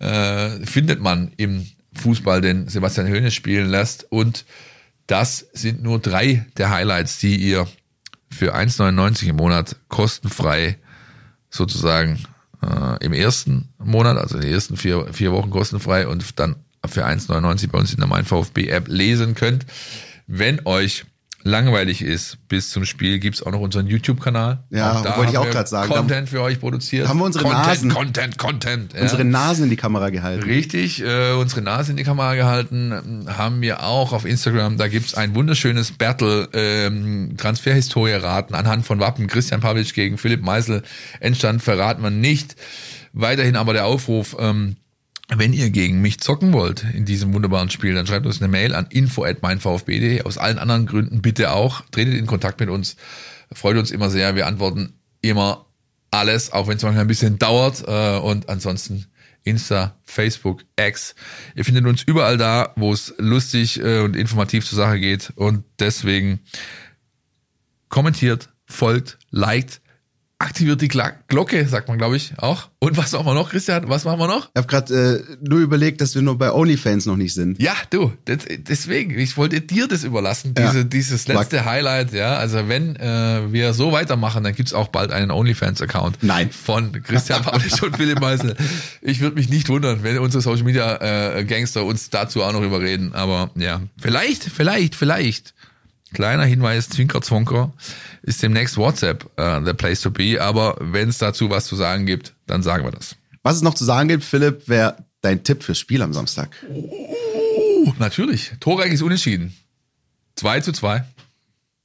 [0.00, 4.10] äh, findet man im Fußball, den Sebastian Hönes spielen lässt.
[4.10, 4.44] Und
[5.06, 7.68] das sind nur drei der Highlights, die ihr
[8.30, 10.78] für 1,99 im Monat kostenfrei
[11.50, 12.18] sozusagen
[12.62, 16.56] äh, im ersten Monat, also in den ersten vier, vier Wochen kostenfrei und dann
[16.88, 19.66] für 1,99 bei uns in der Mein VfB App lesen könnt.
[20.26, 21.04] Wenn euch
[21.44, 24.64] langweilig ist bis zum Spiel, gibt's auch noch unseren YouTube-Kanal.
[24.70, 25.92] Ja, da wollte ich auch gerade sagen.
[25.92, 27.08] Content für euch produziert.
[27.08, 27.90] Haben wir unsere Content, Nasen.
[27.90, 28.92] Content, Content.
[28.94, 29.02] Ja.
[29.02, 30.44] Unsere Nasen in die Kamera gehalten.
[30.44, 33.26] Richtig, äh, unsere Nase in die Kamera gehalten.
[33.26, 34.78] Haben wir auch auf Instagram.
[34.78, 39.26] Da gibt's ein wunderschönes Battle, ähm, Transferhistorie raten anhand von Wappen.
[39.26, 40.82] Christian Pavlic gegen Philipp Meisel.
[41.20, 42.56] Endstand verraten wir nicht.
[43.12, 44.76] Weiterhin aber der Aufruf, ähm,
[45.38, 48.74] wenn ihr gegen mich zocken wollt in diesem wunderbaren Spiel, dann schreibt uns eine Mail
[48.74, 50.22] an info@meinvfb.de.
[50.22, 51.82] Aus allen anderen Gründen bitte auch.
[51.90, 52.96] Tretet in Kontakt mit uns.
[53.52, 54.34] Freut uns immer sehr.
[54.34, 55.66] Wir antworten immer
[56.10, 57.84] alles, auch wenn es manchmal ein bisschen dauert.
[57.86, 59.06] Äh, und ansonsten
[59.44, 61.14] Insta, Facebook, X.
[61.54, 65.32] Ihr findet uns überall da, wo es lustig äh, und informativ zur Sache geht.
[65.34, 66.40] Und deswegen
[67.88, 69.81] kommentiert, folgt, liked,
[70.42, 72.68] aktiviert die Glocke, sagt man, glaube ich, auch.
[72.80, 73.88] Und was machen wir noch, Christian?
[73.88, 74.48] Was machen wir noch?
[74.48, 77.62] Ich habe gerade äh, nur überlegt, dass wir nur bei OnlyFans noch nicht sind.
[77.62, 80.84] Ja, du, das, deswegen, ich wollte dir das überlassen, diese, ja.
[80.84, 81.66] dieses letzte Mag.
[81.66, 82.34] Highlight, ja.
[82.34, 86.18] Also wenn äh, wir so weitermachen, dann gibt's auch bald einen OnlyFans-Account.
[86.22, 86.50] Nein.
[86.50, 88.56] Von Christian Pavlic und Philipp Meisel.
[89.00, 92.62] Ich würde mich nicht wundern, wenn unsere Social Media äh, Gangster uns dazu auch noch
[92.62, 93.14] überreden.
[93.14, 95.54] Aber ja, vielleicht, vielleicht, vielleicht.
[96.12, 97.72] Kleiner Hinweis, Zwinker Zwonker
[98.22, 100.40] ist demnächst WhatsApp uh, the place to be.
[100.40, 103.16] Aber wenn es dazu was zu sagen gibt, dann sagen wir das.
[103.42, 106.50] Was es noch zu sagen gibt, Philipp, wäre dein Tipp fürs Spiel am Samstag.
[106.68, 108.52] Oh, natürlich.
[108.60, 109.54] Torreich ist unentschieden.
[110.36, 111.04] 2 zu 2.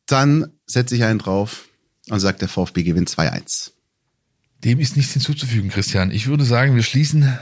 [0.05, 1.67] dann setze ich einen drauf
[2.09, 3.71] und sage, der VfB gewinnt 2-1.
[4.63, 6.11] Dem ist nichts hinzuzufügen, Christian.
[6.11, 7.37] Ich würde sagen, wir schließen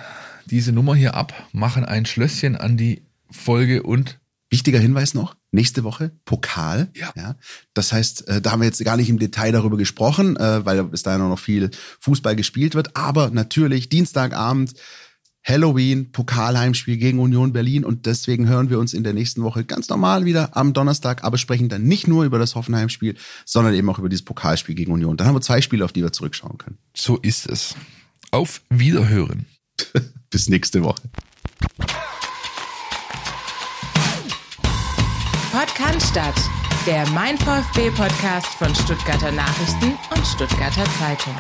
[0.46, 5.84] diese Nummer hier ab, machen ein Schlösschen an die Folge und Wichtiger Hinweis noch, nächste
[5.84, 6.90] Woche Pokal.
[6.96, 7.12] Ja.
[7.16, 7.36] ja.
[7.74, 10.84] Das heißt, äh, da haben wir jetzt gar nicht im Detail darüber gesprochen, äh, weil
[10.86, 12.96] bis dahin noch viel Fußball gespielt wird.
[12.96, 14.76] Aber natürlich Dienstagabend
[15.46, 19.90] Halloween, Pokalheimspiel gegen Union Berlin und deswegen hören wir uns in der nächsten Woche ganz
[19.90, 23.16] normal wieder am Donnerstag, aber sprechen dann nicht nur über das Hoffenheim-Spiel,
[23.46, 25.18] sondern eben auch über dieses Pokalspiel gegen Union.
[25.18, 26.80] Dann haben wir zwei Spiele, auf die wir zurückschauen können.
[26.96, 27.76] so ist es.
[28.32, 29.46] Auf Wiederhören.
[30.32, 31.04] Bis nächste Woche.
[35.76, 36.50] Podcast,
[36.88, 41.36] der Mein VfB Podcast von Stuttgarter Nachrichten und Stuttgarter Zeitung.